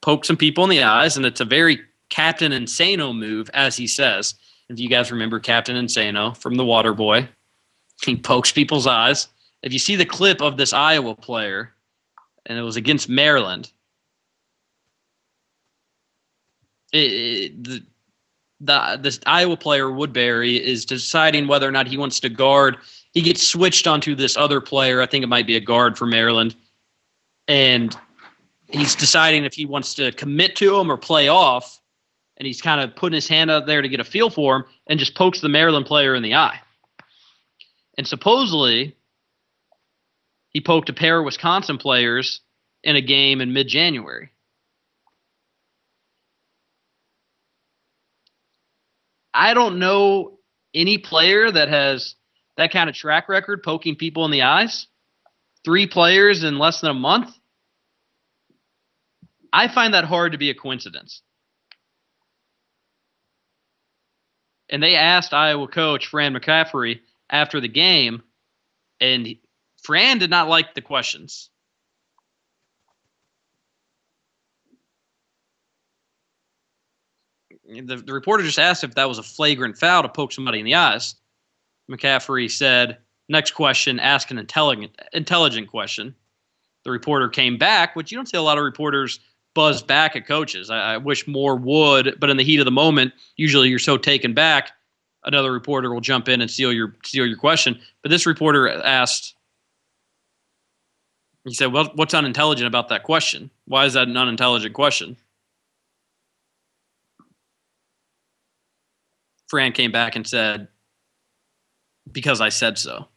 poked 0.03 0.27
some 0.27 0.37
people 0.37 0.65
in 0.65 0.71
the 0.71 0.83
eyes, 0.83 1.17
and 1.17 1.27
it's 1.27 1.41
a 1.41 1.45
very 1.45 1.81
Captain 2.09 2.53
Insano 2.53 3.17
move, 3.17 3.51
as 3.55 3.77
he 3.77 3.87
says. 3.87 4.35
If 4.69 4.79
you 4.79 4.89
guys 4.89 5.11
remember 5.11 5.41
Captain 5.41 5.77
Insano 5.77 6.37
from 6.37 6.55
The 6.55 6.65
Water 6.65 6.95
Boy, 6.95 7.29
he 8.03 8.17
pokes 8.17 8.53
people's 8.53 8.87
eyes. 8.87 9.29
If 9.63 9.73
you 9.73 9.79
see 9.79 9.97
the 9.97 10.05
clip 10.05 10.41
of 10.41 10.57
this 10.57 10.73
Iowa 10.73 11.15
player, 11.15 11.75
and 12.47 12.59
it 12.59 12.63
was 12.63 12.77
against 12.77 13.09
Maryland, 13.09 13.71
it, 16.93 16.99
it, 16.99 17.65
the 17.65 17.83
the 18.61 18.99
this 19.01 19.21
Iowa 19.27 19.57
player 19.57 19.91
Woodbury 19.91 20.57
is 20.57 20.85
deciding 20.85 21.49
whether 21.49 21.69
or 21.69 21.73
not 21.73 21.87
he 21.87 21.97
wants 21.97 22.21
to 22.21 22.29
guard. 22.29 22.77
He 23.13 23.23
gets 23.23 23.47
switched 23.47 23.87
onto 23.87 24.15
this 24.15 24.37
other 24.37 24.61
player. 24.61 25.01
I 25.01 25.07
think 25.07 25.25
it 25.25 25.29
might 25.29 25.47
be 25.47 25.57
a 25.57 25.61
guard 25.61 25.99
for 25.99 26.07
Maryland, 26.07 26.55
and 27.49 27.97
he's 28.69 28.95
deciding 28.95 29.45
if 29.45 29.55
he 29.55 29.67
wants 29.67 29.95
to 29.95 30.13
commit 30.13 30.57
to 30.57 30.79
him 30.79 30.91
or 30.91 30.97
play 30.97 31.29
off. 31.29 31.79
And 32.37 32.47
he's 32.47 32.63
kind 32.63 32.81
of 32.81 32.97
putting 32.97 33.17
his 33.17 33.29
hand 33.29 33.51
out 33.51 33.67
there 33.67 33.83
to 33.83 33.89
get 33.89 34.01
a 34.01 34.05
feel 34.05 34.31
for 34.31 34.57
him, 34.57 34.65
and 34.87 34.99
just 34.99 35.15
pokes 35.15 35.43
the 35.43 35.49
Maryland 35.51 35.85
player 35.85 36.15
in 36.15 36.23
the 36.23 36.35
eye. 36.35 36.59
And 37.99 38.09
supposedly, 38.09 38.97
he 40.49 40.59
poked 40.59 40.89
a 40.89 40.95
pair 40.95 41.19
of 41.19 41.27
Wisconsin 41.27 41.77
players 41.77 42.41
in 42.83 42.97
a 42.97 43.03
game 43.03 43.43
in 43.43 43.53
mid-January. 43.53 44.31
I 49.33 49.55
don't 49.55 49.79
know 49.79 50.39
any 50.75 50.99
player 50.99 51.51
that 51.51 51.69
has 51.69 52.15
that 52.57 52.73
kind 52.73 52.91
of 52.91 52.97
track 52.97 53.29
record 53.29 53.63
poking 53.63 53.97
people 53.97 54.25
in 54.25 54.31
the 54.31 54.43
eyes. 54.43 54.87
Three 55.65 55.87
players 55.87 56.45
in 56.45 56.59
less 56.59 56.81
than 56.81 56.91
a 56.91 56.95
month. 56.95 57.37
I 59.53 59.69
find 59.69 59.95
that 59.95 60.05
hard 60.05 60.33
to 60.33 60.39
be 60.39 60.51
a 60.51 60.55
coincidence. 60.55 61.23
And 64.69 64.83
they 64.83 64.95
asked 64.95 65.35
Iowa 65.35 65.67
coach 65.67 66.07
Fran 66.07 66.35
McCaffery 66.35 67.01
after 67.29 67.61
the 67.61 67.69
game, 67.69 68.23
and 69.01 69.37
Fran 69.83 70.19
did 70.19 70.31
not 70.31 70.49
like 70.49 70.75
the 70.75 70.81
questions. 70.81 71.51
The, 77.71 77.97
the 77.97 78.13
reporter 78.13 78.43
just 78.43 78.59
asked 78.59 78.83
if 78.83 78.95
that 78.97 79.09
was 79.09 79.19
a 79.19 79.23
flagrant 79.23 79.79
foul 79.79 80.03
to 80.03 80.09
poke 80.09 80.33
somebody 80.33 80.59
in 80.59 80.65
the 80.65 80.75
eyes. 80.75 81.15
McCaffery 81.91 82.51
said, 82.51 82.99
"Next 83.29 83.53
question, 83.53 84.01
ask 84.01 84.31
an 84.31 84.39
intelligent 84.39 85.01
intelligent 85.13 85.69
question." 85.69 86.15
The 86.85 86.91
reporter 86.91 87.29
came 87.29 87.59
back, 87.59 87.95
which 87.95 88.11
you 88.11 88.17
don't 88.17 88.27
see 88.27 88.39
a 88.39 88.43
lot 88.43 88.59
of 88.59 88.65
reporters 88.65 89.21
buzz 89.55 89.83
back 89.83 90.17
at 90.17 90.27
coaches. 90.27 90.71
I, 90.71 90.95
I 90.95 90.97
wish 90.97 91.27
more 91.27 91.57
would, 91.57 92.19
but 92.19 92.31
in 92.31 92.37
the 92.37 92.45
heat 92.45 92.61
of 92.61 92.65
the 92.65 92.71
moment, 92.71 93.13
usually 93.37 93.69
you're 93.69 93.79
so 93.79 93.97
taken 93.97 94.33
back, 94.33 94.73
another 95.25 95.53
reporter 95.53 95.93
will 95.93 96.01
jump 96.01 96.29
in 96.29 96.41
and 96.41 96.51
steal 96.51 96.73
your 96.73 96.97
steal 97.05 97.27
your 97.27 97.37
question. 97.37 97.79
But 98.03 98.11
this 98.11 98.27
reporter 98.27 98.69
asked, 98.69 99.35
he 101.45 101.55
said, 101.55 101.73
"Well, 101.73 101.91
what's 101.95 102.15
unintelligent 102.15 102.67
about 102.67 102.89
that 102.89 103.03
question? 103.03 103.51
Why 103.67 103.85
is 103.85 103.93
that 103.95 104.09
an 104.09 104.17
unintelligent 104.17 104.75
question?" 104.75 105.17
Fran 109.51 109.73
came 109.73 109.91
back 109.91 110.15
and 110.15 110.25
said, 110.25 110.69
because 112.11 112.41
I 112.41 112.51
said 112.51 112.79
so. 112.79 113.09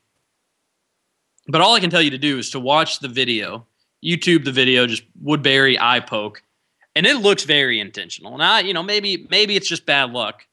But 1.48 1.62
all 1.62 1.76
I 1.76 1.80
can 1.80 1.92
tell 1.92 2.02
you 2.02 2.10
to 2.10 2.18
do 2.18 2.40
is 2.40 2.50
to 2.52 2.60
watch 2.60 3.00
the 3.00 3.08
video, 3.08 3.68
YouTube 4.04 4.44
the 4.44 4.52
video, 4.52 4.88
just 4.88 5.04
Woodbury 5.22 5.80
eye 5.80 6.00
poke, 6.00 6.42
and 6.96 7.06
it 7.06 7.18
looks 7.18 7.44
very 7.44 7.80
intentional. 7.80 8.38
Now, 8.38 8.58
you 8.58 8.74
know, 8.74 8.82
maybe 8.82 9.28
maybe 9.30 9.56
it's 9.56 9.68
just 9.68 9.86
bad 9.86 10.12
luck, 10.12 10.48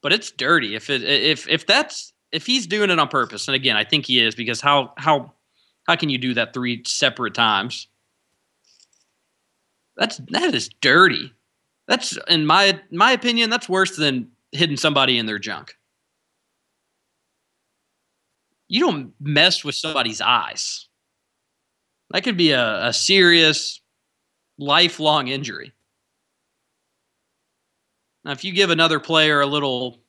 but 0.00 0.14
it's 0.14 0.30
dirty. 0.30 0.74
If 0.74 0.88
it 0.88 1.02
if 1.02 1.46
if 1.48 1.66
that's 1.66 2.14
if 2.32 2.46
he's 2.46 2.66
doing 2.66 2.88
it 2.88 2.98
on 2.98 3.08
purpose, 3.08 3.48
and 3.48 3.54
again, 3.54 3.76
I 3.76 3.84
think 3.84 4.06
he 4.06 4.24
is 4.24 4.34
because 4.34 4.62
how 4.62 4.94
how 4.96 5.32
how 5.86 5.96
can 5.96 6.08
you 6.08 6.18
do 6.18 6.34
that 6.34 6.54
three 6.54 6.82
separate 6.86 7.34
times? 7.34 7.88
That's 9.96 10.18
that 10.30 10.54
is 10.54 10.70
dirty. 10.80 11.32
That's 11.88 12.18
in 12.28 12.46
my 12.46 12.80
my 12.90 13.12
opinion, 13.12 13.50
that's 13.50 13.68
worse 13.68 13.96
than 13.96 14.30
hitting 14.52 14.76
somebody 14.76 15.18
in 15.18 15.26
their 15.26 15.38
junk. 15.38 15.76
You 18.68 18.80
don't 18.80 19.12
mess 19.20 19.64
with 19.64 19.76
somebody's 19.76 20.20
eyes. 20.20 20.88
That 22.10 22.22
could 22.24 22.36
be 22.36 22.50
a, 22.50 22.86
a 22.86 22.92
serious 22.92 23.80
lifelong 24.58 25.28
injury. 25.28 25.72
Now, 28.24 28.32
if 28.32 28.42
you 28.42 28.52
give 28.52 28.70
another 28.70 28.98
player 28.98 29.40
a 29.40 29.46
little 29.46 30.00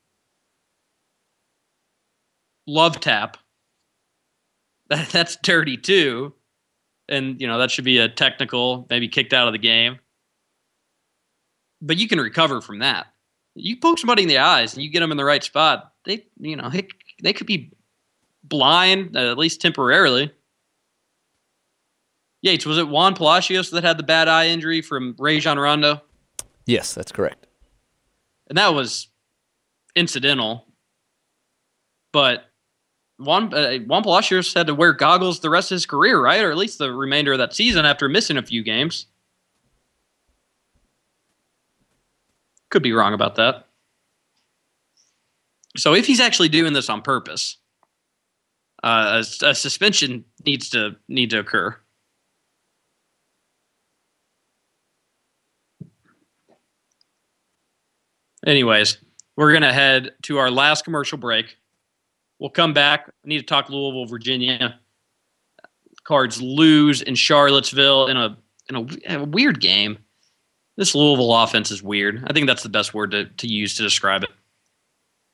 love 2.66 2.98
tap, 2.98 3.36
that, 4.90 5.08
that's 5.12 5.36
dirty 5.36 5.76
too. 5.76 6.34
And, 7.08 7.40
you 7.40 7.46
know, 7.46 7.58
that 7.58 7.70
should 7.70 7.84
be 7.84 7.98
a 7.98 8.08
technical, 8.08 8.86
maybe 8.90 9.08
kicked 9.08 9.32
out 9.32 9.46
of 9.46 9.52
the 9.52 9.58
game 9.58 9.98
but 11.80 11.96
you 11.96 12.08
can 12.08 12.20
recover 12.20 12.60
from 12.60 12.80
that. 12.80 13.06
You 13.54 13.76
poke 13.76 13.98
somebody 13.98 14.22
in 14.22 14.28
the 14.28 14.38
eyes 14.38 14.74
and 14.74 14.82
you 14.82 14.90
get 14.90 15.00
them 15.00 15.10
in 15.10 15.16
the 15.16 15.24
right 15.24 15.42
spot. 15.42 15.92
They, 16.04 16.26
you 16.38 16.56
know, 16.56 16.70
they, 16.70 16.88
they 17.22 17.32
could 17.32 17.46
be 17.46 17.72
blind 18.44 19.16
uh, 19.16 19.30
at 19.30 19.38
least 19.38 19.60
temporarily. 19.60 20.32
Yates, 22.40 22.64
was 22.64 22.78
it 22.78 22.88
Juan 22.88 23.14
Palacios 23.14 23.70
that 23.70 23.82
had 23.82 23.98
the 23.98 24.04
bad 24.04 24.28
eye 24.28 24.46
injury 24.46 24.80
from 24.80 25.16
Rajon 25.18 25.58
Rondo? 25.58 26.02
Yes, 26.66 26.94
that's 26.94 27.10
correct. 27.10 27.46
And 28.48 28.56
that 28.58 28.74
was 28.74 29.08
incidental. 29.96 30.66
But 32.12 32.44
Juan, 33.18 33.52
uh, 33.52 33.78
Juan 33.78 34.02
Palacios 34.02 34.54
had 34.54 34.68
to 34.68 34.74
wear 34.74 34.92
goggles 34.92 35.40
the 35.40 35.50
rest 35.50 35.72
of 35.72 35.76
his 35.76 35.86
career, 35.86 36.20
right? 36.22 36.42
Or 36.42 36.50
at 36.50 36.56
least 36.56 36.78
the 36.78 36.92
remainder 36.92 37.32
of 37.32 37.38
that 37.38 37.54
season 37.54 37.84
after 37.84 38.08
missing 38.08 38.36
a 38.36 38.42
few 38.42 38.62
games. 38.62 39.06
Could 42.70 42.82
be 42.82 42.92
wrong 42.92 43.14
about 43.14 43.36
that. 43.36 43.66
So 45.76 45.94
if 45.94 46.06
he's 46.06 46.20
actually 46.20 46.48
doing 46.48 46.72
this 46.72 46.90
on 46.90 47.02
purpose, 47.02 47.56
uh, 48.82 49.22
a, 49.42 49.46
a 49.46 49.54
suspension 49.54 50.24
needs 50.44 50.70
to 50.70 50.96
need 51.08 51.30
to 51.30 51.38
occur. 51.38 51.76
Anyways, 58.46 58.98
we're 59.36 59.52
gonna 59.52 59.72
head 59.72 60.12
to 60.22 60.38
our 60.38 60.50
last 60.50 60.84
commercial 60.84 61.18
break. 61.18 61.56
We'll 62.38 62.50
come 62.50 62.72
back. 62.72 63.08
I 63.08 63.28
need 63.28 63.38
to 63.38 63.46
talk 63.46 63.68
Louisville, 63.68 64.06
Virginia. 64.06 64.78
Cards 66.04 66.40
lose 66.40 67.02
in 67.02 67.14
Charlottesville 67.14 68.06
in 68.06 68.16
a 68.16 68.38
in 68.68 68.76
a, 68.76 69.18
a 69.20 69.24
weird 69.24 69.60
game. 69.60 69.98
This 70.78 70.94
Louisville 70.94 71.34
offense 71.34 71.72
is 71.72 71.82
weird. 71.82 72.24
I 72.28 72.32
think 72.32 72.46
that's 72.46 72.62
the 72.62 72.68
best 72.68 72.94
word 72.94 73.10
to, 73.10 73.24
to 73.24 73.48
use 73.48 73.76
to 73.76 73.82
describe 73.82 74.22
it. 74.22 74.30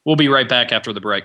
We'll 0.06 0.16
be 0.16 0.28
right 0.28 0.48
back 0.48 0.72
after 0.72 0.90
the 0.90 1.02
break. 1.02 1.24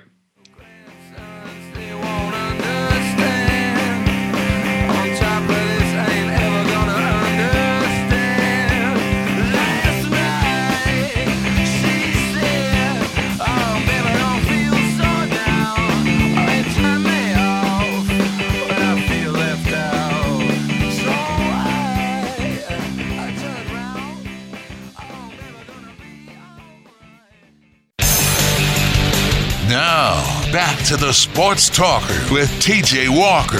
Back 30.51 30.83
to 30.83 30.97
the 30.97 31.13
Sports 31.13 31.69
Talker 31.69 32.19
with 32.33 32.49
TJ 32.59 33.07
Walker. 33.07 33.57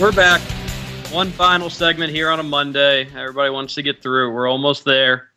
We're 0.00 0.12
back. 0.12 0.40
One 1.12 1.32
final 1.32 1.70
segment 1.70 2.12
here 2.12 2.30
on 2.30 2.38
a 2.38 2.44
Monday. 2.44 3.08
Everybody 3.16 3.50
wants 3.50 3.74
to 3.74 3.82
get 3.82 4.00
through. 4.00 4.32
We're 4.32 4.46
almost 4.46 4.84
there. 4.84 5.30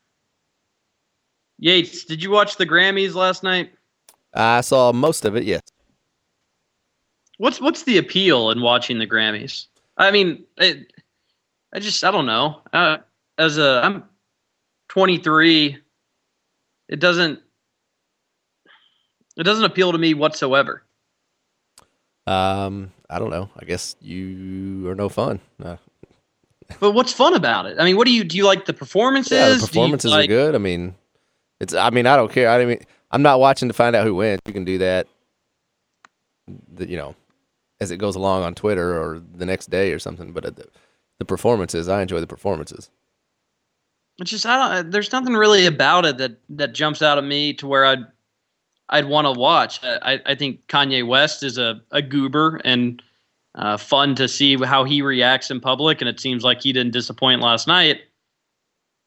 Yates, 1.58 2.06
did 2.06 2.22
you 2.22 2.30
watch 2.30 2.58
the 2.58 2.66
Grammys 2.66 3.16
last 3.16 3.42
night? 3.42 3.72
I 4.36 4.62
saw 4.62 4.92
most 4.92 5.26
of 5.26 5.36
it, 5.36 5.44
yes. 5.44 5.62
What's 7.40 7.60
what's 7.60 7.84
the 7.84 7.98
appeal 7.98 8.52
in 8.52 8.62
watching 8.62 9.00
the 9.00 9.08
Grammys? 9.08 9.66
I 9.98 10.12
mean, 10.12 10.44
it, 10.58 10.94
I 11.74 11.80
just 11.80 12.04
I 12.04 12.12
don't 12.12 12.28
know. 12.28 12.62
Uh, 12.72 12.98
as 13.40 13.58
a 13.58 13.82
I'm 13.84 14.04
23 14.90 15.81
it 16.92 17.00
doesn't 17.00 17.40
it 19.38 19.44
doesn't 19.44 19.64
appeal 19.64 19.92
to 19.94 19.98
me 19.98 20.14
whatsoever. 20.14 20.84
Um, 22.28 22.92
I 23.10 23.18
don't 23.18 23.32
know. 23.32 23.50
I 23.58 23.66
guess 23.66 23.96
you 24.02 24.88
are 24.90 24.96
no 24.96 25.10
fun. 25.10 25.40
Uh, 25.64 25.78
but 26.80 26.92
what's 26.92 27.14
fun 27.14 27.34
about 27.34 27.66
it? 27.66 27.78
I 27.80 27.86
mean, 27.86 27.98
what 27.98 28.06
do 28.06 28.14
you 28.14 28.24
do? 28.24 28.38
You 28.38 28.46
like 28.46 28.66
the 28.66 28.74
performances? 28.74 29.32
Yeah, 29.32 29.50
the 29.50 29.60
performances 29.60 30.12
like, 30.12 30.26
are 30.26 30.28
good. 30.28 30.56
I 30.56 30.60
mean, 30.60 30.96
it's. 31.60 31.74
I 31.74 31.90
mean, 31.90 32.06
I 32.06 32.16
don't 32.16 32.32
care. 32.32 32.50
I 32.50 32.64
mean, 32.66 32.80
I'm 33.10 33.22
not 33.22 33.40
watching 33.40 33.70
to 33.70 33.74
find 33.74 33.96
out 33.96 34.06
who 34.06 34.16
wins. 34.16 34.42
You 34.46 34.54
can 34.54 34.66
do 34.66 34.78
that. 34.80 35.08
The, 36.74 36.88
you 36.88 36.98
know, 36.98 37.16
as 37.80 37.92
it 37.92 37.98
goes 37.98 38.16
along 38.16 38.44
on 38.44 38.54
Twitter 38.54 39.02
or 39.02 39.22
the 39.34 39.46
next 39.46 39.70
day 39.70 39.92
or 39.94 40.00
something. 40.00 40.34
But 40.34 40.60
the 41.18 41.26
performances. 41.26 41.88
I 41.88 42.02
enjoy 42.02 42.20
the 42.20 42.28
performances. 42.28 42.90
It's 44.22 44.30
just 44.30 44.46
I 44.46 44.74
don't. 44.74 44.92
There's 44.92 45.12
nothing 45.12 45.34
really 45.34 45.66
about 45.66 46.06
it 46.06 46.18
that 46.20 46.38
that 46.50 46.74
jumps 46.74 47.02
out 47.02 47.18
at 47.18 47.24
me 47.24 47.54
to 47.56 47.66
where 47.66 47.86
I'd 47.86 48.06
I'd 48.90 49.06
want 49.08 49.26
to 49.26 49.32
watch. 49.32 49.84
I 49.84 50.22
I 50.26 50.36
think 50.36 50.68
Kanye 50.68 51.06
West 51.06 51.42
is 51.42 51.58
a 51.58 51.82
a 51.92 52.04
goober 52.04 52.62
and 52.64 53.02
uh, 53.56 53.78
fun 53.78 54.14
to 54.16 54.28
see 54.28 54.58
how 54.64 54.84
he 54.84 55.02
reacts 55.02 55.50
in 55.50 55.60
public, 55.60 56.02
and 56.02 56.08
it 56.08 56.20
seems 56.20 56.44
like 56.44 56.62
he 56.62 56.72
didn't 56.72 56.94
disappoint 56.94 57.42
last 57.42 57.68
night. 57.68 58.02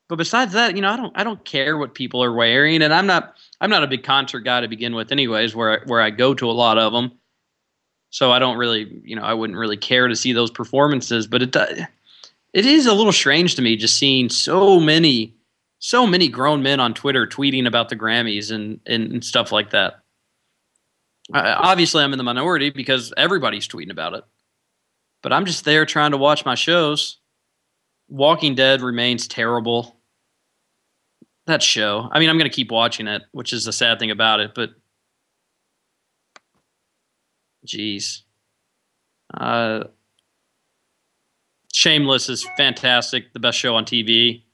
But 0.09 0.17
besides 0.17 0.53
that, 0.53 0.75
you 0.75 0.83
know, 0.83 0.91
I 0.91 0.97
don't 0.97 1.17
I 1.17 1.23
don't 1.23 1.45
care 1.45 1.79
what 1.79 1.95
people 1.95 2.23
are 2.23 2.33
wearing, 2.33 2.83
and 2.83 2.93
I'm 2.93 3.07
not 3.07 3.37
I'm 3.61 3.71
not 3.71 3.85
a 3.85 3.87
big 3.87 4.03
concert 4.03 4.41
guy 4.41 4.61
to 4.61 4.69
begin 4.69 4.97
with, 4.97 5.13
anyways. 5.13 5.55
Where 5.55 5.83
where 5.87 6.01
I 6.01 6.11
go 6.11 6.35
to 6.35 6.51
a 6.51 6.53
lot 6.53 6.77
of 6.77 6.93
them, 6.93 7.13
so 8.11 8.33
I 8.33 8.41
don't 8.41 8.59
really 8.59 9.01
you 9.05 9.15
know 9.15 9.23
I 9.23 9.33
wouldn't 9.33 9.59
really 9.59 9.77
care 9.77 10.09
to 10.09 10.17
see 10.17 10.33
those 10.33 10.51
performances. 10.51 11.29
But 11.29 11.43
it 11.43 11.57
it 12.55 12.65
is 12.65 12.87
a 12.87 12.95
little 12.95 13.13
strange 13.13 13.57
to 13.57 13.63
me 13.63 13.77
just 13.77 13.99
seeing 13.99 14.31
so 14.31 14.81
many 14.81 15.35
so 15.81 16.07
many 16.07 16.29
grown 16.29 16.63
men 16.63 16.81
on 16.81 16.95
Twitter 16.95 17.27
tweeting 17.27 17.67
about 17.67 17.91
the 17.91 17.97
Grammys 17.97 18.51
and 18.51 18.81
and, 18.87 19.13
and 19.13 19.25
stuff 19.25 19.53
like 19.53 19.71
that. 19.71 20.01
Uh, 21.33 21.57
obviously, 21.59 22.03
I'm 22.03 22.13
in 22.13 22.19
the 22.19 22.25
minority 22.25 22.71
because 22.71 23.13
everybody's 23.17 23.69
tweeting 23.69 23.91
about 23.91 24.15
it. 24.15 24.25
But 25.23 25.33
I'm 25.33 25.47
just 25.47 25.65
there 25.65 25.85
trying 25.85 26.13
to 26.13 26.19
watch 26.19 26.45
my 26.45 26.55
shows. 26.55 27.19
Walking 28.09 28.55
Dead 28.55 28.83
remains 28.83 29.27
terrible. 29.27 29.97
That 31.47 31.63
show. 31.63 32.09
I 32.13 32.21
mean, 32.21 32.29
I'm 32.31 32.39
going 32.39 32.51
to 32.51 32.55
keep 32.55 32.71
watching 32.71 33.07
it, 33.07 33.23
which 33.33 33.53
is 33.53 33.65
the 33.65 33.73
sad 33.73 33.99
thing 33.99 34.11
about 34.11 34.41
it, 34.41 34.55
but 34.55 34.71
jeez. 37.67 38.23
Uh, 39.33 39.85
Shameless 41.75 42.29
is 42.29 42.47
fantastic, 42.57 43.33
the 43.33 43.41
best 43.41 43.59
show 43.59 43.75
on 43.75 43.85
TV. 43.85 44.45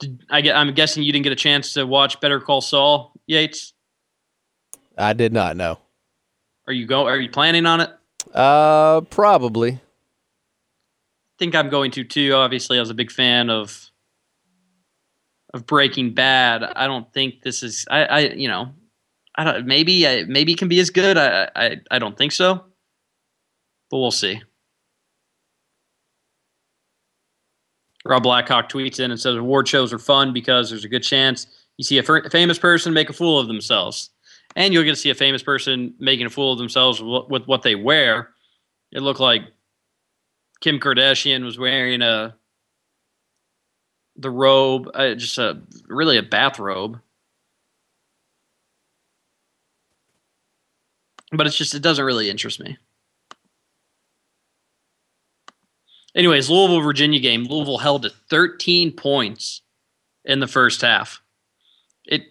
Did, 0.00 0.24
I 0.30 0.50
I'm 0.52 0.72
guessing 0.72 1.02
you 1.02 1.12
didn't 1.12 1.24
get 1.24 1.34
a 1.34 1.36
chance 1.36 1.74
to 1.74 1.86
watch 1.86 2.18
Better 2.18 2.40
Call 2.40 2.62
Saul, 2.62 3.12
Yates. 3.26 3.74
I 4.96 5.12
did 5.12 5.34
not 5.34 5.54
know. 5.54 5.78
Are 6.66 6.72
you 6.72 6.86
go? 6.86 7.06
Are 7.06 7.18
you 7.18 7.28
planning 7.28 7.66
on 7.66 7.82
it? 7.82 7.90
Uh, 8.32 9.02
probably. 9.02 9.80
think 11.38 11.54
I'm 11.54 11.68
going 11.68 11.90
to 11.90 12.04
too. 12.04 12.32
Obviously, 12.32 12.78
I 12.78 12.80
was 12.80 12.88
a 12.88 12.94
big 12.94 13.12
fan 13.12 13.50
of 13.50 13.90
of 15.52 15.66
Breaking 15.66 16.14
Bad. 16.14 16.64
I 16.64 16.86
don't 16.86 17.12
think 17.12 17.42
this 17.42 17.62
is. 17.62 17.84
I, 17.90 18.04
I 18.04 18.18
you 18.20 18.48
know, 18.48 18.72
I 19.34 19.44
don't. 19.44 19.66
Maybe, 19.66 20.08
I, 20.08 20.24
maybe 20.24 20.52
it 20.52 20.58
can 20.58 20.68
be 20.68 20.80
as 20.80 20.88
good. 20.88 21.18
I, 21.18 21.50
I, 21.54 21.80
I 21.90 21.98
don't 21.98 22.16
think 22.16 22.32
so. 22.32 22.64
But 23.90 23.98
we'll 23.98 24.10
see. 24.10 24.40
Rob 28.04 28.22
Blackhawk 28.22 28.68
tweets 28.68 29.00
in 29.00 29.10
and 29.10 29.18
says 29.18 29.36
award 29.36 29.66
shows 29.66 29.92
are 29.92 29.98
fun 29.98 30.32
because 30.32 30.70
there's 30.70 30.84
a 30.84 30.88
good 30.88 31.02
chance 31.02 31.46
you 31.76 31.84
see 31.84 31.98
a 31.98 32.02
f- 32.02 32.30
famous 32.30 32.58
person 32.58 32.92
make 32.92 33.10
a 33.10 33.12
fool 33.14 33.38
of 33.38 33.48
themselves, 33.48 34.10
and 34.56 34.72
you'll 34.72 34.84
get 34.84 34.90
to 34.90 34.96
see 34.96 35.10
a 35.10 35.14
famous 35.14 35.42
person 35.42 35.94
making 35.98 36.26
a 36.26 36.30
fool 36.30 36.52
of 36.52 36.58
themselves 36.58 37.02
with, 37.02 37.46
what 37.46 37.62
they 37.62 37.74
wear. 37.74 38.30
It 38.92 39.00
looked 39.00 39.20
like 39.20 39.42
Kim 40.60 40.78
Kardashian 40.78 41.44
was 41.44 41.58
wearing 41.58 42.02
a 42.02 42.36
the 44.16 44.30
robe, 44.30 44.88
uh, 44.94 45.14
just 45.14 45.38
a 45.38 45.60
really 45.88 46.16
a 46.16 46.22
bathrobe. 46.22 47.00
But 51.32 51.48
it's 51.48 51.56
just 51.56 51.74
it 51.74 51.82
doesn't 51.82 52.04
really 52.04 52.30
interest 52.30 52.60
me. 52.60 52.78
Anyways, 56.14 56.48
Louisville 56.48 56.80
Virginia 56.80 57.18
game. 57.20 57.44
Louisville 57.44 57.78
held 57.78 58.02
to 58.02 58.10
13 58.30 58.92
points 58.92 59.62
in 60.24 60.40
the 60.40 60.46
first 60.46 60.80
half. 60.80 61.20
It 62.04 62.22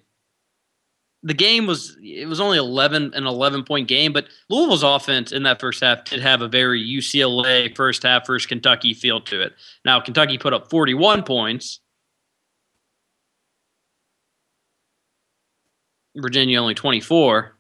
the 1.22 1.34
game 1.34 1.66
was 1.68 1.98
it 2.02 2.28
was 2.28 2.40
only 2.40 2.58
11 2.58 3.14
an 3.14 3.28
11 3.28 3.64
point 3.64 3.88
game, 3.88 4.14
but 4.14 4.28
Louisville's 4.50 4.84
offense 4.84 5.32
in 5.32 5.44
that 5.44 5.60
first 5.60 5.82
half 5.82 6.06
did 6.06 6.22
have 6.22 6.42
a 6.42 6.48
very 6.48 6.82
UCLA 6.82 7.76
first 7.76 8.04
half 8.04 8.26
first 8.26 8.48
Kentucky 8.48 8.94
feel 8.94 9.20
to 9.22 9.42
it. 9.42 9.54
Now 9.84 10.00
Kentucky 10.00 10.38
put 10.38 10.54
up 10.54 10.70
41 10.70 11.24
points. 11.24 11.80
Virginia 16.16 16.60
only 16.62 16.76
24. 16.76 17.58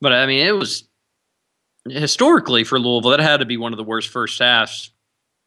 But 0.00 0.12
I 0.12 0.26
mean, 0.26 0.46
it 0.46 0.52
was 0.52 0.89
historically 1.92 2.64
for 2.64 2.78
Louisville, 2.78 3.10
that 3.10 3.20
had 3.20 3.38
to 3.38 3.46
be 3.46 3.56
one 3.56 3.72
of 3.72 3.76
the 3.76 3.84
worst 3.84 4.08
first 4.08 4.38
halves 4.38 4.90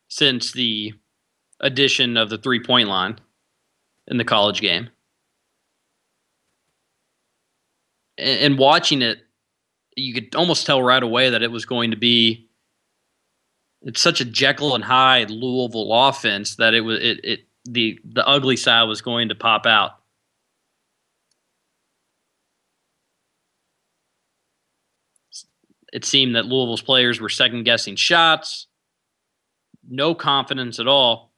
since 0.10 0.52
the 0.52 0.94
addition 1.60 2.18
of 2.18 2.30
the 2.30 2.38
three 2.38 2.62
point 2.62 2.88
line 2.88 3.20
in 4.08 4.18
the 4.18 4.24
college 4.24 4.62
game. 4.62 4.89
And, 8.18 8.60
watching 8.60 9.02
it, 9.02 9.20
you 9.98 10.14
could 10.14 10.36
almost 10.36 10.68
tell 10.68 10.84
right 10.84 11.02
away 11.02 11.32
that 11.32 11.41
it 11.41 11.52
was 11.52 11.66
going 11.66 11.91
to 11.91 11.98
be. 11.98 12.48
It's 13.82 14.02
such 14.02 14.22
a 14.22 14.26
Jekyll 14.26 14.76
and 14.76 14.84
Hyde 14.84 15.32
Louisville 15.32 15.91
offense 15.91 16.56
that 16.58 16.74
it 16.74 16.82
was 16.82 17.00
it, 17.02 17.20
it 17.24 17.39
the 17.66 18.00
the 18.06 18.26
ugly 18.28 18.56
side 18.56 18.84
was 18.84 19.02
going 19.02 19.30
to 19.30 19.36
pop 19.36 19.66
out. 19.66 20.03
It 25.94 26.04
seemed 26.04 26.36
that 26.36 26.48
Louisville's 26.48 26.82
players 26.82 27.22
were 27.22 27.30
second 27.30 27.64
guessing 27.66 27.96
shots, 27.96 28.66
no 29.88 30.16
confidence 30.16 30.80
at 30.80 30.88
all. 30.88 31.32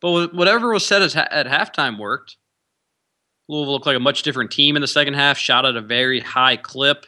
But 0.00 0.34
whatever 0.34 0.72
was 0.72 0.86
said 0.86 1.02
at 1.02 1.46
halftime 1.46 1.98
worked. 1.98 2.38
Louisville 3.46 3.74
looked 3.74 3.86
like 3.86 3.96
a 3.96 4.00
much 4.00 4.22
different 4.22 4.50
team 4.50 4.74
in 4.74 4.80
the 4.80 4.88
second 4.88 5.14
half, 5.14 5.36
shot 5.36 5.66
at 5.66 5.76
a 5.76 5.82
very 5.82 6.20
high 6.20 6.56
clip. 6.56 7.04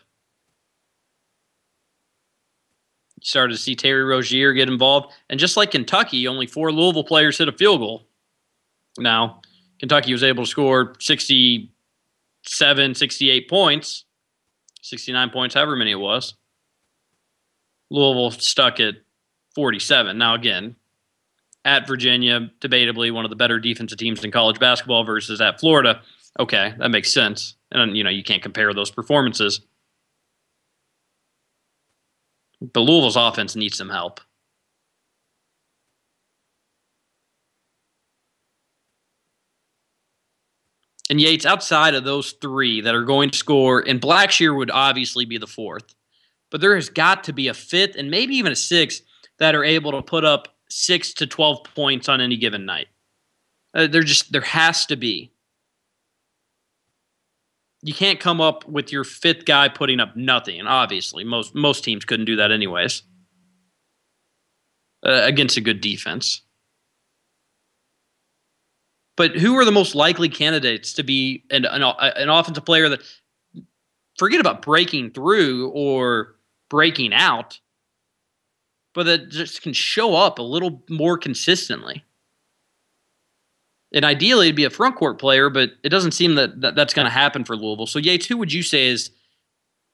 Started 3.22 3.54
to 3.54 3.58
see 3.60 3.74
Terry 3.74 4.04
Rozier 4.04 4.52
get 4.52 4.68
involved. 4.68 5.14
And 5.30 5.40
just 5.40 5.56
like 5.56 5.70
Kentucky, 5.70 6.28
only 6.28 6.46
four 6.46 6.72
Louisville 6.72 7.04
players 7.04 7.38
hit 7.38 7.48
a 7.48 7.52
field 7.52 7.80
goal. 7.80 8.06
Now, 8.98 9.40
Kentucky 9.78 10.12
was 10.12 10.22
able 10.22 10.44
to 10.44 10.50
score 10.50 10.94
67, 10.98 12.94
68 12.94 13.48
points 13.48 14.04
69 14.82 15.30
points, 15.30 15.54
however 15.54 15.76
many 15.76 15.92
it 15.92 15.96
was. 15.96 16.34
Louisville 17.90 18.30
stuck 18.30 18.80
at 18.80 18.94
47. 19.54 20.16
Now, 20.16 20.34
again, 20.34 20.76
at 21.64 21.86
Virginia, 21.86 22.50
debatably 22.60 23.12
one 23.12 23.24
of 23.24 23.30
the 23.30 23.36
better 23.36 23.58
defensive 23.58 23.98
teams 23.98 24.24
in 24.24 24.30
college 24.30 24.58
basketball 24.58 25.04
versus 25.04 25.40
at 25.40 25.60
Florida. 25.60 26.02
Okay, 26.38 26.74
that 26.78 26.90
makes 26.90 27.12
sense. 27.12 27.56
And, 27.70 27.96
you 27.96 28.04
know, 28.04 28.10
you 28.10 28.22
can't 28.22 28.42
compare 28.42 28.72
those 28.72 28.90
performances. 28.90 29.60
But 32.60 32.80
Louisville's 32.80 33.16
offense 33.16 33.56
needs 33.56 33.76
some 33.76 33.90
help. 33.90 34.20
And 41.10 41.20
Yates, 41.20 41.44
outside 41.44 41.94
of 41.94 42.04
those 42.04 42.32
three 42.40 42.80
that 42.82 42.94
are 42.94 43.04
going 43.04 43.30
to 43.30 43.36
score, 43.36 43.80
and 43.80 44.00
Blackshear 44.00 44.56
would 44.56 44.70
obviously 44.70 45.24
be 45.24 45.38
the 45.38 45.46
fourth, 45.48 45.96
but 46.52 46.60
there 46.60 46.76
has 46.76 46.88
got 46.88 47.24
to 47.24 47.32
be 47.32 47.48
a 47.48 47.54
fifth 47.54 47.96
and 47.96 48.12
maybe 48.12 48.36
even 48.36 48.52
a 48.52 48.56
sixth 48.56 49.02
that 49.40 49.56
are 49.56 49.64
able 49.64 49.90
to 49.90 50.02
put 50.02 50.24
up 50.24 50.54
six 50.68 51.12
to 51.14 51.26
12 51.26 51.64
points 51.74 52.08
on 52.08 52.20
any 52.20 52.36
given 52.36 52.64
night. 52.64 52.86
Uh, 53.74 53.88
there 53.88 54.04
just, 54.04 54.30
there 54.30 54.40
has 54.40 54.86
to 54.86 54.94
be. 54.94 55.32
You 57.82 57.92
can't 57.92 58.20
come 58.20 58.40
up 58.40 58.68
with 58.68 58.92
your 58.92 59.02
fifth 59.02 59.46
guy 59.46 59.68
putting 59.68 59.98
up 59.98 60.14
nothing. 60.14 60.60
Obviously, 60.66 61.24
most 61.24 61.54
most 61.54 61.82
teams 61.82 62.04
couldn't 62.04 62.26
do 62.26 62.36
that 62.36 62.52
anyways 62.52 63.02
uh, 65.04 65.22
against 65.24 65.56
a 65.56 65.62
good 65.62 65.80
defense. 65.80 66.42
But 69.16 69.36
who 69.36 69.56
are 69.58 69.64
the 69.64 69.72
most 69.72 69.94
likely 69.94 70.28
candidates 70.28 70.92
to 70.94 71.02
be 71.02 71.44
an, 71.50 71.64
an, 71.64 71.82
an 71.82 72.28
offensive 72.28 72.64
player 72.64 72.88
that 72.88 73.02
forget 74.18 74.40
about 74.40 74.62
breaking 74.62 75.10
through 75.10 75.70
or 75.70 76.36
breaking 76.68 77.12
out, 77.12 77.60
but 78.94 79.04
that 79.04 79.28
just 79.28 79.62
can 79.62 79.72
show 79.72 80.14
up 80.14 80.38
a 80.38 80.42
little 80.42 80.82
more 80.88 81.18
consistently? 81.18 82.04
And 83.92 84.04
ideally, 84.04 84.46
it'd 84.46 84.56
be 84.56 84.64
a 84.64 84.70
front 84.70 84.96
court 84.96 85.18
player, 85.18 85.50
but 85.50 85.72
it 85.82 85.88
doesn't 85.88 86.12
seem 86.12 86.36
that, 86.36 86.60
that 86.60 86.76
that's 86.76 86.94
going 86.94 87.06
to 87.06 87.12
happen 87.12 87.44
for 87.44 87.56
Louisville. 87.56 87.86
So, 87.86 87.98
Yates, 87.98 88.26
who 88.26 88.36
would 88.36 88.52
you 88.52 88.62
say 88.62 88.86
is 88.86 89.10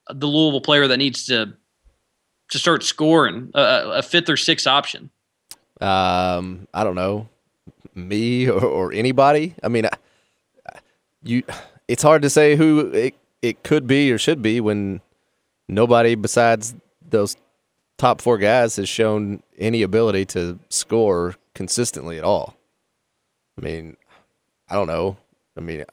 the 0.09 0.27
Louisville 0.27 0.61
player 0.61 0.87
that 0.87 0.97
needs 0.97 1.25
to 1.25 1.53
to 2.51 2.59
start 2.59 2.81
scoring 2.83 3.51
a, 3.55 3.95
a 3.95 4.01
fifth 4.03 4.29
or 4.29 4.37
sixth 4.37 4.67
option? 4.67 5.09
Um, 5.81 6.67
I 6.73 6.83
don't 6.83 6.95
know 6.95 7.27
me 7.97 8.49
or, 8.49 8.63
or 8.63 8.93
anybody. 8.93 9.55
I 9.63 9.67
mean, 9.67 9.87
you 11.23 11.43
it's 11.87 12.03
hard 12.03 12.21
to 12.21 12.29
say 12.29 12.55
who 12.55 12.91
it, 12.91 13.15
it 13.41 13.63
could 13.63 13.87
be 13.87 14.11
or 14.11 14.17
should 14.17 14.41
be 14.41 14.61
when 14.61 15.01
nobody 15.67 16.15
besides 16.15 16.75
those 17.09 17.35
top 17.97 18.21
four 18.21 18.37
guys 18.37 18.75
has 18.75 18.87
shown 18.87 19.41
any 19.57 19.81
ability 19.81 20.25
to 20.25 20.59
score 20.69 21.35
consistently 21.55 22.17
at 22.17 22.23
all. 22.23 22.55
I 23.57 23.65
mean, 23.65 23.97
I 24.69 24.75
don't 24.75 24.87
know. 24.87 25.17
I 25.57 25.61
mean, 25.61 25.83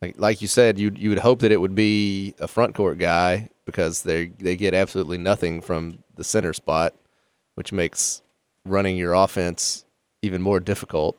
like 0.00 0.18
like 0.18 0.42
you 0.42 0.48
said, 0.48 0.78
you 0.78 0.92
you 0.94 1.10
would 1.10 1.18
hope 1.18 1.40
that 1.40 1.52
it 1.52 1.60
would 1.60 1.74
be 1.74 2.34
a 2.38 2.48
front 2.48 2.74
court 2.74 2.98
guy 2.98 3.50
because 3.66 4.02
they 4.02 4.26
they 4.38 4.56
get 4.56 4.74
absolutely 4.74 5.18
nothing 5.18 5.60
from 5.60 5.98
the 6.16 6.24
center 6.24 6.52
spot, 6.52 6.94
which 7.54 7.72
makes 7.72 8.22
running 8.64 8.96
your 8.96 9.12
offense 9.12 9.83
even 10.24 10.42
more 10.42 10.60
difficult. 10.60 11.16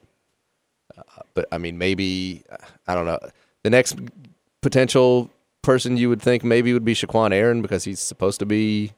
Uh, 0.97 1.01
but 1.34 1.47
I 1.51 1.58
mean, 1.58 1.78
maybe 1.78 2.43
I 2.88 2.95
don't 2.95 3.06
know. 3.06 3.20
The 3.64 3.70
next 3.70 3.97
potential 4.62 5.30
person 5.62 5.97
you 5.97 6.10
would 6.10 6.22
think 6.22 6.43
maybe 6.43 6.74
would 6.74 6.86
be 6.86 6.93
Shaqquan 6.93 7.34
Aaron 7.34 7.62
because 7.62 7.84
he's 7.84 7.99
supposed 7.99 8.39
to 8.39 8.45
be 8.45 8.91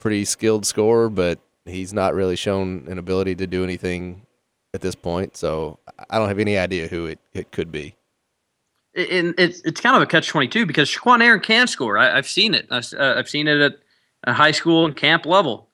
pretty 0.00 0.24
skilled 0.24 0.66
scorer, 0.66 1.08
but 1.08 1.38
he's 1.64 1.92
not 1.92 2.14
really 2.14 2.36
shown 2.36 2.86
an 2.88 2.98
ability 2.98 3.34
to 3.36 3.46
do 3.46 3.64
anything 3.64 4.26
at 4.74 4.80
this 4.80 4.94
point. 4.94 5.36
So 5.36 5.78
I 6.10 6.18
don't 6.18 6.28
have 6.28 6.38
any 6.38 6.58
idea 6.58 6.88
who 6.88 7.06
it, 7.06 7.18
it 7.32 7.52
could 7.52 7.70
be. 7.70 7.94
And 8.96 9.34
it's 9.38 9.60
it's 9.62 9.80
kind 9.80 9.96
of 9.96 10.02
a 10.02 10.06
catch 10.06 10.28
twenty 10.28 10.46
two 10.46 10.66
because 10.66 10.88
Shaqquan 10.88 11.22
Aaron 11.22 11.40
can 11.40 11.66
score. 11.66 11.98
I, 11.98 12.14
have 12.14 12.28
seen 12.28 12.54
it. 12.54 12.66
I, 12.70 12.76
have 12.76 12.92
uh, 12.94 13.24
seen 13.24 13.48
it 13.48 13.60
at 13.60 13.72
a 14.24 14.32
high 14.32 14.52
school 14.52 14.84
and 14.84 14.94
camp 14.94 15.26
level. 15.26 15.68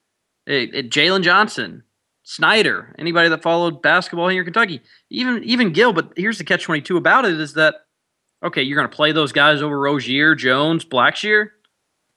It, 0.46 0.74
it, 0.74 0.90
Jaylen 0.90 1.22
Johnson, 1.22 1.82
Snider, 2.30 2.94
anybody 2.96 3.28
that 3.28 3.42
followed 3.42 3.82
basketball 3.82 4.28
here 4.28 4.42
in 4.42 4.44
Kentucky, 4.44 4.80
even 5.10 5.42
even 5.42 5.72
Gill. 5.72 5.92
But 5.92 6.12
here's 6.16 6.38
the 6.38 6.44
catch 6.44 6.62
twenty 6.62 6.80
two 6.80 6.96
about 6.96 7.24
it 7.24 7.40
is 7.40 7.54
that 7.54 7.86
okay, 8.44 8.62
you're 8.62 8.76
going 8.76 8.88
to 8.88 8.94
play 8.94 9.10
those 9.10 9.32
guys 9.32 9.62
over 9.62 9.76
Rozier, 9.76 10.36
Jones, 10.36 10.84
Blackshear. 10.84 11.48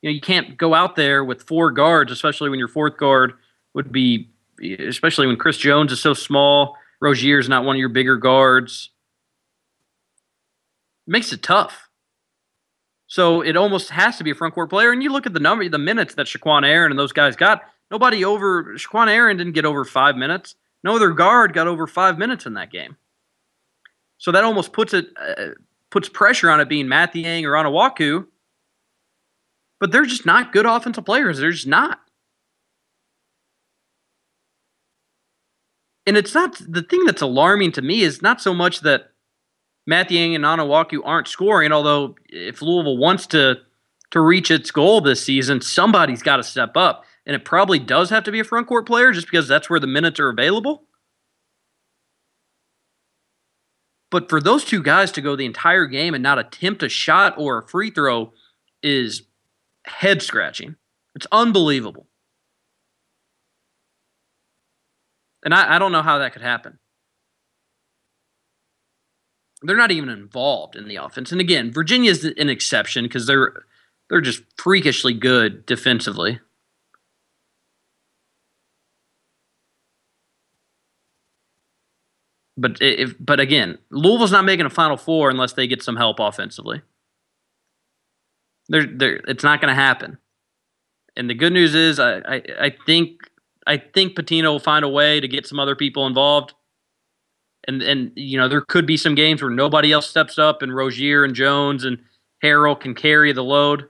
You 0.03 0.09
know, 0.09 0.13
you 0.13 0.21
can't 0.21 0.55
go 0.55 0.75
out 0.75 0.95
there 0.95 1.23
with 1.23 1.41
four 1.41 1.71
guards, 1.71 2.11
especially 2.11 2.51
when 2.51 2.59
your 2.59 2.67
fourth 2.67 2.95
guard 2.97 3.33
would 3.73 3.91
be, 3.91 4.29
especially 4.61 5.25
when 5.25 5.35
Chris 5.35 5.57
Jones 5.57 5.91
is 5.91 5.99
so 5.99 6.13
small. 6.13 6.77
Rozier 7.01 7.39
is 7.39 7.49
not 7.49 7.65
one 7.65 7.75
of 7.75 7.79
your 7.79 7.89
bigger 7.89 8.17
guards. 8.17 8.91
It 11.07 11.11
makes 11.11 11.33
it 11.33 11.41
tough. 11.41 11.89
So 13.07 13.41
it 13.41 13.57
almost 13.57 13.89
has 13.89 14.17
to 14.19 14.23
be 14.23 14.29
a 14.29 14.35
front 14.35 14.53
court 14.53 14.69
player. 14.69 14.91
And 14.91 15.01
you 15.01 15.11
look 15.11 15.25
at 15.25 15.33
the 15.33 15.39
number, 15.39 15.67
the 15.67 15.79
minutes 15.79 16.13
that 16.15 16.27
Shaqquan 16.27 16.67
Aaron 16.67 16.91
and 16.91 16.99
those 16.99 17.13
guys 17.13 17.35
got. 17.35 17.63
Nobody 17.93 18.25
over 18.25 18.73
Shaqquan 18.73 19.07
Aaron 19.07 19.37
didn't 19.37 19.53
get 19.53 19.65
over 19.65 19.85
five 19.85 20.15
minutes. 20.15 20.55
No 20.83 20.95
other 20.95 21.11
guard 21.11 21.53
got 21.53 21.67
over 21.67 21.85
five 21.85 22.17
minutes 22.17 22.47
in 22.47 22.55
that 22.55 22.71
game. 22.71 22.97
So 24.17 24.31
that 24.31 24.43
almost 24.43 24.73
puts 24.73 24.95
it 24.95 25.09
uh, 25.15 25.49
puts 25.91 26.09
pressure 26.09 26.49
on 26.49 26.59
it 26.59 26.67
being 26.67 26.87
Mathiang 26.87 27.43
or 27.43 27.51
Onuaku. 27.51 28.25
But 29.79 29.91
they're 29.91 30.07
just 30.07 30.25
not 30.25 30.51
good 30.51 30.65
offensive 30.65 31.05
players. 31.05 31.37
They're 31.37 31.51
just 31.51 31.67
not. 31.67 31.99
And 36.07 36.17
it's 36.17 36.33
not 36.33 36.59
the 36.67 36.81
thing 36.81 37.05
that's 37.05 37.21
alarming 37.21 37.73
to 37.73 37.83
me 37.83 38.01
is 38.01 38.23
not 38.23 38.41
so 38.41 38.55
much 38.55 38.79
that 38.79 39.11
Mathiang 39.87 40.33
and 40.33 40.43
Onuaku 40.45 41.01
aren't 41.05 41.27
scoring, 41.27 41.71
although 41.71 42.15
if 42.27 42.63
Louisville 42.63 42.97
wants 42.97 43.27
to 43.27 43.57
to 44.09 44.19
reach 44.19 44.49
its 44.49 44.71
goal 44.71 44.99
this 44.99 45.23
season, 45.23 45.61
somebody's 45.61 46.23
got 46.23 46.37
to 46.37 46.43
step 46.43 46.75
up. 46.75 47.05
And 47.25 47.35
it 47.35 47.45
probably 47.45 47.79
does 47.79 48.09
have 48.09 48.23
to 48.25 48.31
be 48.31 48.39
a 48.39 48.43
front 48.43 48.67
court 48.67 48.85
player 48.85 49.11
just 49.11 49.27
because 49.27 49.47
that's 49.47 49.69
where 49.69 49.79
the 49.79 49.87
minutes 49.87 50.19
are 50.19 50.29
available. 50.29 50.83
But 54.11 54.29
for 54.29 54.39
those 54.39 54.63
two 54.63 54.83
guys 54.83 55.11
to 55.13 55.21
go 55.21 55.35
the 55.35 55.45
entire 55.45 55.87
game 55.87 56.13
and 56.13 56.21
not 56.21 56.37
attempt 56.37 56.83
a 56.83 56.89
shot 56.89 57.33
or 57.37 57.57
a 57.57 57.67
free 57.67 57.89
throw 57.89 58.33
is 58.83 59.23
head 59.85 60.21
scratching. 60.21 60.75
It's 61.15 61.27
unbelievable. 61.31 62.07
And 65.43 65.53
I, 65.53 65.75
I, 65.75 65.79
don't 65.79 65.91
know 65.91 66.01
how 66.01 66.19
that 66.19 66.33
could 66.33 66.41
happen. 66.41 66.79
They're 69.61 69.77
not 69.77 69.91
even 69.91 70.09
involved 70.09 70.75
in 70.75 70.87
the 70.87 70.97
offense. 70.97 71.31
And 71.31 71.41
again, 71.41 71.71
Virginia 71.71 72.11
is 72.11 72.23
an 72.23 72.49
exception 72.49 73.05
because 73.05 73.27
they're 73.27 73.63
they're 74.09 74.21
just 74.21 74.43
freakishly 74.57 75.13
good 75.13 75.65
defensively. 75.65 76.39
But 82.55 82.77
if 82.81 83.15
but 83.19 83.39
again, 83.39 83.77
Louisville's 83.89 84.31
not 84.31 84.45
making 84.45 84.65
a 84.65 84.69
Final 84.69 84.97
Four 84.97 85.29
unless 85.29 85.53
they 85.53 85.67
get 85.67 85.81
some 85.81 85.95
help 85.95 86.19
offensively. 86.19 86.81
They're, 88.69 88.85
they're, 88.85 89.15
it's 89.27 89.43
not 89.43 89.59
going 89.59 89.69
to 89.69 89.75
happen. 89.75 90.17
And 91.15 91.29
the 91.29 91.33
good 91.33 91.53
news 91.53 91.75
is, 91.75 91.99
I, 91.99 92.17
I, 92.19 92.41
I 92.59 92.75
think 92.85 93.19
I 93.65 93.77
think 93.77 94.15
Pitino 94.15 94.51
will 94.51 94.59
find 94.59 94.85
a 94.85 94.89
way 94.89 95.19
to 95.19 95.27
get 95.27 95.47
some 95.47 95.59
other 95.59 95.75
people 95.75 96.07
involved. 96.07 96.53
And 97.67 97.81
and 97.81 98.11
you 98.15 98.37
know 98.37 98.47
there 98.47 98.61
could 98.61 98.85
be 98.85 98.97
some 98.97 99.15
games 99.15 99.41
where 99.41 99.51
nobody 99.51 99.91
else 99.91 100.09
steps 100.09 100.37
up, 100.37 100.61
and 100.61 100.75
Rozier 100.75 101.23
and 101.23 101.33
Jones 101.33 101.85
and 101.85 101.97
Harrell 102.43 102.79
can 102.79 102.93
carry 102.93 103.31
the 103.31 103.43
load. 103.43 103.87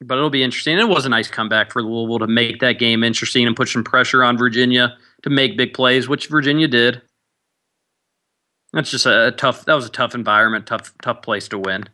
But 0.00 0.16
it'll 0.16 0.30
be 0.30 0.44
interesting. 0.44 0.78
It 0.78 0.88
was 0.88 1.06
a 1.06 1.08
nice 1.08 1.28
comeback 1.28 1.72
for 1.72 1.82
Louisville 1.82 2.20
to 2.20 2.28
make 2.28 2.60
that 2.60 2.78
game 2.78 3.02
interesting 3.02 3.46
and 3.46 3.56
put 3.56 3.68
some 3.68 3.82
pressure 3.82 4.22
on 4.22 4.38
Virginia 4.38 4.96
to 5.22 5.30
make 5.30 5.56
big 5.56 5.74
plays, 5.74 6.08
which 6.08 6.28
Virginia 6.28 6.68
did. 6.68 7.02
That's 8.72 8.90
just 8.90 9.06
a 9.06 9.34
tough. 9.36 9.64
That 9.64 9.74
was 9.74 9.86
a 9.86 9.90
tough 9.90 10.14
environment, 10.14 10.66
tough, 10.66 10.92
tough 11.02 11.22
place 11.22 11.48
to 11.48 11.58
win. 11.58 11.84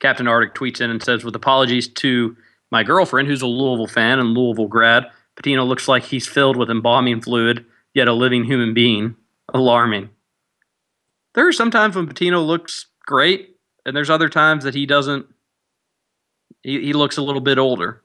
Captain 0.00 0.28
Arctic 0.28 0.54
tweets 0.54 0.80
in 0.80 0.90
and 0.90 1.02
says, 1.02 1.24
"With 1.24 1.34
apologies 1.34 1.88
to 1.88 2.36
my 2.70 2.84
girlfriend, 2.84 3.28
who's 3.28 3.42
a 3.42 3.46
Louisville 3.46 3.86
fan 3.86 4.18
and 4.18 4.34
Louisville 4.34 4.68
grad, 4.68 5.10
Pitino 5.36 5.66
looks 5.66 5.88
like 5.88 6.04
he's 6.04 6.28
filled 6.28 6.56
with 6.56 6.70
embalming 6.70 7.20
fluid, 7.20 7.64
yet 7.94 8.06
a 8.06 8.12
living 8.12 8.44
human 8.44 8.74
being. 8.74 9.16
Alarming. 9.52 10.10
There 11.34 11.46
are 11.46 11.52
some 11.52 11.70
times 11.70 11.96
when 11.96 12.06
Pitino 12.06 12.44
looks 12.44 12.86
great, 13.06 13.56
and 13.84 13.96
there's 13.96 14.10
other 14.10 14.28
times 14.28 14.64
that 14.64 14.74
he 14.74 14.86
doesn't 14.86 15.26
he, 16.64 16.80
he 16.80 16.92
looks 16.92 17.16
a 17.16 17.22
little 17.22 17.40
bit 17.40 17.58
older. 17.58 18.02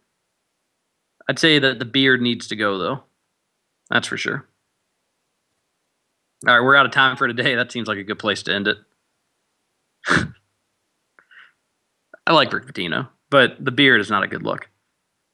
I'd 1.28 1.40
say 1.40 1.58
that 1.58 1.80
the 1.80 1.86
beard 1.86 2.22
needs 2.22 2.48
to 2.50 2.56
go 2.56 2.78
though. 2.78 3.04
That's 3.90 4.08
for 4.08 4.18
sure. 4.18 4.46
All 6.48 6.54
right, 6.54 6.64
we're 6.64 6.76
out 6.76 6.86
of 6.86 6.92
time 6.92 7.18
for 7.18 7.28
today. 7.28 7.56
That 7.56 7.72
seems 7.72 7.88
like 7.88 7.98
a 7.98 8.04
good 8.04 8.20
place 8.20 8.44
to 8.44 8.54
end 8.54 8.68
it. 8.68 8.78
I 12.28 12.34
like 12.34 12.54
Rick 12.54 12.68
Pitino, 12.68 13.10
but 13.30 13.64
the 13.64 13.72
beard 13.72 14.00
is 14.02 14.10
not 14.10 14.24
a 14.24 14.28
good 14.28 14.44
look. 14.44 14.70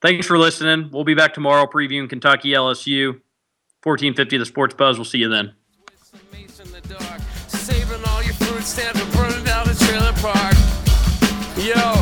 Thanks 0.01 0.25
for 0.25 0.37
listening. 0.37 0.89
We'll 0.91 1.03
be 1.03 1.13
back 1.13 1.33
tomorrow 1.33 1.65
previewing 1.65 2.09
Kentucky 2.09 2.51
LSU. 2.51 3.19
1450 3.83 4.37
the 4.37 4.45
Sports 4.45 4.73
Buzz. 4.73 4.97
We'll 4.97 5.05
see 5.05 5.19
you 5.19 5.29
then. 5.29 5.53
Yo. 11.57 11.94